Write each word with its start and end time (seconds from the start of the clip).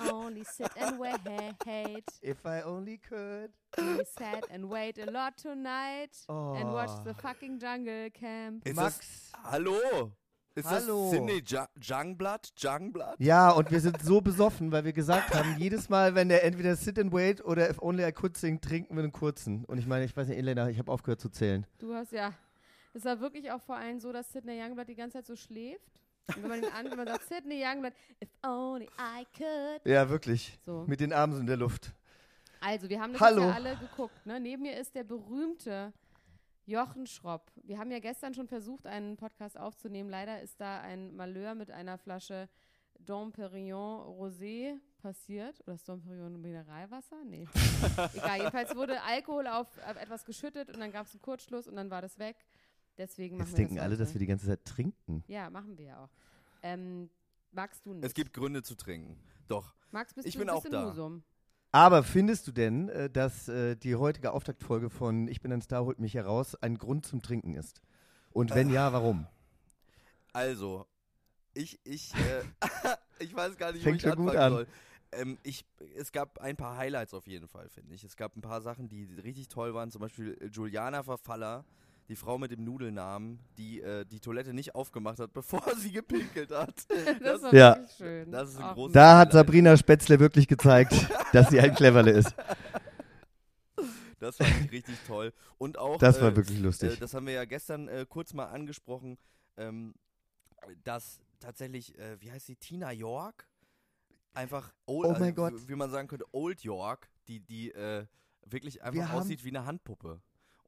I 0.00 0.10
only 0.12 0.44
sit 0.44 0.70
and 0.76 0.98
wait. 0.98 2.04
if 2.22 2.44
I 2.44 2.62
only 2.62 2.98
could. 2.98 3.50
We 3.78 4.04
sat 4.04 4.50
and 4.50 4.68
wait 4.70 4.98
a 4.98 5.10
lot 5.10 5.36
tonight 5.36 6.10
and 6.28 6.72
watched 6.72 7.04
the 7.04 7.10
Oh. 7.10 7.20
fucking 7.22 7.58
jungle 7.58 8.10
camp. 8.10 8.66
Ist 8.66 8.76
Max. 8.76 9.30
Das, 9.32 9.42
hallo? 9.52 10.12
Ist 10.56 10.68
Hallo. 10.68 11.02
das 11.04 11.10
Sydney 11.12 11.42
Ja- 11.46 11.68
Jungblood? 11.80 12.50
Jungblood? 12.56 13.14
Ja, 13.18 13.50
und 13.52 13.70
wir 13.70 13.80
sind 13.80 14.02
so 14.02 14.20
besoffen, 14.20 14.72
weil 14.72 14.84
wir 14.84 14.92
gesagt 14.92 15.32
haben, 15.32 15.56
jedes 15.58 15.88
Mal, 15.88 16.16
wenn 16.16 16.28
der 16.28 16.42
entweder 16.44 16.74
Sit 16.74 16.98
and 16.98 17.12
Wait 17.12 17.42
oder 17.44 17.70
If 17.70 17.80
Only 17.80 18.04
I 18.04 18.12
Could 18.12 18.36
singt, 18.36 18.64
trinken 18.64 18.96
wir 18.96 19.04
einen 19.04 19.12
kurzen. 19.12 19.64
Und 19.66 19.78
ich 19.78 19.86
meine, 19.86 20.04
ich 20.04 20.16
weiß 20.16 20.26
nicht, 20.26 20.38
Elena, 20.38 20.68
ich 20.68 20.78
habe 20.80 20.90
aufgehört 20.90 21.20
zu 21.20 21.28
zählen. 21.28 21.66
Du 21.78 21.94
hast 21.94 22.10
ja. 22.12 22.32
Es 22.92 23.04
war 23.04 23.20
wirklich 23.20 23.52
auch 23.52 23.60
vor 23.62 23.76
allem 23.76 24.00
so, 24.00 24.10
dass 24.12 24.32
Sidney 24.32 24.60
Youngblood 24.60 24.88
die 24.88 24.96
ganze 24.96 25.18
Zeit 25.18 25.26
so 25.26 25.36
schläft. 25.36 26.02
Und 26.28 26.42
wenn 26.42 26.48
man 26.48 26.62
ihn 26.62 26.70
an, 26.70 26.90
wenn 26.90 26.96
man 26.96 27.06
sagt, 27.06 27.28
Sidney 27.28 27.64
Youngblood, 27.64 27.92
if 28.22 28.30
only 28.44 28.88
I 28.98 29.26
could. 29.36 29.84
Ja, 29.84 30.08
wirklich. 30.08 30.58
So. 30.64 30.84
Mit 30.86 31.00
den 31.00 31.12
Armen 31.12 31.34
so 31.34 31.40
in 31.40 31.46
der 31.46 31.56
Luft. 31.56 31.92
Also, 32.60 32.88
wir 32.88 33.00
haben 33.00 33.12
das 33.12 33.20
Hallo. 33.22 33.42
ja 33.42 33.52
alle 33.52 33.76
geguckt. 33.76 34.26
Ne? 34.26 34.38
Neben 34.38 34.62
mir 34.62 34.76
ist 34.76 34.94
der 34.94 35.04
berühmte 35.04 35.92
Jochen 36.66 37.06
Schropp. 37.06 37.50
Wir 37.64 37.78
haben 37.78 37.90
ja 37.90 37.98
gestern 37.98 38.34
schon 38.34 38.46
versucht, 38.46 38.86
einen 38.86 39.16
Podcast 39.16 39.58
aufzunehmen. 39.58 40.08
Leider 40.08 40.40
ist 40.40 40.60
da 40.60 40.80
ein 40.80 41.16
Malheur 41.16 41.54
mit 41.54 41.70
einer 41.70 41.98
Flasche 41.98 42.48
Dom 42.98 43.32
Perignon 43.32 44.02
Rosé 44.18 44.78
passiert. 45.00 45.60
Oder 45.62 45.74
ist 45.74 45.88
Dom 45.88 46.00
Perignon 46.00 46.40
Mineralwasser? 46.40 47.24
Nee. 47.24 47.48
Egal, 48.14 48.38
jedenfalls 48.38 48.76
wurde 48.76 49.02
Alkohol 49.02 49.46
auf, 49.46 49.66
auf 49.86 49.96
etwas 49.96 50.24
geschüttet 50.24 50.68
und 50.68 50.80
dann 50.80 50.92
gab 50.92 51.06
es 51.06 51.12
einen 51.12 51.22
Kurzschluss 51.22 51.66
und 51.66 51.76
dann 51.76 51.90
war 51.90 52.02
das 52.02 52.18
weg. 52.18 52.36
Deswegen 53.00 53.38
machen 53.38 53.46
Jetzt 53.46 53.52
wir 53.52 53.56
denken 53.56 53.76
das 53.76 53.84
alle, 53.84 53.92
heute. 53.94 54.04
dass 54.04 54.14
wir 54.14 54.18
die 54.18 54.26
ganze 54.26 54.46
Zeit 54.46 54.62
trinken. 54.66 55.24
Ja, 55.26 55.48
machen 55.48 55.78
wir 55.78 55.86
ja 55.86 56.04
auch. 56.04 56.10
Ähm, 56.62 57.08
magst 57.50 57.86
du 57.86 57.94
nicht? 57.94 58.04
Es 58.04 58.12
gibt 58.12 58.34
Gründe 58.34 58.62
zu 58.62 58.74
trinken. 58.74 59.16
Doch. 59.48 59.74
Max, 59.90 60.12
bist 60.12 60.28
ich 60.28 60.34
du 60.34 60.40
bin 60.40 60.48
bist 60.48 60.66
auch 60.66 60.70
da. 60.70 60.90
Husum? 60.90 61.22
Aber 61.72 62.02
findest 62.02 62.46
du 62.46 62.52
denn, 62.52 62.90
äh, 62.90 63.08
dass 63.08 63.48
äh, 63.48 63.74
die 63.74 63.96
heutige 63.96 64.32
Auftaktfolge 64.32 64.90
von 64.90 65.28
Ich 65.28 65.40
bin 65.40 65.50
ein 65.50 65.62
Star, 65.62 65.82
holt 65.86 65.98
mich 65.98 66.12
heraus 66.12 66.54
ein 66.56 66.76
Grund 66.76 67.06
zum 67.06 67.22
Trinken 67.22 67.54
ist? 67.54 67.80
Und 68.32 68.54
wenn 68.54 68.68
ja, 68.68 68.92
warum? 68.92 69.26
Also, 70.34 70.84
ich, 71.54 71.80
ich, 71.84 72.12
äh, 72.14 72.42
ich 73.18 73.34
weiß 73.34 73.56
gar 73.56 73.72
nicht, 73.72 73.82
Fängt 73.82 74.04
wo 74.04 74.08
ich 74.08 74.14
schon 74.14 74.26
gut 74.26 74.36
anfangen 74.36 74.44
an. 74.44 74.52
soll. 74.52 74.66
Ähm, 75.12 75.38
ich, 75.42 75.64
es 75.96 76.12
gab 76.12 76.38
ein 76.38 76.56
paar 76.56 76.76
Highlights 76.76 77.14
auf 77.14 77.26
jeden 77.26 77.48
Fall, 77.48 77.70
finde 77.70 77.94
ich. 77.94 78.04
Es 78.04 78.16
gab 78.16 78.36
ein 78.36 78.42
paar 78.42 78.60
Sachen, 78.60 78.88
die 78.88 79.04
richtig 79.04 79.48
toll 79.48 79.72
waren. 79.72 79.90
Zum 79.90 80.02
Beispiel 80.02 80.36
äh, 80.38 80.46
Juliana 80.48 81.02
Verfaller, 81.02 81.64
die 82.10 82.16
Frau 82.16 82.36
mit 82.38 82.50
dem 82.50 82.64
Nudelnamen, 82.64 83.38
die 83.56 83.80
äh, 83.80 84.04
die 84.04 84.20
Toilette 84.20 84.52
nicht 84.52 84.74
aufgemacht 84.74 85.18
hat, 85.20 85.32
bevor 85.40 85.62
sie 85.76 85.92
gepinkelt 85.92 86.50
hat. 86.50 86.74
Das 87.22 87.42
war 87.42 87.54
Ja. 87.54 87.78
schön. 87.96 88.30
Das 88.30 88.50
ist 88.50 88.58
ein 88.60 88.74
großes 88.74 88.92
Da 88.92 89.18
hat. 89.18 89.32
Sabrina 89.32 89.76
Spätzle 89.76 90.18
wirklich 90.20 90.46
gezeigt, 90.48 90.92
dass 91.32 91.48
sie 91.50 91.60
ein 91.60 91.74
Cleverle 91.74 92.10
ist. 92.10 92.34
Das 94.18 94.38
ich 94.38 94.70
richtig 94.70 94.96
toll. 95.06 95.32
Und 95.56 95.78
auch. 95.78 95.96
Das 95.98 96.20
war 96.20 96.30
äh, 96.32 96.36
wirklich 96.36 96.58
Äh, 96.58 96.62
lustig. 96.62 96.98
das 96.98 97.14
haben 97.14 97.26
wir 97.26 97.32
ja 97.32 97.44
gestern 97.46 97.88
äh, 97.88 98.04
kurz 98.08 98.34
mal 98.34 98.46
angesprochen, 98.46 99.16
ähm, 99.56 99.94
dass 100.84 101.20
tatsächlich, 101.38 101.98
äh, 101.98 102.20
wie 102.20 102.30
heißt 102.30 102.46
sie, 102.46 102.56
Tina 102.56 102.90
York? 102.92 103.48
Einfach, 104.34 104.72
old, 104.86 105.06
Oh 105.08 105.12
mein 105.12 105.22
also, 105.22 105.34
Gott. 105.34 105.68
wie 105.68 105.74
man 105.74 105.90
sagen 105.90 106.06
könnte, 106.06 106.26
Old 106.32 106.62
York, 106.62 107.08
die, 107.28 107.40
die 107.40 107.70
äh, 107.72 108.04
wirklich 108.44 108.74
Wir 108.74 108.84
einfach 108.84 109.08
haben- 109.08 109.20
aussieht 109.22 109.42
wie 109.44 109.48
eine 109.48 109.64
Handpuppe. 109.64 110.20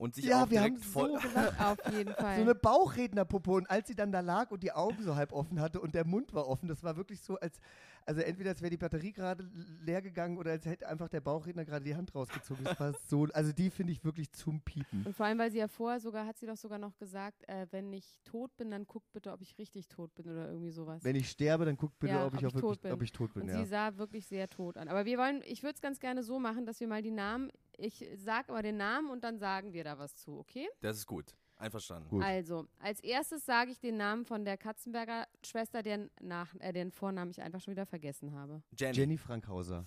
Und 0.03 0.17
sich 0.17 0.25
Ja, 0.25 0.43
auch 0.43 0.51
wir 0.51 0.61
haben 0.61 0.75
direkt 0.75 0.85
voll. 0.85 1.13
so 1.13 1.29
gelacht. 1.29 1.61
Auf 1.61 1.93
jeden 1.93 2.13
Fall. 2.13 2.35
So 2.37 2.43
eine 2.43 2.55
Bauchrednerpuppe 2.57 3.53
und 3.53 3.71
als 3.71 3.87
sie 3.87 3.95
dann 3.95 4.11
da 4.11 4.19
lag 4.19 4.51
und 4.51 4.61
die 4.65 4.73
Augen 4.73 5.01
so 5.01 5.15
halb 5.15 5.33
offen 5.33 5.61
hatte 5.61 5.81
und 5.81 5.95
der 5.95 6.05
Mund 6.05 6.35
war 6.35 6.49
offen, 6.49 6.67
das 6.69 6.83
war 6.83 6.97
wirklich 6.97 7.23
so, 7.23 7.39
als, 7.39 7.61
also 8.07 8.21
entweder 8.21 8.51
als 8.51 8.61
wäre 8.63 8.71
die 8.71 8.77
Batterie 8.77 9.13
gerade 9.13 9.49
leer 9.81 10.03
gegangen 10.03 10.39
oder 10.39 10.51
als 10.53 10.65
hätte 10.67 10.89
einfach 10.89 11.09
der 11.09 11.21
Bauchredner 11.21 11.65
gerade 11.65 11.85
die 11.85 11.95
Hand 11.95 12.15
rausgezogen. 12.15 12.65
Das 12.65 12.79
war 12.81 12.93
so, 13.07 13.25
also 13.33 13.53
die 13.53 13.71
finde 13.71 13.93
ich 13.93 14.05
wirklich 14.05 14.33
zum 14.33 14.61
Piepen. 14.61 15.05
Und 15.05 15.15
vor 15.15 15.27
allem, 15.27 15.39
weil 15.39 15.51
sie 15.51 15.59
ja 15.59 15.69
vorher 15.69 16.01
sogar, 16.01 16.27
hat 16.27 16.39
sie 16.39 16.47
doch 16.47 16.57
sogar 16.57 16.79
noch 16.79 16.97
gesagt, 16.99 17.49
äh, 17.49 17.67
wenn 17.71 17.93
ich 17.93 18.19
tot 18.25 18.57
bin, 18.57 18.71
dann 18.71 18.87
guckt 18.87 19.13
bitte, 19.13 19.33
ob 19.33 19.41
ich 19.43 19.57
richtig 19.59 19.89
tot 19.89 20.15
bin 20.15 20.29
oder 20.29 20.49
irgendwie 20.49 20.71
sowas. 20.71 21.03
Wenn 21.05 21.17
ich 21.17 21.29
sterbe, 21.31 21.65
dann 21.65 21.77
guckt 21.77 21.99
bitte, 21.99 22.15
Ja, 22.15 22.27
ob 22.27 22.35
ich 22.35 22.41
ob 22.47 22.53
auch 22.53 22.57
ich 22.57 22.61
tot 22.61 22.63
wirklich, 22.63 22.81
bin. 22.83 22.93
ob 22.93 23.03
ich 23.03 23.13
tot 23.13 23.35
bin. 23.35 23.43
Und 23.45 23.49
Ja. 23.49 23.59
sie 23.59 23.65
sah 23.67 23.97
wirklich 23.97 24.27
sehr 24.27 24.49
tot 24.49 24.77
an. 24.79 24.89
Aber 24.89 25.05
wir 25.05 25.19
wollen, 25.19 25.43
ich 25.45 25.63
würde 25.63 25.75
es 25.75 25.81
ganz 25.81 26.01
gerne 26.01 26.23
so 26.23 26.39
machen, 26.39 26.67
dass 26.67 26.81
wir 26.81 26.89
mal 26.89 27.03
die 27.03 27.11
Namen, 27.11 27.51
ich 27.77 28.07
sag 28.17 28.49
aber 28.49 28.63
den 28.63 28.77
Namen 28.77 29.11
und 29.11 29.25
dann 29.25 29.39
sagen 29.39 29.73
wir 29.73 29.85
da 29.85 29.99
was 29.99 30.15
zu, 30.17 30.39
okay? 30.39 30.69
Das 30.81 30.97
ist 30.97 31.07
gut. 31.07 31.37
Einverstanden. 31.63 32.09
Gut. 32.09 32.23
Also, 32.23 32.67
als 32.79 33.01
erstes 33.01 33.47
sage 33.47 33.71
ich 33.71 33.81
den 33.81 33.97
Namen 33.97 34.25
von 34.25 34.45
der 34.45 34.57
Katzenberger 34.57 35.27
Schwester, 35.45 35.83
deren, 35.83 36.11
Nach 36.21 36.55
äh, 36.59 36.73
deren 36.73 36.91
Vornamen 36.91 37.31
ich 37.31 37.41
einfach 37.41 37.61
schon 37.61 37.73
wieder 37.73 37.87
vergessen 37.87 38.35
habe. 38.35 38.63
Jenny. 38.77 38.97
Jenny 38.97 39.19
Frankhauser. 39.19 39.87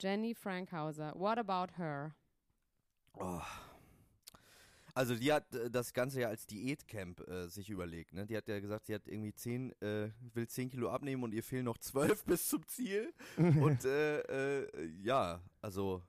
Jenny 0.00 0.34
Frankhauser. 0.34 1.12
What 1.16 1.38
about 1.38 1.74
her? 1.76 2.14
Oh. 3.14 3.40
Also 4.96 5.14
die 5.14 5.30
hat 5.30 5.54
äh, 5.54 5.70
das 5.70 5.92
Ganze 5.92 6.22
ja 6.22 6.28
als 6.28 6.46
Diätcamp 6.46 7.20
äh, 7.28 7.48
sich 7.48 7.68
überlegt. 7.68 8.14
Ne? 8.14 8.26
Die 8.26 8.34
hat 8.34 8.48
ja 8.48 8.58
gesagt, 8.60 8.86
sie 8.86 8.94
hat 8.94 9.06
irgendwie 9.06 9.34
10, 9.34 9.72
äh, 9.82 10.10
will 10.32 10.48
10 10.48 10.70
Kilo 10.70 10.90
abnehmen 10.90 11.22
und 11.22 11.34
ihr 11.34 11.42
fehlen 11.42 11.66
noch 11.66 11.76
12 11.76 12.24
bis 12.26 12.48
zum 12.48 12.66
Ziel. 12.66 13.12
und 13.36 13.84
äh, 13.84 14.20
äh, 14.20 14.86
ja, 15.02 15.42
also 15.60 16.02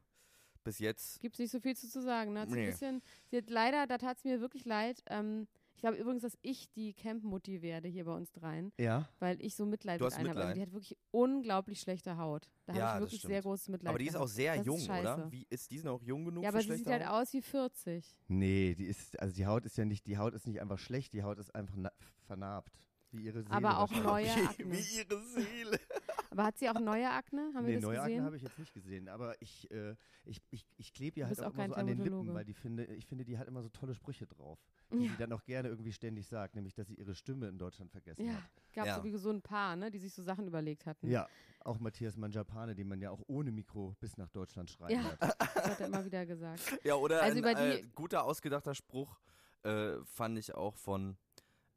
bis 0.67 0.79
jetzt. 0.79 1.19
Gibt 1.21 1.35
es 1.35 1.39
nicht 1.39 1.51
so 1.51 1.59
viel 1.59 1.75
zu, 1.75 1.89
zu 1.89 2.01
sagen. 2.01 2.33
Ne? 2.33 2.45
Nee. 2.47 2.67
bisschen, 2.67 3.01
sie 3.31 3.37
hat 3.37 3.49
leider, 3.49 3.87
da 3.87 3.97
tat 3.97 4.17
es 4.17 4.23
mir 4.23 4.39
wirklich 4.41 4.65
leid. 4.65 5.01
Ähm, 5.07 5.47
ich 5.75 5.81
glaube 5.81 5.97
übrigens, 5.97 6.23
dass 6.23 6.35
ich 6.41 6.71
die 6.71 6.93
Camp-Mutti 6.93 7.61
werde 7.61 7.87
hier 7.87 8.05
bei 8.05 8.11
uns 8.15 8.31
dreien, 8.31 8.71
Ja. 8.79 9.07
weil 9.19 9.39
ich 9.41 9.55
so 9.55 9.63
Mitleid 9.65 10.01
Du 10.01 10.05
mit 10.05 10.13
einer 10.15 10.29
habe. 10.29 10.41
Also 10.41 10.53
die 10.55 10.61
hat 10.61 10.71
wirklich 10.73 10.97
unglaublich 11.11 11.79
schlechte 11.79 12.17
Haut. 12.17 12.49
Da 12.65 12.73
Ja, 12.73 12.87
habe 12.93 13.05
ich 13.05 13.11
wirklich 13.11 13.21
sehr 13.21 13.41
großes 13.43 13.67
Mitleid. 13.69 13.89
Aber 13.89 13.99
die 13.99 14.07
ist 14.07 14.15
auch 14.15 14.27
sehr 14.27 14.53
Das 14.57 14.61
ist 14.61 14.65
jung, 14.87 14.97
oder? 14.99 15.31
Wie, 15.31 15.45
ist 15.49 15.69
die 15.69 15.79
noch 15.83 16.01
jung 16.01 16.25
genug 16.25 16.43
Ja, 16.43 16.49
aber 16.49 16.61
sie 16.61 16.69
sieht 16.69 16.85
schlechte 16.85 16.91
halt 16.93 17.05
Haut? 17.07 17.21
aus 17.27 17.33
wie 17.33 17.41
40. 17.43 18.17
Nee, 18.27 18.73
die 18.75 18.85
ist, 18.85 19.19
also 19.19 19.35
die 19.35 19.45
Haut 19.45 19.65
ist 19.65 19.77
ja 19.77 19.85
nicht, 19.85 20.05
die 20.07 20.17
Haut 20.17 20.33
ist 20.33 20.47
nicht 20.47 20.59
einfach 20.61 20.79
schlecht, 20.79 21.13
die 21.13 21.21
Haut 21.23 21.37
ist 21.37 21.53
einfach 21.53 21.75
na- 21.77 21.91
vernarbt. 22.25 22.73
Wie 23.11 23.23
ihre 23.25 23.41
Seele. 23.43 23.55
Aber 23.55 23.77
auch 23.79 23.91
neue 23.91 24.25
wie, 24.35 24.47
Akne. 24.47 24.71
wie 24.71 24.97
ihre 24.97 25.23
Seele. 25.27 25.79
Aber 26.29 26.43
hat 26.43 26.57
sie 26.57 26.69
auch 26.69 26.79
neue 26.79 27.09
Akne? 27.09 27.51
Haben 27.53 27.63
nee, 27.65 27.71
wir 27.71 27.75
das 27.75 27.83
neue 27.83 27.99
Akne 28.01 28.09
gesehen? 28.11 28.25
habe 28.25 28.35
ich 28.35 28.41
jetzt 28.43 28.59
nicht 28.59 28.73
gesehen, 28.73 29.07
aber 29.09 29.41
ich, 29.41 29.69
äh, 29.71 29.95
ich, 30.25 30.41
ich, 30.51 30.65
ich 30.77 30.93
klebe 30.93 31.19
ihr 31.19 31.27
halt 31.27 31.39
auch 31.41 31.47
auch 31.47 31.53
immer 31.53 31.67
so 31.69 31.73
an 31.75 31.87
den 31.87 31.97
Lippen, 31.99 32.33
weil 32.33 32.43
die 32.45 32.53
finde, 32.53 32.85
ich 32.85 33.05
finde, 33.05 33.23
die 33.25 33.37
hat 33.37 33.47
immer 33.47 33.61
so 33.63 33.69
tolle 33.69 33.93
Sprüche 33.95 34.27
drauf, 34.27 34.59
die 34.91 35.05
Ja. 35.05 35.11
sie 35.11 35.17
dann 35.17 35.31
auch 35.33 35.43
gerne 35.43 35.69
irgendwie 35.69 35.93
ständig 35.93 36.27
sagt, 36.27 36.55
nämlich, 36.55 36.73
dass 36.73 36.87
sie 36.87 36.95
ihre 36.95 37.15
Stimme 37.15 37.47
in 37.47 37.57
Deutschland 37.57 37.91
vergessen 37.91 38.25
Ja, 38.25 38.33
hat. 38.33 38.43
gab 38.73 38.85
Ja. 38.87 38.95
sowieso 38.97 39.17
so 39.17 39.29
ein 39.31 39.41
paar, 39.41 39.75
ne, 39.75 39.89
die 39.91 39.99
sich 39.99 40.13
so 40.13 40.21
Sachen 40.23 40.47
überlegt 40.47 40.85
hatten. 40.85 41.07
Ja, 41.09 41.27
auch 41.63 41.79
Matthias 41.79 42.17
Manjapane, 42.17 42.75
den 42.75 42.87
man 42.87 42.99
ja 43.01 43.09
auch 43.11 43.21
ohne 43.27 43.51
Mikro 43.51 43.95
bis 43.99 44.17
nach 44.17 44.29
Deutschland 44.29 44.69
schreien 44.69 44.99
Ja. 44.99 45.03
hört. 45.03 45.21
Das 45.21 45.39
hat 45.71 45.79
er 45.81 45.87
immer 45.87 46.03
wieder 46.05 46.25
gesagt. 46.25 46.79
Ja, 46.83 46.95
oder 46.95 47.21
Also 47.21 47.33
ein 47.33 47.39
über 47.39 47.53
die- 47.55 47.79
äh, 47.81 47.87
guter 47.95 48.23
ausgedachter 48.23 48.75
Spruch 48.75 49.19
äh, 49.63 49.93
fand 50.05 50.37
ich 50.37 50.53
auch 50.55 50.75
von, 50.77 51.17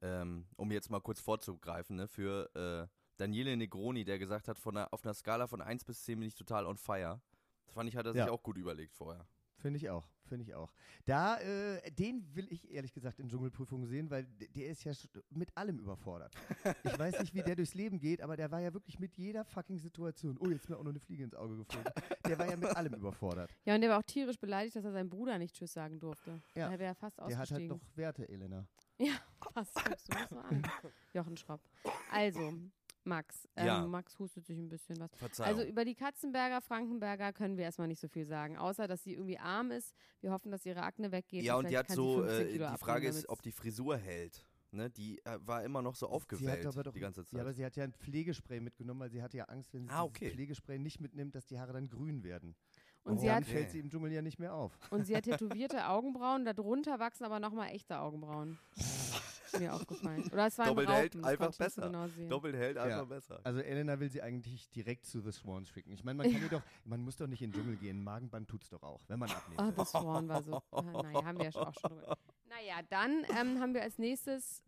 ähm, 0.02 0.46
um 0.56 0.70
jetzt 0.72 0.90
mal 0.90 1.00
kurz 1.00 1.20
vorzugreifen, 1.20 1.96
ne, 1.96 2.08
für 2.08 2.50
äh, 2.88 2.99
Daniele 3.20 3.56
Negroni, 3.56 4.04
der 4.04 4.18
gesagt 4.18 4.48
hat, 4.48 4.58
von 4.58 4.76
einer, 4.76 4.92
auf 4.92 5.04
einer 5.04 5.14
Skala 5.14 5.46
von 5.46 5.60
1 5.60 5.84
bis 5.84 6.02
10 6.04 6.18
bin 6.18 6.28
ich 6.28 6.34
total 6.34 6.66
on 6.66 6.76
fire. 6.78 7.20
Das 7.66 7.74
fand 7.74 7.88
ich, 7.88 7.96
hat 7.96 8.06
er 8.06 8.12
sich 8.12 8.24
Ja. 8.24 8.30
auch 8.30 8.42
gut 8.42 8.56
überlegt 8.56 8.94
vorher. 8.94 9.26
Finde 9.58 9.76
ich 9.76 9.90
auch, 9.90 10.08
finde 10.24 10.42
ich 10.44 10.54
auch. 10.54 10.72
Da, 11.04 11.38
äh, 11.38 11.90
den 11.92 12.34
will 12.34 12.46
ich 12.50 12.70
ehrlich 12.70 12.94
gesagt 12.94 13.18
in 13.20 13.28
Dschungelprüfungen 13.28 13.86
sehen, 13.86 14.08
weil 14.10 14.24
der 14.24 14.70
ist 14.70 14.84
ja 14.84 14.92
mit 15.28 15.54
allem 15.54 15.78
überfordert. 15.78 16.34
Ich 16.82 16.98
weiß 16.98 17.20
nicht, 17.20 17.34
wie 17.34 17.42
der 17.42 17.56
durchs 17.56 17.74
Leben 17.74 17.98
geht, 17.98 18.22
aber 18.22 18.38
der 18.38 18.50
war 18.50 18.60
ja 18.60 18.72
wirklich 18.72 18.98
mit 18.98 19.18
jeder 19.18 19.44
fucking 19.44 19.78
Situation. 19.78 20.38
Oh, 20.40 20.46
jetzt 20.48 20.62
ist 20.62 20.70
mir 20.70 20.78
auch 20.78 20.82
noch 20.82 20.90
eine 20.92 20.98
Fliege 20.98 21.24
ins 21.24 21.34
Auge 21.34 21.58
geflogen. 21.58 21.92
Der 22.26 22.38
war 22.38 22.48
ja 22.48 22.56
mit 22.56 22.74
allem 22.74 22.94
überfordert. 22.94 23.54
Ja, 23.66 23.74
und 23.74 23.82
der 23.82 23.90
war 23.90 23.98
auch 23.98 24.02
tierisch 24.02 24.38
beleidigt, 24.38 24.76
dass 24.76 24.84
er 24.86 24.92
seinem 24.92 25.10
Bruder 25.10 25.36
nicht 25.38 25.54
Tschüss 25.54 25.74
sagen 25.74 26.00
durfte. 26.00 26.40
Ja. 26.54 26.70
Der 26.70 26.78
wäre 26.78 26.94
fast 26.94 27.18
Der 27.18 27.24
hat 27.24 27.30
halt 27.32 27.40
ausgestiegen. 27.42 27.68
noch 27.76 27.96
Werte, 27.96 28.26
Elena. 28.30 28.66
Ja, 28.96 29.12
passt. 29.54 29.74
So 30.30 30.38
an. 30.38 30.62
Jochen 31.12 31.36
Schropp. 31.36 31.60
Also, 32.10 32.54
Max. 33.04 33.48
Ähm, 33.56 33.66
Ja. 33.66 33.86
Max 33.86 34.18
hustet 34.18 34.46
sich 34.46 34.58
ein 34.58 34.68
bisschen 34.68 34.98
was. 35.00 35.10
Verzeihung. 35.16 35.58
Also 35.58 35.68
über 35.68 35.84
die 35.84 35.94
Katzenberger, 35.94 36.60
Frankenberger 36.60 37.32
können 37.32 37.56
wir 37.56 37.64
erstmal 37.64 37.88
nicht 37.88 38.00
so 38.00 38.08
viel 38.08 38.26
sagen, 38.26 38.56
außer 38.56 38.86
dass 38.88 39.02
sie 39.02 39.14
irgendwie 39.14 39.38
arm 39.38 39.70
ist. 39.70 39.94
Wir 40.20 40.30
hoffen, 40.32 40.50
dass 40.50 40.66
ihre 40.66 40.82
Akne 40.82 41.10
weggeht. 41.12 41.42
ja, 41.44 41.56
und 41.56 41.68
die 41.68 41.76
hat 41.78 41.88
so, 41.90 42.22
15 42.22 42.30
äh, 42.46 42.52
die 42.52 42.62
abnehmen, 42.62 42.78
Frage 42.78 43.08
ist, 43.08 43.28
ob 43.28 43.42
die 43.42 43.52
Frisur 43.52 43.96
hält. 43.96 44.46
Ne, 44.72 44.88
die 44.88 45.18
äh, 45.24 45.36
war 45.40 45.64
immer 45.64 45.82
noch 45.82 45.96
so 45.96 46.06
Sie 46.06 46.12
aufgewellt 46.12 46.64
hat 46.64 46.72
aber 46.74 46.84
doch, 46.84 46.92
die 46.92 47.00
ganze 47.00 47.24
Zeit. 47.24 47.32
Ja, 47.38 47.40
aber 47.40 47.52
sie 47.52 47.64
hat 47.64 47.74
ja 47.74 47.82
ein 47.82 47.92
Pflegespray 47.92 48.60
mitgenommen, 48.60 49.00
weil 49.00 49.10
sie 49.10 49.20
hatte 49.20 49.36
ja 49.36 49.46
Angst, 49.46 49.74
wenn 49.74 49.88
sie 49.88 49.90
Ah, 49.92 50.04
okay. 50.04 50.30
Pflegespray 50.30 50.78
nicht 50.78 51.00
mitnimmt, 51.00 51.34
dass 51.34 51.44
die 51.46 51.58
Haare 51.58 51.72
dann 51.72 51.88
grün 51.88 52.22
werden. 52.22 52.54
Und 53.04 53.18
sie, 53.18 53.26
dann 53.26 53.36
hat, 53.36 53.46
fällt 53.46 53.70
sie 53.70 53.78
im 53.80 53.88
Dschungel 53.90 54.12
ja 54.12 54.22
nicht 54.22 54.38
mehr 54.38 54.54
auf. 54.54 54.72
und 54.90 55.06
sie 55.06 55.16
hat 55.16 55.24
tätowierte 55.24 55.88
Augenbrauen, 55.88 56.44
darunter 56.44 56.98
wachsen 56.98 57.24
aber 57.24 57.40
nochmal 57.40 57.70
echte 57.70 57.98
Augenbrauen. 57.98 58.58
Ist 58.76 59.58
mir 59.58 59.74
aufgefallen. 59.74 60.30
Oder 60.32 60.46
es 60.46 60.58
war 60.58 60.66
ein 60.66 60.68
Doppelt 60.70 60.88
Raupen, 60.88 61.00
hält 61.00 61.26
einfach 61.26 61.56
besser. 61.56 61.82
Genau. 61.86 62.06
Doppelt 62.28 62.54
hält 62.54 62.78
einfach 62.78 62.98
Ja. 62.98 63.04
besser. 63.04 63.40
Also 63.42 63.58
Elena 63.60 63.98
will 63.98 64.08
sie 64.08 64.22
eigentlich 64.22 64.70
direkt 64.70 65.06
zu 65.06 65.20
The 65.20 65.32
Swan 65.32 65.64
schicken. 65.66 65.90
Ich 65.90 66.04
meine, 66.04 66.18
man 66.18 66.30
kann 66.32 66.40
ihr 66.40 66.48
doch, 66.48 66.62
man 66.84 67.00
muss 67.00 67.16
doch 67.16 67.26
nicht 67.26 67.42
in 67.42 67.50
den 67.50 67.60
Dschungel 67.60 67.76
gehen. 67.76 68.00
Magenband 68.04 68.48
tut's 68.48 68.68
doch 68.68 68.82
auch, 68.84 69.00
wenn 69.08 69.18
man 69.18 69.28
abnehmen 69.30 69.58
Oh, 69.60 69.66
will. 69.66 69.72
das 69.74 69.90
Swan 69.90 70.28
war 70.28 70.42
so. 70.44 70.56
äh, 70.72 70.82
Naja, 71.02 71.24
haben 71.24 71.38
wir 71.38 71.50
ja 71.50 71.60
auch 71.60 71.74
schon 71.74 71.90
drüber. 71.90 72.16
Naja, 72.48 72.74
dann 72.90 73.24
ähm, 73.40 73.60
haben 73.60 73.74
wir 73.74 73.82
als 73.82 73.98
nächstes 73.98 74.62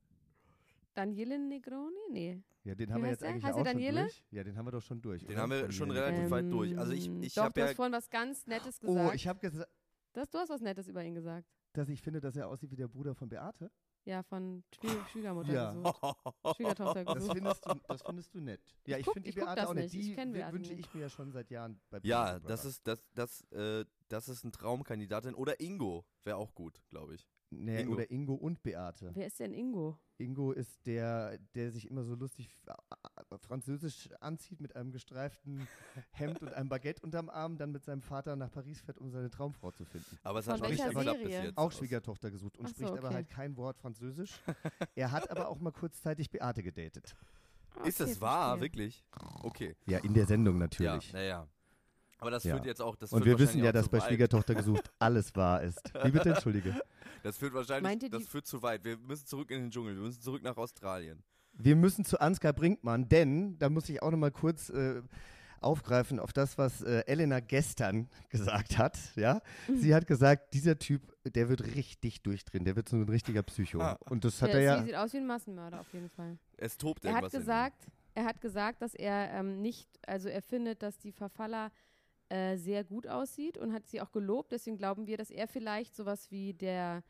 Daniele 0.95 1.39
Negroni? 1.39 1.97
Nee. 2.11 2.43
Ja, 2.65 2.75
den 2.75 2.89
Wie 2.89 2.93
haben 2.93 3.03
wir 3.03 3.11
heißt 3.11 3.13
jetzt 3.13 3.23
der? 3.23 3.29
eigentlich 3.31 3.45
Heißt 3.45 3.55
auch 3.59 3.67
schon 3.67 3.81
durch. 3.81 4.25
Ja, 4.31 4.45
den 4.45 4.57
haben 4.57 4.65
wir 4.67 4.73
doch 4.73 4.83
schon 4.83 5.01
durch. 5.03 5.23
Den 5.23 5.33
oder? 5.33 5.43
haben 5.43 5.51
wir 5.51 5.73
schon 5.73 5.91
relativ 5.91 6.31
weit 6.31 6.51
durch. 6.53 6.79
Also 6.79 6.93
ich, 6.93 7.07
Ähm, 7.09 7.23
ich 7.23 7.35
Doch, 7.35 7.43
habe 7.45 7.55
du 7.55 7.61
ja 7.61 7.67
hast 7.67 7.77
vorhin 7.77 7.93
was 7.93 8.11
ganz 8.11 8.47
Nettes 8.47 8.79
gesagt. 8.81 9.11
Oh, 9.11 9.13
ich 9.15 9.27
habe 9.27 9.39
gesagt, 9.41 9.71
das, 10.13 10.31
du 10.31 10.39
hast 10.39 10.51
was 10.51 10.61
Nettes 10.61 10.87
über 10.89 11.03
ihn 11.03 11.15
gesagt. 11.15 11.47
dass 11.73 11.89
ich 11.89 12.03
finde, 12.03 12.21
dass 12.21 12.37
er 12.37 12.49
aussieht 12.49 12.71
wie 12.71 12.77
der 12.77 12.89
Bruder 12.89 13.15
von 13.15 13.29
Beate. 13.29 13.71
Ja, 14.05 14.23
von 14.25 14.63
Schwie- 14.75 15.07
Schwiegermutter 15.13 15.53
Ja. 15.53 15.73
gesucht. 15.73 16.57
Schwiegertochter 16.57 17.05
Das 17.05 17.15
gesucht. 17.15 17.37
findest 17.37 17.67
du, 17.67 17.75
das 17.89 18.03
findest 18.03 18.35
du 18.35 18.41
nett. 18.41 18.61
Ja, 18.87 18.99
ich 18.99 19.05
guck- 19.07 19.15
finde 19.15 19.25
die 19.25 19.31
ich 19.31 19.37
Beate 19.45 19.61
das 19.61 19.67
auch 19.71 19.75
nett. 19.75 19.85
nicht. 19.85 19.95
Ich 19.95 20.17
Die 20.17 20.27
Beate 20.33 20.53
wünsche 20.53 20.75
nicht. 20.75 20.87
ich 20.89 20.95
mir 20.95 21.01
ja 21.03 21.09
schon 21.09 21.31
seit 21.33 21.51
Jahren 21.51 21.81
bei 21.89 22.01
ja, 22.03 22.39
das 22.41 22.65
ist 22.65 22.87
das 22.87 22.99
das 23.15 23.43
äh, 23.53 23.85
das 24.09 24.29
ist 24.29 24.45
ein 24.45 24.53
Traumkandidatin 24.53 25.35
oder 25.35 25.61
Ingo 25.61 26.05
wäre 26.25 26.37
auch 26.37 26.53
gut, 26.55 26.83
glaube 26.91 27.15
ich. 27.15 27.27
Nee, 27.55 27.83
Ingo. 27.83 27.93
oder 27.93 28.11
Ingo 28.11 28.35
und 28.35 28.63
Beate. 28.63 29.11
Wer 29.15 29.27
ist 29.27 29.39
denn 29.39 29.53
Ingo? 29.53 29.99
Ingo 30.19 30.53
ist 30.53 30.87
der, 30.87 31.39
der 31.55 31.71
sich 31.71 31.87
immer 31.91 32.03
so 32.05 32.15
lustig 32.15 32.49
französisch 33.41 34.09
anzieht 34.21 34.61
mit 34.61 34.75
einem 34.77 34.91
gestreiften 34.91 35.67
Hemd 36.13 36.41
und 36.41 36.53
einem 36.55 36.69
Baguette 36.69 37.03
unterm 37.03 37.29
Arm, 37.29 37.57
dann 37.59 37.73
mit 37.73 37.85
seinem 37.85 38.01
Vater 38.03 38.37
nach 38.37 38.51
Paris 38.51 38.81
fährt, 38.81 38.99
um 38.99 39.11
seine 39.11 39.31
Traumfrau 39.31 39.71
zu 39.71 39.85
finden. 39.85 40.19
Aber 40.23 40.39
es 40.39 40.47
Von 40.47 40.55
hat 40.55 40.63
welcher 40.63 40.89
geklappt 40.91 41.19
bis 41.23 41.29
Serie? 41.31 41.47
jetzt. 41.49 41.59
Auch 41.59 41.65
aus- 41.67 41.77
Schwiegertochter 41.79 42.31
gesucht 42.31 42.57
und 42.59 42.69
so, 42.69 42.75
spricht 42.75 42.91
aber 42.93 43.09
okay. 43.09 43.15
halt 43.15 43.29
kein 43.31 43.57
Wort 43.57 43.77
Französisch. 43.79 44.41
er 44.95 45.11
hat 45.13 45.31
aber 45.31 45.49
auch 45.49 45.59
mal 45.61 45.73
kurzzeitig 45.73 46.31
Beate 46.31 46.63
gedatet. 46.63 47.15
Ist 47.85 48.01
Okay, 48.01 48.11
das 48.11 48.21
wahr, 48.21 48.57
verstehe. 48.59 48.63
wirklich? 48.63 49.05
Okay. 49.43 49.77
Ja, 49.87 49.99
in 49.99 50.15
der 50.15 50.27
Sendung 50.27 50.55
Ja, 50.57 50.61
natürlich. 50.61 51.13
naja. 51.13 51.49
Aber 52.19 52.31
das 52.31 52.45
Ja. 52.45 52.55
führt 52.55 52.67
jetzt 52.67 52.81
auch 52.81 52.95
das 52.95 53.13
und 53.13 53.25
wir 53.25 53.37
wissen 53.39 53.65
ja, 53.65 53.73
dass 53.73 53.89
bei. 53.89 53.99
Schwiegertochter 53.99 54.55
gesucht 54.55 54.93
alles 55.01 55.35
wahr 55.35 55.63
ist. 55.63 55.93
Wie 56.05 56.11
bitte? 56.13 56.29
Entschuldige. 56.31 56.81
Das 57.23 57.37
führt 57.39 57.55
wahrscheinlich 57.55 57.83
Meint 57.85 58.03
ihr, 58.03 58.11
das 58.11 58.27
führt 58.27 58.47
zu 58.47 58.63
weit. 58.63 58.85
Wir 58.85 58.97
müssen 58.99 59.27
zurück 59.27 59.51
in 59.51 59.61
den 59.63 59.71
Dschungel. 59.71 59.95
Wir 59.95 60.03
müssen 60.03 60.21
zurück 60.21 60.43
nach 60.43 60.57
Australien. 60.57 61.23
Wir 61.55 61.77
müssen 61.77 62.05
zu 62.05 62.21
Ansgar 62.21 62.53
Brinkmann, 62.53 63.09
denn 63.09 63.59
da 63.59 63.69
muss 63.69 63.89
ich 63.89 64.03
auch 64.03 64.11
noch 64.11 64.19
mal 64.19 64.31
kurz 64.31 64.71
äh, 64.71 65.03
aufgreifen 65.61 66.19
auf 66.19 66.33
das, 66.33 66.59
was 66.59 66.83
äh, 66.83 67.05
Elena 67.07 67.41
gestern 67.41 68.09
gesagt 68.31 68.79
hat. 68.79 68.99
Ja, 69.17 69.41
Mhm. 69.69 69.77
sie 69.77 69.95
hat 69.95 70.07
gesagt, 70.07 70.55
dieser 70.55 70.79
Typ, 70.79 71.03
der 71.25 71.49
wird 71.49 71.75
richtig 71.77 72.23
durchdrehen, 72.23 72.65
der 72.65 72.75
wird 72.75 72.89
so 72.89 72.97
ein 72.97 73.09
richtiger 73.09 73.43
Psycho. 73.43 73.81
Ah. 73.81 73.99
Und 74.11 74.25
das 74.25 74.41
hat 74.43 74.49
Der 74.53 74.61
er 74.61 74.63
ja. 74.79 74.83
sieht 74.83 74.95
aus 74.97 75.13
wie 75.13 75.19
ein 75.19 75.27
Massenmörder 75.27 75.81
auf 75.81 75.93
jeden 75.93 76.09
Fall. 76.11 76.39
Es 76.57 76.77
tobt 76.79 77.05
Er 77.05 77.13
hat 77.15 77.23
irgendwas 77.23 77.35
in 77.35 77.39
ihm. 77.41 77.43
gesagt, 77.43 77.87
er 78.15 78.25
hat 78.25 78.41
gesagt, 78.41 78.83
dass 78.83 78.95
er 78.95 79.31
ähm, 79.33 79.61
nicht, 79.63 79.89
also 80.07 80.29
er 80.29 80.43
findet, 80.43 80.83
dass 80.83 80.99
die 80.99 81.13
Verfaller 81.13 81.71
äh, 82.33 82.57
sehr 82.57 82.83
gut 82.83 83.07
aussieht 83.07 83.59
und 83.59 83.73
hat 83.75 83.87
sie 83.87 84.01
auch 84.01 84.11
gelobt. 84.11 84.53
Deswegen 84.53 84.79
glauben 84.79 85.07
wir, 85.07 85.19
dass 85.19 85.31
er 85.31 85.47
vielleicht 85.47 85.95
sowas 85.95 86.31
wie 86.31 86.55
der 86.55 87.03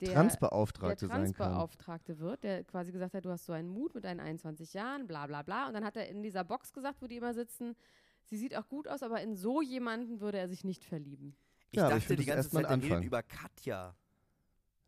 der, 0.00 0.14
Transbeauftragte 0.14 1.06
der 1.06 1.08
sein 1.08 1.32
kann. 1.32 1.34
Transbeauftragte 1.34 2.18
wird, 2.18 2.44
der 2.44 2.64
quasi 2.64 2.92
gesagt 2.92 3.14
hat, 3.14 3.24
du 3.24 3.30
hast 3.30 3.46
so 3.46 3.52
einen 3.52 3.68
Mut 3.68 3.94
mit 3.94 4.04
deinen 4.04 4.20
21 4.20 4.74
Jahren, 4.74 5.06
bla 5.06 5.26
bla 5.26 5.42
bla. 5.42 5.68
Und 5.68 5.74
dann 5.74 5.84
hat 5.84 5.96
er 5.96 6.08
in 6.08 6.22
dieser 6.22 6.44
Box 6.44 6.72
gesagt, 6.72 7.00
wo 7.00 7.06
die 7.06 7.16
immer 7.16 7.34
sitzen, 7.34 7.76
sie 8.24 8.36
sieht 8.36 8.56
auch 8.56 8.68
gut 8.68 8.88
aus, 8.88 9.02
aber 9.02 9.22
in 9.22 9.36
so 9.36 9.62
jemanden 9.62 10.20
würde 10.20 10.38
er 10.38 10.48
sich 10.48 10.64
nicht 10.64 10.84
verlieben. 10.84 11.36
Ich 11.70 11.78
Ja, 11.78 11.86
ich 11.86 11.94
dachte 11.94 12.06
find 12.06 12.20
die 12.20 12.24
das 12.26 12.34
ganze 12.34 12.50
Zeit, 12.50 12.70
redet 12.70 12.84
Anfang. 12.84 13.02
über 13.04 13.22
Katja. 13.22 13.94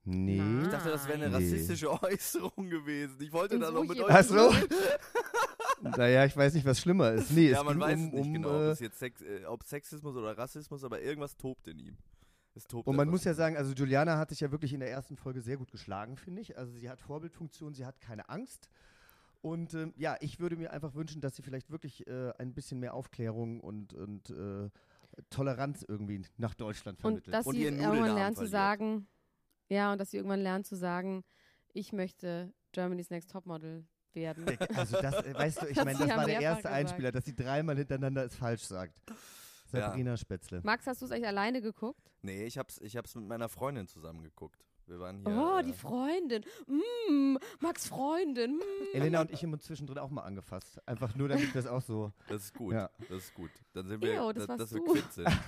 Nee. 0.04 0.36
Nein. 0.36 0.64
Ich 0.64 0.68
dachte, 0.68 0.90
das 0.90 1.06
wäre 1.06 1.14
eine. 1.14 1.28
Nee. 1.28 1.34
rassistische 1.36 1.90
Äußerung 2.02 2.68
gewesen. 2.68 3.16
Ich 3.20 3.32
wollte 3.32 3.58
da 3.58 3.70
noch 3.70 3.84
mit 3.84 3.98
euch. 3.98 4.10
Ach 4.10 4.22
so. 4.22 4.52
naja, 5.84 6.24
ich 6.24 6.36
weiß 6.36 6.54
nicht, 6.54 6.66
was 6.66 6.80
schlimmer 6.80 7.12
ist. 7.12 7.30
Nee, 7.30 7.50
Ja, 7.50 7.58
es 7.58 7.64
man 7.64 7.80
weiß 7.80 7.98
um, 7.98 8.04
nicht 8.10 8.26
um, 8.26 8.32
genau, 8.34 8.48
ob 8.48 8.60
äh, 8.62 8.70
es 8.70 8.80
jetzt 8.80 8.98
Sex, 8.98 9.22
äh, 9.22 9.44
ob 9.46 9.62
Sexismus 9.62 10.16
oder 10.16 10.36
Rassismus, 10.36 10.84
aber 10.84 11.00
irgendwas 11.00 11.36
tobt 11.36 11.68
in 11.68 11.78
ihm. 11.78 11.96
Es 12.54 12.64
tobt 12.64 12.86
Und 12.86 12.96
man 12.96 13.08
muss 13.08 13.24
ja 13.24 13.34
sagen, 13.34 13.56
also 13.56 13.72
Juliana 13.72 14.16
hat 14.16 14.30
sich 14.30 14.40
ja 14.40 14.50
wirklich 14.50 14.72
in 14.72 14.80
der 14.80 14.90
ersten 14.90 15.16
Folge 15.16 15.40
sehr 15.40 15.56
gut 15.56 15.70
geschlagen, 15.70 16.16
finde 16.16 16.40
ich. 16.40 16.56
Also 16.56 16.72
sie 16.72 16.88
hat 16.88 17.00
Vorbildfunktion, 17.00 17.74
sie 17.74 17.84
hat 17.84 18.00
keine 18.00 18.28
Angst. 18.28 18.68
Und 19.42 19.74
ähm, 19.74 19.92
ja, 19.96 20.16
ich 20.20 20.40
würde 20.40 20.56
mir 20.56 20.72
einfach 20.72 20.94
wünschen, 20.94 21.20
dass 21.20 21.36
sie 21.36 21.42
vielleicht 21.42 21.70
wirklich 21.70 22.06
äh, 22.06 22.32
ein 22.38 22.54
bisschen 22.54 22.80
mehr 22.80 22.94
Aufklärung 22.94 23.60
und, 23.60 23.92
und 23.92 24.30
äh, 24.30 24.70
Toleranz 25.30 25.84
irgendwie 25.86 26.22
nach 26.38 26.54
Deutschland 26.54 26.98
vermittelt. 26.98 27.26
Und 27.26 27.32
dass 27.32 27.46
Und 27.46 27.56
sie 27.56 27.64
irgendwann 27.64 28.14
lernt 28.14 28.38
zu 28.38 28.46
sagen, 28.46 29.06
ja, 29.68 29.92
und 29.92 30.00
dass 30.00 30.12
sie 30.12 30.16
irgendwann 30.16 30.40
lernt 30.40 30.66
zu 30.66 30.76
sagen, 30.76 31.24
ich 31.72 31.92
möchte 31.92 32.54
Germany's 32.72 33.10
Next 33.10 33.30
Topmodel 33.30 33.84
werden. 34.14 34.44
also 34.74 35.00
das, 35.00 35.24
äh, 35.24 35.34
weißt 35.34 35.62
du, 35.62 35.66
ich 35.66 35.76
meine, 35.84 35.98
das 35.98 36.08
ja 36.08 36.16
war 36.16 36.26
der 36.26 36.40
erste 36.40 36.62
gesagt. 36.62 36.74
Einspieler, 36.74 37.12
dass 37.12 37.24
sie 37.24 37.34
dreimal 37.34 37.76
hintereinander 37.76 38.24
es 38.24 38.36
falsch 38.36 38.62
sagt. 38.62 39.00
Ja. 39.72 39.86
Sabrina 39.88 40.16
Spätzle. 40.16 40.60
Max, 40.62 40.86
hast 40.86 41.02
du 41.02 41.06
es 41.06 41.12
eigentlich 41.12 41.26
alleine 41.26 41.60
geguckt? 41.60 42.10
Nee, 42.22 42.44
ich 42.44 42.58
hab's, 42.58 42.78
ich 42.80 42.96
hab's 42.96 43.14
mit 43.14 43.26
meiner 43.26 43.48
Freundin 43.48 43.88
zusammen 43.88 44.22
geguckt. 44.22 44.64
Wir 44.86 45.00
waren 45.00 45.18
hier. 45.18 45.28
oh, 45.28 45.58
äh, 45.58 45.62
die 45.62 45.72
Freundin. 45.72 46.44
Mm, 46.66 47.36
Max 47.60 47.88
Freundin. 47.88 48.56
Mm. 48.56 48.62
Elena 48.96 49.20
und 49.22 49.30
ich 49.32 49.42
haben 49.42 49.52
uns 49.52 49.64
zwischendrin 49.64 49.98
auch 49.98 50.10
mal 50.10 50.22
angefasst. 50.22 50.80
Einfach 50.86 51.14
nur, 51.14 51.28
damit 51.28 51.54
wir 51.54 51.58
es 51.58 51.66
auch 51.66 51.82
so. 51.82 52.12
Das 52.28 52.44
ist 52.44 52.54
gut. 52.54 52.74
Ja. 52.74 52.90
Das 53.08 53.18
ist 53.24 53.34
gut. 53.34 53.50
Dann 53.72 53.86
sind 53.88 54.02
wir, 54.02 54.14
Ew, 54.14 54.32
das 54.32 54.46
da- 54.46 54.56
dass 54.56 54.72
wir 54.74 54.80
du. 54.80 54.92
quitt 54.92 55.12
sind. 55.12 55.28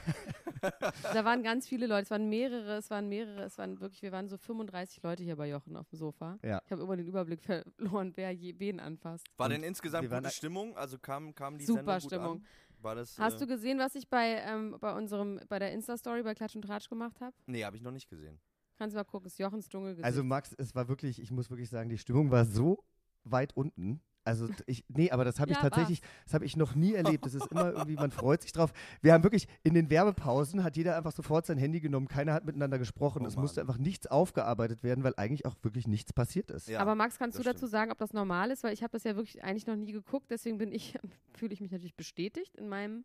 Da 1.13 1.25
waren 1.25 1.43
ganz 1.43 1.69
viele 1.69 1.87
Leute, 1.87 2.03
es 2.03 2.11
waren 2.11 2.29
mehrere, 2.29 2.77
es 2.77 2.91
waren 2.91 3.09
mehrere, 3.09 3.45
es 3.45 3.57
waren 3.59 3.79
wirklich, 3.81 4.03
wir 4.03 4.11
waren 4.11 4.29
so 4.29 4.37
35 4.37 5.03
Leute 5.03 5.23
hier 5.23 5.37
bei 5.37 5.49
Jochen 5.49 5.77
auf 5.77 5.89
dem 5.91 5.99
Sofa. 5.99 6.39
Ja. 6.43 6.61
Ich 6.65 6.73
habe 6.73 6.83
immer 6.83 6.97
den 6.97 7.07
Überblick 7.07 7.43
verloren, 7.43 8.13
wer 8.17 8.33
je, 8.33 8.55
wen 8.59 8.81
anfasst. 8.81 9.27
War 9.37 9.47
Und 9.47 9.53
denn 9.53 9.63
insgesamt 9.63 10.05
wir 10.05 10.11
waren 10.11 10.25
gute 10.25 10.35
Stimmung? 10.35 10.77
Also 10.77 10.99
kam, 10.99 11.35
kam 11.35 11.59
die 11.59 11.65
Super 11.67 11.79
Sendung 11.79 11.95
gut 12.01 12.03
Stimmung. 12.11 12.37
An? 12.39 12.47
War 12.83 12.95
das, 12.95 13.19
Hast 13.19 13.37
äh, 13.37 13.39
du 13.41 13.47
gesehen, 13.47 13.79
was 13.79 13.95
ich 13.95 14.09
bei, 14.09 14.43
ähm, 14.47 14.77
bei 14.81 14.95
unserem, 14.95 15.41
bei 15.49 15.59
der 15.59 15.73
Insta-Story 15.73 16.23
bei 16.23 16.35
Klatsch 16.35 16.57
und 16.57 16.63
Tratsch 16.63 16.89
gemacht 16.89 17.21
habe? 17.21 17.35
Nee, 17.47 17.65
habe 17.65 17.77
ich 17.77 17.83
noch 17.83 17.93
nicht 17.93 18.09
gesehen. 18.09 18.39
Kannst 18.79 18.95
du 18.95 18.99
mal 18.99 19.05
gucken, 19.05 19.27
ist 19.27 19.39
Jochens 19.39 19.69
Dschungelgesicht. 19.69 20.05
Also 20.05 20.23
Max, 20.23 20.55
es 20.59 20.75
war 20.75 20.89
wirklich, 20.89 21.21
ich 21.21 21.31
muss 21.31 21.51
wirklich 21.51 21.71
sagen, 21.71 21.89
die 21.89 21.99
Stimmung 21.99 22.31
war 22.31 22.45
so 22.45 22.85
weit 23.25 23.57
unten. 23.57 24.01
Also 24.27 24.49
ich, 24.67 24.85
nee, 24.89 25.11
aber 25.13 25.25
das 25.25 25.39
habe 25.39 25.53
ich 25.53 25.57
Ja, 25.57 25.63
tatsächlich, 25.63 26.03
das 26.25 26.35
habe 26.35 26.45
ich 26.45 26.57
noch 26.57 26.75
nie 26.75 26.95
erlebt. 26.95 27.25
Das 27.25 27.35
ist 27.35 27.47
immer 27.47 27.71
irgendwie, 27.71 27.95
man 27.95 28.11
freut 28.11 28.43
sich 28.43 28.51
drauf. 28.51 28.73
Wir 29.01 29.13
haben 29.13 29.23
wirklich, 29.23 29.47
in 29.63 29.73
den 29.75 29.89
Werbepausen 29.89 30.65
hat 30.65 30.77
jeder 30.77 30.97
einfach 30.97 31.13
sofort 31.13 31.47
sein 31.47 31.59
Handy 31.59 31.81
genommen, 31.81 32.09
keiner 32.09 32.33
hat 32.33 32.45
miteinander 32.45 32.79
gesprochen. 32.79 33.23
Oh 33.23 33.29
es 33.29 33.37
musste 33.37 33.61
Mann. 33.61 33.69
einfach 33.69 33.81
nichts 33.81 34.09
aufgearbeitet 34.09 34.83
werden, 34.83 35.05
weil 35.05 35.15
eigentlich 35.17 35.47
auch 35.47 35.55
wirklich 35.63 35.87
nichts 35.87 36.13
passiert 36.13 36.51
ist. 36.51 36.69
Ja, 36.69 36.81
aber 36.81 36.97
Max, 36.97 37.19
kannst 37.19 37.39
du 37.39 37.45
dazu 37.45 37.59
stimmt. 37.59 37.71
sagen, 37.71 37.93
ob 37.93 37.99
das 37.99 38.13
normal 38.13 38.51
ist? 38.51 38.65
Weil 38.65 38.73
ich 38.75 38.83
habe 38.83 38.91
das 38.91 39.05
ja 39.05 39.15
wirklich 39.15 39.45
eigentlich 39.45 39.69
noch 39.69 39.77
nie 39.77 39.93
geguckt, 39.93 40.29
deswegen 40.29 40.59
bin 40.59 40.73
ich, 40.73 40.99
fühle 41.35 41.53
ich 41.55 41.61
mich 41.61 41.71
natürlich 41.71 41.95
bestätigt 41.95 42.57
in 42.57 42.69
meinem, 42.69 43.05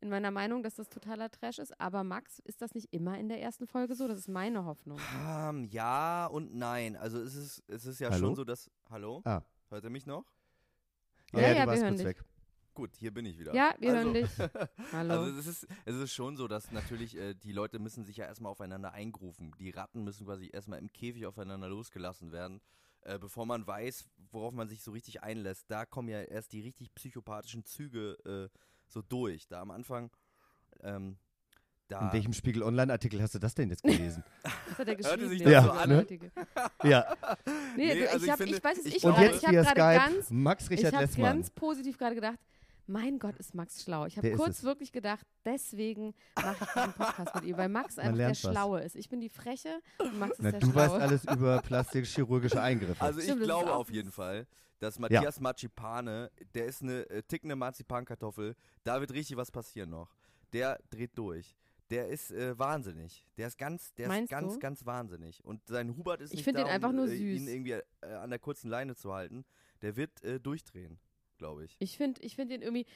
in 0.00 0.08
meiner 0.08 0.30
Meinung, 0.30 0.62
dass 0.62 0.76
das 0.76 0.88
totaler 0.88 1.30
Trash 1.30 1.58
ist. 1.58 1.78
Aber 1.80 2.04
Max, 2.04 2.38
ist 2.40 2.62
das 2.62 2.74
nicht 2.74 2.92
immer 2.92 3.18
in 3.18 3.28
der 3.28 3.40
ersten 3.42 3.66
Folge 3.66 3.94
so? 3.94 4.06
Das 4.08 4.18
ist 4.18 4.28
meine 4.28 4.64
Hoffnung. 4.64 4.98
Ähm, 5.26 5.64
ja 5.64 6.26
und 6.26 6.54
nein. 6.54 6.96
Also 6.96 7.20
es 7.20 7.34
ist, 7.34 7.62
es 7.68 7.84
ist 7.86 7.98
ja 7.98 8.10
Hallo? 8.10 8.26
schon 8.26 8.34
so, 8.36 8.44
dass. 8.44 8.70
Hallo? 8.90 9.22
Ah. 9.24 9.42
Hört 9.70 9.84
ihr 9.84 9.90
mich 9.90 10.06
noch? 10.06 10.24
Ja, 11.32 11.40
Ja, 11.40 11.48
ja, 11.48 11.54
ja, 11.54 11.62
du 11.62 11.66
warst 11.68 11.80
wir 11.80 11.84
hören 11.84 11.94
kurz 11.96 11.98
dich. 11.98 12.06
weg. 12.06 12.24
Gut, 12.74 12.94
hier 12.94 13.12
bin 13.12 13.26
ich 13.26 13.38
wieder. 13.38 13.52
Ja, 13.54 13.74
wir 13.80 13.92
also, 13.92 14.04
hören 14.04 14.14
dich. 14.14 14.30
Hallo. 14.92 15.14
Also 15.14 15.36
es 15.38 15.46
ist, 15.48 15.66
es 15.84 15.96
ist 15.96 16.12
schon 16.12 16.36
so, 16.36 16.46
dass 16.46 16.70
natürlich 16.70 17.16
äh, 17.16 17.34
die 17.34 17.50
Leute 17.50 17.80
müssen 17.80 18.04
sich 18.04 18.18
ja 18.18 18.26
erstmal 18.26 18.52
aufeinander 18.52 18.92
eingrufen. 18.92 19.52
Die 19.58 19.70
Ratten 19.70 20.04
müssen 20.04 20.26
quasi 20.26 20.48
erstmal 20.52 20.78
im 20.78 20.92
Käfig 20.92 21.26
aufeinander 21.26 21.68
losgelassen 21.68 22.30
werden, 22.30 22.60
äh, 23.00 23.18
bevor 23.18 23.46
man 23.46 23.66
weiß, 23.66 24.08
worauf 24.30 24.54
man 24.54 24.68
sich 24.68 24.80
so 24.82 24.92
richtig 24.92 25.24
einlässt. 25.24 25.68
Da 25.68 25.86
kommen 25.86 26.08
ja 26.08 26.20
erst 26.22 26.52
die 26.52 26.60
richtig 26.60 26.94
psychopathischen 26.94 27.64
Züge 27.64 28.12
äh, 28.24 28.58
so 28.88 29.02
durch. 29.02 29.46
Da 29.48 29.60
am 29.60 29.70
Anfang, 29.70 30.10
ähm, 30.82 31.16
da. 31.88 32.00
In 32.06 32.12
welchem 32.12 32.32
Spiegel 32.34 32.62
Online-Artikel 32.62 33.20
hast 33.22 33.34
du 33.34 33.38
das 33.38 33.54
denn 33.54 33.70
jetzt 33.70 33.82
gelesen? 33.82 34.22
Das 34.42 34.78
hat 34.78 34.88
er 34.88 34.96
Hörte 34.96 34.96
geschrieben. 35.28 35.56
hat 35.56 35.64
so 35.64 35.70
an? 35.72 35.92
Artikel. 35.92 36.30
ja. 36.84 37.14
Nee, 37.76 37.94
Nee, 37.94 38.06
also 38.06 38.16
ich, 38.18 38.22
ich 38.24 38.30
hab, 38.30 38.38
finde- 38.38 38.56
ich 38.56 38.64
weiß 38.64 38.78
es, 38.78 38.86
ich 38.86 38.96
ich, 38.96 39.04
ich 39.04 39.04
via 39.04 39.12
habe 39.14 39.54
gerade 39.54 39.68
Skype 39.70 40.14
ganz 40.14 40.30
Max 40.30 40.64
Ich 40.64 40.70
Richard 40.70 40.92
habe 40.94 41.04
Lessmann. 41.04 41.36
ganz 41.36 41.50
positiv 41.50 41.96
gerade 41.98 42.14
gedacht, 42.14 42.38
mein 42.88 43.18
Gott, 43.18 43.36
ist 43.36 43.54
Max 43.54 43.82
schlau. 43.82 44.06
Ich 44.06 44.16
habe 44.16 44.32
kurz 44.32 44.62
wirklich 44.62 44.92
gedacht, 44.92 45.26
deswegen 45.44 46.14
mache 46.36 46.56
ich 46.64 46.68
diesen 46.72 46.92
Podcast 46.94 47.34
mit 47.34 47.44
ihm, 47.44 47.56
weil 47.56 47.68
Max 47.68 47.98
einfach 47.98 48.16
der 48.16 48.30
was. 48.30 48.40
Schlaue 48.40 48.80
ist. 48.80 48.96
Ich 48.96 49.08
bin 49.08 49.20
die 49.20 49.28
Freche 49.28 49.80
und 49.98 50.18
Max 50.18 50.32
ist 50.38 50.42
Na, 50.42 50.50
der 50.52 50.60
du 50.60 50.74
weißt 50.74 50.86
Schlaue. 50.94 51.00
alles 51.02 51.24
über 51.24 51.60
plastikchirurgische 51.62 52.60
Eingriffe. 52.60 53.00
Also 53.02 53.18
ich 53.20 53.26
Stimmt, 53.26 53.42
glaube 53.42 53.72
auf 53.74 53.90
jeden 53.90 54.10
Fall, 54.10 54.46
dass 54.78 54.98
Matthias 54.98 55.40
Marcipane, 55.40 56.30
der 56.54 56.66
ist 56.66 56.82
eine 56.82 57.08
äh, 57.10 57.22
tickende 57.22 57.56
Marzipankartoffel, 57.56 58.54
da 58.84 59.00
wird 59.00 59.12
richtig 59.12 59.36
was 59.36 59.50
passieren 59.50 59.90
noch. 59.90 60.14
Der 60.52 60.78
dreht 60.90 61.16
durch. 61.18 61.56
Der 61.90 62.08
ist 62.08 62.30
äh, 62.32 62.58
wahnsinnig. 62.58 63.24
Der 63.38 63.48
ist 63.48 63.56
ganz, 63.58 63.94
der 63.94 64.08
Meinst 64.08 64.24
ist 64.24 64.30
ganz, 64.30 64.52
du? 64.54 64.58
ganz 64.60 64.86
wahnsinnig. 64.86 65.42
Und 65.44 65.66
sein 65.66 65.96
Hubert 65.96 66.20
ist 66.20 66.32
Ich 66.34 66.44
nicht 66.44 66.48
da, 66.56 66.62
den 66.64 66.66
einfach 66.68 66.90
um, 66.90 66.96
nur 66.96 67.08
äh, 67.08 67.16
ihn 67.16 67.38
süß. 67.38 67.48
irgendwie 67.48 67.72
äh, 67.72 68.12
an 68.14 68.28
der 68.30 68.38
kurzen 68.38 68.68
Leine 68.68 68.94
zu 68.94 69.12
halten. 69.12 69.44
Der 69.80 69.96
wird 69.96 70.22
äh, 70.22 70.38
durchdrehen, 70.38 70.98
glaube 71.38 71.64
ich. 71.64 71.76
Ich 71.78 71.96
finde 71.96 72.20
ich 72.22 72.36
find 72.36 72.50
den 72.50 72.62
irgendwie, 72.62 72.86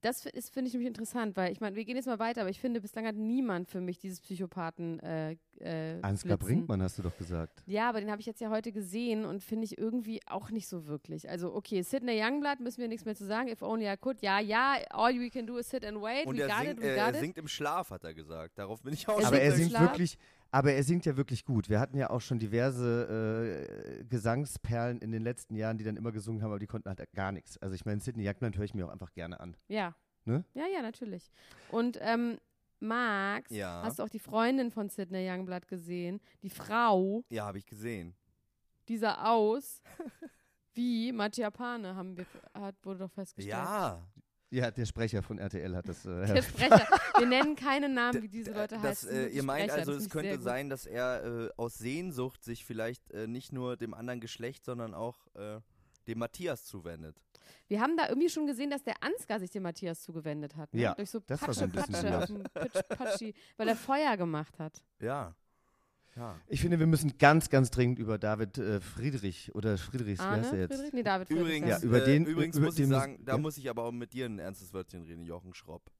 das 0.00 0.26
ist, 0.26 0.52
finde 0.52 0.68
ich 0.68 0.74
nämlich 0.74 0.88
interessant, 0.88 1.36
weil 1.36 1.52
ich 1.52 1.60
meine, 1.60 1.76
wir 1.76 1.84
gehen 1.84 1.96
jetzt 1.96 2.06
mal 2.06 2.18
weiter, 2.18 2.42
aber 2.42 2.50
ich 2.50 2.60
finde, 2.60 2.80
bislang 2.80 3.06
hat 3.06 3.16
niemand 3.16 3.68
für 3.68 3.80
mich 3.80 3.98
dieses 3.98 4.20
Psychopathen 4.20 5.00
äh, 5.00 5.36
äh, 5.58 6.00
Ansgar 6.02 6.36
Blitzen. 6.36 6.58
Brinkmann 6.58 6.82
hast 6.82 6.98
du 6.98 7.02
doch 7.02 7.16
gesagt. 7.16 7.62
Ja, 7.66 7.88
aber 7.88 8.00
den 8.00 8.10
habe 8.10 8.20
ich 8.20 8.26
jetzt 8.26 8.40
ja 8.40 8.50
heute 8.50 8.70
gesehen 8.72 9.24
und 9.24 9.42
finde 9.42 9.64
ich 9.64 9.76
irgendwie 9.76 10.20
auch 10.26 10.50
nicht 10.50 10.68
so 10.68 10.86
wirklich. 10.86 11.28
Also, 11.28 11.52
okay, 11.54 11.82
Sidney 11.82 12.22
Youngblood 12.22 12.60
müssen 12.60 12.80
wir 12.80 12.88
nichts 12.88 13.04
mehr 13.04 13.16
zu 13.16 13.26
sagen. 13.26 13.48
If 13.48 13.62
only 13.62 13.90
I 13.90 13.96
could. 13.96 14.22
Ja, 14.22 14.38
ja, 14.38 14.76
all 14.90 15.18
we 15.18 15.30
can 15.30 15.46
do 15.46 15.56
is 15.58 15.68
sit 15.68 15.84
and 15.84 16.00
wait. 16.00 16.26
Und 16.26 16.36
we 16.36 16.42
er 16.42 16.56
singt, 16.58 16.70
it, 16.70 16.80
we 16.80 16.86
äh, 16.86 16.96
er 16.96 17.08
it. 17.10 17.16
singt 17.16 17.38
im 17.38 17.48
Schlaf, 17.48 17.90
hat 17.90 18.04
er 18.04 18.14
gesagt. 18.14 18.58
Darauf 18.58 18.82
bin 18.82 18.94
ich 18.94 19.08
auch 19.08 19.20
Er 19.20 19.26
aber 19.26 19.40
er 19.40 19.52
singt 19.52 19.78
wirklich, 19.78 20.16
aber 20.50 20.72
er 20.72 20.82
singt 20.82 21.04
ja 21.06 21.16
wirklich 21.16 21.44
gut. 21.44 21.68
Wir 21.68 21.78
hatten 21.80 21.96
ja 21.98 22.10
auch 22.10 22.20
schon 22.20 22.38
diverse 22.38 23.98
äh, 24.00 24.04
Gesangsperlen 24.04 24.98
in 25.00 25.12
den 25.12 25.22
letzten 25.22 25.54
Jahren, 25.56 25.78
die 25.78 25.84
dann 25.84 25.96
immer 25.96 26.12
gesungen 26.12 26.42
haben, 26.42 26.50
aber 26.50 26.58
die 26.58 26.66
konnten 26.66 26.88
halt 26.88 27.12
gar 27.12 27.32
nichts. 27.32 27.58
Also 27.58 27.74
ich 27.74 27.84
meine, 27.84 28.00
Sidney 28.00 28.24
Jackman 28.24 28.54
höre 28.56 28.64
ich 28.64 28.74
mir 28.74 28.86
auch 28.86 28.90
einfach 28.92 29.12
gerne 29.12 29.40
an. 29.40 29.56
Ja. 29.68 29.94
Ne? 30.24 30.44
Ja, 30.54 30.64
ja, 30.66 30.82
natürlich. 30.82 31.30
Und 31.70 31.98
ähm, 32.00 32.38
Max, 32.80 33.50
Ja. 33.50 33.82
hast 33.84 33.98
du 33.98 34.02
auch 34.04 34.08
die 34.10 34.18
Freundin 34.18 34.70
von 34.70 34.88
Sidney 34.88 35.28
Youngblood 35.30 35.66
gesehen? 35.68 36.20
Die 36.42 36.50
Frau, 36.50 37.24
Ja, 37.30 37.46
habe 37.46 37.58
ich 37.58 37.66
gesehen. 37.66 38.14
die 38.88 38.98
sah 38.98 39.24
aus 39.30 39.80
wie 40.74 41.10
Machiapane, 41.12 41.96
haben 41.96 42.16
wir, 42.16 42.24
hat, 42.54 42.76
wurde 42.84 43.00
doch 43.00 43.10
festgestellt. 43.10 43.52
Ja. 43.56 44.06
Ja, 44.50 44.70
der 44.70 44.86
Sprecher 44.86 45.22
von 45.22 45.38
RTL 45.38 45.76
hat 45.76 45.88
das. 45.88 46.06
Äh, 46.06 46.26
Der 46.26 46.42
Sprecher. 46.42 46.86
Wir 47.18 47.26
nennen 47.26 47.54
keine 47.54 47.88
Namen, 47.88 48.22
wie 48.22 48.28
diese 48.28 48.52
Leute 48.52 48.76
das, 48.76 49.02
heißen. 49.04 49.10
äh, 49.10 49.26
ihr 49.28 49.42
meint 49.42 49.70
Sprecher. 49.70 49.78
also, 49.88 49.92
es 49.92 50.08
könnte 50.08 50.38
sein, 50.40 50.70
dass 50.70 50.86
er 50.86 51.24
äh, 51.24 51.50
aus 51.56 51.76
Sehnsucht 51.76 52.42
sich 52.42 52.64
vielleicht 52.64 53.10
äh, 53.10 53.26
nicht 53.26 53.52
nur 53.52 53.76
dem 53.76 53.92
anderen 53.92 54.20
Geschlecht, 54.20 54.64
sondern 54.64 54.94
auch 54.94 55.26
äh, 55.34 55.60
dem 56.06 56.18
Matthias 56.18 56.64
zuwendet. 56.64 57.20
Wir 57.66 57.80
haben 57.82 57.96
da 57.98 58.08
irgendwie 58.08 58.30
schon 58.30 58.46
gesehen, 58.46 58.70
dass 58.70 58.82
der 58.82 59.02
Ansgar 59.02 59.38
sich 59.40 59.50
dem 59.50 59.62
Matthias 59.64 60.00
zugewendet 60.02 60.56
hat. 60.56 60.72
Ne? 60.72 60.80
Ja, 60.80 60.94
Durch 60.94 61.10
so 61.10 61.20
das 61.20 61.40
war 61.42 61.48
Patsche, 61.48 61.58
so 61.60 61.64
ein 61.64 61.72
bisschen 61.72 62.42
Patsche 62.54 62.82
Patschi, 62.88 63.34
weil 63.58 63.68
er 63.68 63.76
Feuer 63.76 64.16
gemacht 64.16 64.58
hat. 64.58 64.82
Ja. 65.00 65.34
Ja. 66.16 66.36
ich 66.48 66.60
finde, 66.60 66.78
wir 66.80 66.86
müssen 66.88 67.16
ganz, 67.18 67.48
ganz 67.48 67.70
dringend 67.70 67.98
über 68.00 68.18
David 68.18 68.58
äh, 68.58 68.80
Friedrich 68.80 69.54
oder 69.54 69.78
Friedrichs, 69.78 70.20
wie 70.20 70.24
Arne 70.24 70.42
heißt 70.42 70.52
er 70.52 70.58
jetzt? 70.60 70.74
Friedrich? 70.74 70.92
Nee, 70.92 71.02
David 71.04 71.28
Friedrich. 71.28 71.42
Übrigens, 71.46 71.68
Ja, 71.68 71.80
über 71.80 72.02
äh, 72.02 72.04
den- 72.04 72.26
übrigens 72.26 72.56
über 72.56 72.66
muss 72.66 72.74
den 72.74 72.84
ich 72.84 72.90
sagen, 72.90 73.24
da 73.24 73.32
ja. 73.32 73.38
muss 73.38 73.56
ich 73.56 73.70
aber 73.70 73.84
auch 73.84 73.92
mit 73.92 74.12
dir 74.12 74.26
ein 74.26 74.38
ernstes 74.38 74.72
Wörtchen 74.72 75.02
reden, 75.04 75.24
Jochen 75.24 75.54
Schropp. 75.54 75.90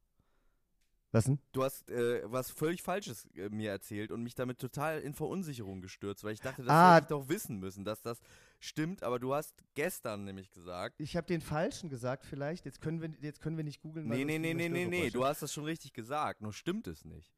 Was 1.10 1.24
denn? 1.24 1.38
Du 1.52 1.62
hast 1.64 1.88
äh, 1.90 2.20
was 2.26 2.50
völlig 2.50 2.82
Falsches 2.82 3.26
äh, 3.34 3.48
mir 3.48 3.70
erzählt 3.70 4.10
und 4.10 4.22
mich 4.22 4.34
damit 4.34 4.58
total 4.58 5.00
in 5.00 5.14
Verunsicherung 5.14 5.80
gestürzt, 5.80 6.22
weil 6.22 6.34
ich 6.34 6.40
dachte, 6.40 6.62
das 6.62 6.70
Ah. 6.70 6.96
hätte 6.96 7.04
ich 7.04 7.08
doch 7.08 7.28
wissen 7.30 7.58
müssen, 7.58 7.84
dass 7.84 8.02
das 8.02 8.20
stimmt, 8.60 9.02
aber 9.02 9.18
du 9.18 9.32
hast 9.34 9.54
gestern 9.74 10.24
nämlich 10.24 10.50
gesagt, 10.50 10.96
Ich 11.00 11.16
habe 11.16 11.26
den 11.26 11.40
Falschen 11.40 11.88
gesagt 11.88 12.26
vielleicht. 12.26 12.66
Jetzt 12.66 12.82
können 12.82 13.00
wir, 13.00 13.10
jetzt 13.22 13.40
können 13.40 13.56
wir 13.56 13.64
nicht 13.64 13.80
googeln. 13.80 14.06
nee, 14.06 14.24
nee, 14.24 14.38
nee, 14.38 14.52
nee, 14.52 14.68
nee, 14.68 14.84
nee, 14.84 15.08
du 15.10 15.24
hast 15.24 15.40
das 15.40 15.50
schon 15.52 15.64
richtig 15.64 15.94
gesagt, 15.94 16.42
nur 16.42 16.52
stimmt 16.52 16.86
es 16.86 17.06
nicht. 17.06 17.32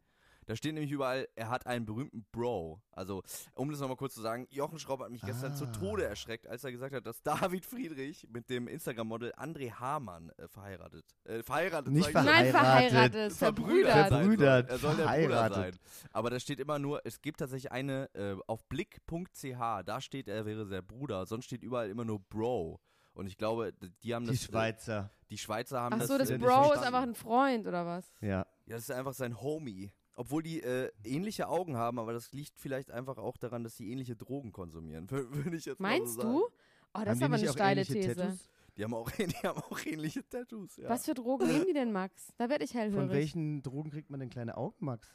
Da 0.50 0.56
steht 0.56 0.74
nämlich 0.74 0.90
überall, 0.90 1.28
er 1.36 1.48
hat 1.48 1.64
einen 1.68 1.86
berühmten 1.86 2.26
Bro. 2.32 2.82
Also, 2.90 3.22
um 3.54 3.70
das 3.70 3.78
nochmal 3.78 3.96
kurz 3.96 4.14
zu 4.14 4.20
sagen, 4.20 4.48
Jochen 4.50 4.80
Schraub 4.80 4.98
hat 4.98 5.10
mich 5.10 5.22
gestern 5.22 5.54
zu 5.54 5.66
Ah. 5.66 5.70
Tode 5.70 6.04
erschreckt, 6.04 6.48
als 6.48 6.64
er 6.64 6.72
gesagt 6.72 6.92
hat, 6.92 7.06
dass 7.06 7.22
David 7.22 7.64
Friedrich 7.64 8.26
mit 8.32 8.50
dem 8.50 8.66
Instagram-Model 8.66 9.32
André 9.36 9.70
Hamann 9.70 10.30
äh, 10.38 10.48
verheiratet. 10.48 11.04
Äh, 11.22 11.44
verheiratet 11.44 11.92
Nicht 11.92 12.10
schon. 12.10 12.24
Nein, 12.24 12.50
Verheiratet. 12.50 12.90
verheiratet, 12.90 13.32
verbrüdert, 13.34 14.08
verbrüdert. 14.08 14.10
sein 14.10 14.24
Verbrüdert, 14.24 14.66
soll. 14.66 14.74
Er 14.74 14.78
soll 14.80 14.96
der 14.96 15.04
Bruder 15.04 15.12
verheiratet. 15.38 15.74
sein. 15.76 16.08
Aber 16.12 16.30
da 16.30 16.40
steht 16.40 16.58
immer 16.58 16.78
nur, 16.80 17.00
es 17.06 17.22
gibt 17.22 17.38
tatsächlich 17.38 17.70
eine 17.70 18.12
äh, 18.16 18.34
auf 18.48 18.64
blick.ch, 18.68 19.84
da 19.84 20.00
steht, 20.00 20.26
er 20.26 20.46
wäre 20.46 20.66
der 20.66 20.82
Bruder, 20.82 21.26
sonst 21.26 21.44
steht 21.44 21.62
überall 21.62 21.88
immer 21.90 22.04
nur 22.04 22.18
Bro. 22.18 22.80
Und 23.12 23.28
ich 23.28 23.36
glaube, 23.38 23.72
die 24.02 24.14
haben 24.16 24.24
Die 24.24 24.32
das. 24.32 24.42
Äh, 24.42 24.46
Schweizer. 24.46 25.10
die 25.30 25.38
Schweizer 25.38 25.80
haben 25.80 25.94
Ach 25.94 25.98
das. 26.00 26.08
so, 26.08 26.18
das 26.18 26.30
äh, 26.30 26.38
nicht 26.38 26.44
Bro 26.44 26.72
ist 26.72 26.82
einfach 26.82 27.02
ein 27.02 27.14
Freund 27.14 27.68
oder 27.68 27.86
was? 27.86 28.12
Ja. 28.20 28.28
Ja, 28.66 28.76
das 28.76 28.82
ist 28.82 28.90
einfach 28.90 29.14
sein 29.14 29.40
Homie. 29.40 29.92
Obwohl 30.16 30.42
die 30.42 30.62
äh, 30.62 30.90
ähnliche 31.04 31.48
Augen 31.48 31.76
haben, 31.76 31.98
aber 31.98 32.12
das 32.12 32.32
liegt 32.32 32.58
vielleicht 32.58 32.90
einfach 32.90 33.16
auch 33.18 33.36
daran, 33.36 33.64
dass 33.64 33.76
sie 33.76 33.90
ähnliche 33.90 34.16
Drogen 34.16 34.52
konsumieren. 34.52 35.10
Würde 35.10 35.56
ich 35.56 35.64
jetzt 35.64 35.80
mal 35.80 35.98
Meinst 35.98 36.14
so 36.14 36.20
sagen. 36.22 36.34
du? 36.34 36.44
Oh, 36.44 36.48
das 36.92 37.06
Haben 37.06 37.08
ist 37.08 37.22
aber 37.22 37.34
eine 37.36 37.48
auch 37.48 37.52
steile 37.52 37.80
ähnliche 37.82 38.00
These. 38.00 38.14
Tattoos? 38.16 38.50
Die 38.76 38.84
haben 38.84 38.94
auch, 38.94 39.10
die 39.18 39.46
haben 39.46 39.60
auch 39.60 39.86
ähnliche 39.86 40.28
Tattoos. 40.28 40.76
Ja. 40.76 40.88
Was 40.88 41.04
für 41.04 41.14
Drogen 41.14 41.46
nehmen 41.46 41.66
die 41.66 41.72
denn, 41.72 41.92
Max? 41.92 42.28
Da 42.36 42.48
werde 42.48 42.64
ich 42.64 42.74
hellhörig. 42.74 43.06
Von 43.06 43.10
welchen 43.10 43.62
Drogen 43.62 43.90
kriegt 43.90 44.10
man 44.10 44.20
denn 44.20 44.30
kleine 44.30 44.56
Augen, 44.56 44.84
Max? 44.84 45.08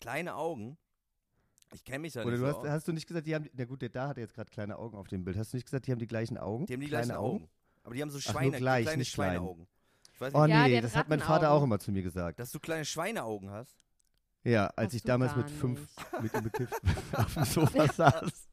Kleine 0.00 0.36
Augen. 0.36 0.78
Ich 1.74 1.84
kenne 1.84 2.00
mich 2.00 2.14
ja 2.14 2.22
Oder 2.22 2.32
nicht 2.32 2.42
du 2.42 2.50
so 2.50 2.58
hast, 2.62 2.68
hast 2.68 2.88
du 2.88 2.92
nicht 2.92 3.06
gesagt, 3.06 3.26
die 3.26 3.34
haben, 3.34 3.48
na 3.52 3.64
gut, 3.64 3.82
der 3.82 3.90
da 3.90 4.08
hat 4.08 4.16
jetzt 4.16 4.34
gerade 4.34 4.50
kleine 4.50 4.78
Augen 4.78 4.96
auf 4.96 5.08
dem 5.08 5.24
Bild. 5.24 5.36
Hast 5.36 5.52
du 5.52 5.56
nicht 5.56 5.64
gesagt, 5.64 5.86
die 5.86 5.92
haben 5.92 5.98
die 5.98 6.06
gleichen 6.06 6.38
Augen? 6.38 6.66
Die 6.66 6.72
haben 6.72 6.80
die 6.80 6.86
kleine 6.88 7.06
gleichen 7.08 7.20
Augen. 7.20 7.48
Aber 7.82 7.94
die 7.94 8.02
haben 8.02 8.10
so 8.10 8.18
Ach, 8.18 8.24
nur 8.24 8.32
Schweine, 8.32 8.56
gleich, 8.58 8.84
kleine 8.84 8.98
nicht 8.98 9.14
klein. 9.14 9.36
Schweineaugen. 9.36 9.66
Ich 10.18 10.20
weiß 10.20 10.34
Oh 10.34 10.46
nicht, 10.46 10.50
Ja, 10.50 10.66
nee, 10.66 10.80
das 10.80 10.96
hat 10.96 11.08
mein 11.08 11.20
Vater 11.20 11.52
auch 11.52 11.62
immer 11.62 11.78
zu 11.78 11.92
mir 11.92 12.02
gesagt. 12.02 12.40
dass 12.40 12.50
du 12.50 12.58
kleine 12.58 12.84
Schweineaugen 12.84 13.50
hast. 13.52 13.76
Ja, 14.42 14.66
als 14.74 14.86
Hast 14.88 14.94
ich 14.94 15.02
damals 15.04 15.36
mit 15.36 15.48
fünf 15.48 15.80
nicht. 15.80 16.22
mit 16.22 16.34
ihm 16.34 16.42
bekifft 16.42 16.74
auf 17.12 17.34
dem 17.34 17.44
Sofa 17.44 17.86
saß. 17.86 18.48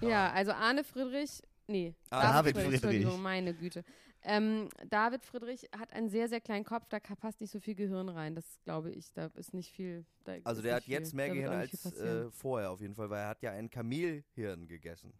Ja, 0.00 0.30
also 0.30 0.52
Arne 0.52 0.84
Friedrich, 0.84 1.42
nee, 1.66 1.94
Ah, 2.10 2.22
David 2.42 2.54
Friedrich, 2.56 2.80
Friedrich. 2.80 2.94
Entschuldigung, 3.02 3.22
meine 3.22 3.54
Güte. 3.54 3.84
Ähm, 4.22 4.68
David 4.88 5.24
Friedrich 5.24 5.68
hat 5.76 5.92
einen 5.92 6.08
sehr, 6.10 6.28
sehr 6.28 6.40
kleinen 6.40 6.64
Kopf, 6.64 6.86
da 6.90 6.98
passt 7.00 7.40
nicht 7.40 7.50
so 7.50 7.58
viel 7.58 7.74
Gehirn 7.74 8.08
rein. 8.08 8.36
Das 8.36 8.44
glaube 8.64 8.92
ich, 8.92 9.12
da 9.14 9.26
ist 9.34 9.52
nicht 9.52 9.72
viel. 9.72 10.04
Da 10.24 10.34
Also 10.44 10.62
der 10.62 10.76
hat 10.76 10.86
jetzt 10.86 11.10
viel. 11.10 11.16
mehr 11.16 11.30
Gehirn 11.30 11.54
als 11.54 11.86
äh, 11.96 12.30
vorher 12.30 12.70
auf 12.70 12.80
jeden 12.80 12.94
Fall, 12.94 13.10
weil 13.10 13.20
er 13.22 13.28
hat 13.30 13.42
ja 13.42 13.50
ein 13.52 13.68
Kamelhirn 13.68 14.68
gegessen. 14.68 15.12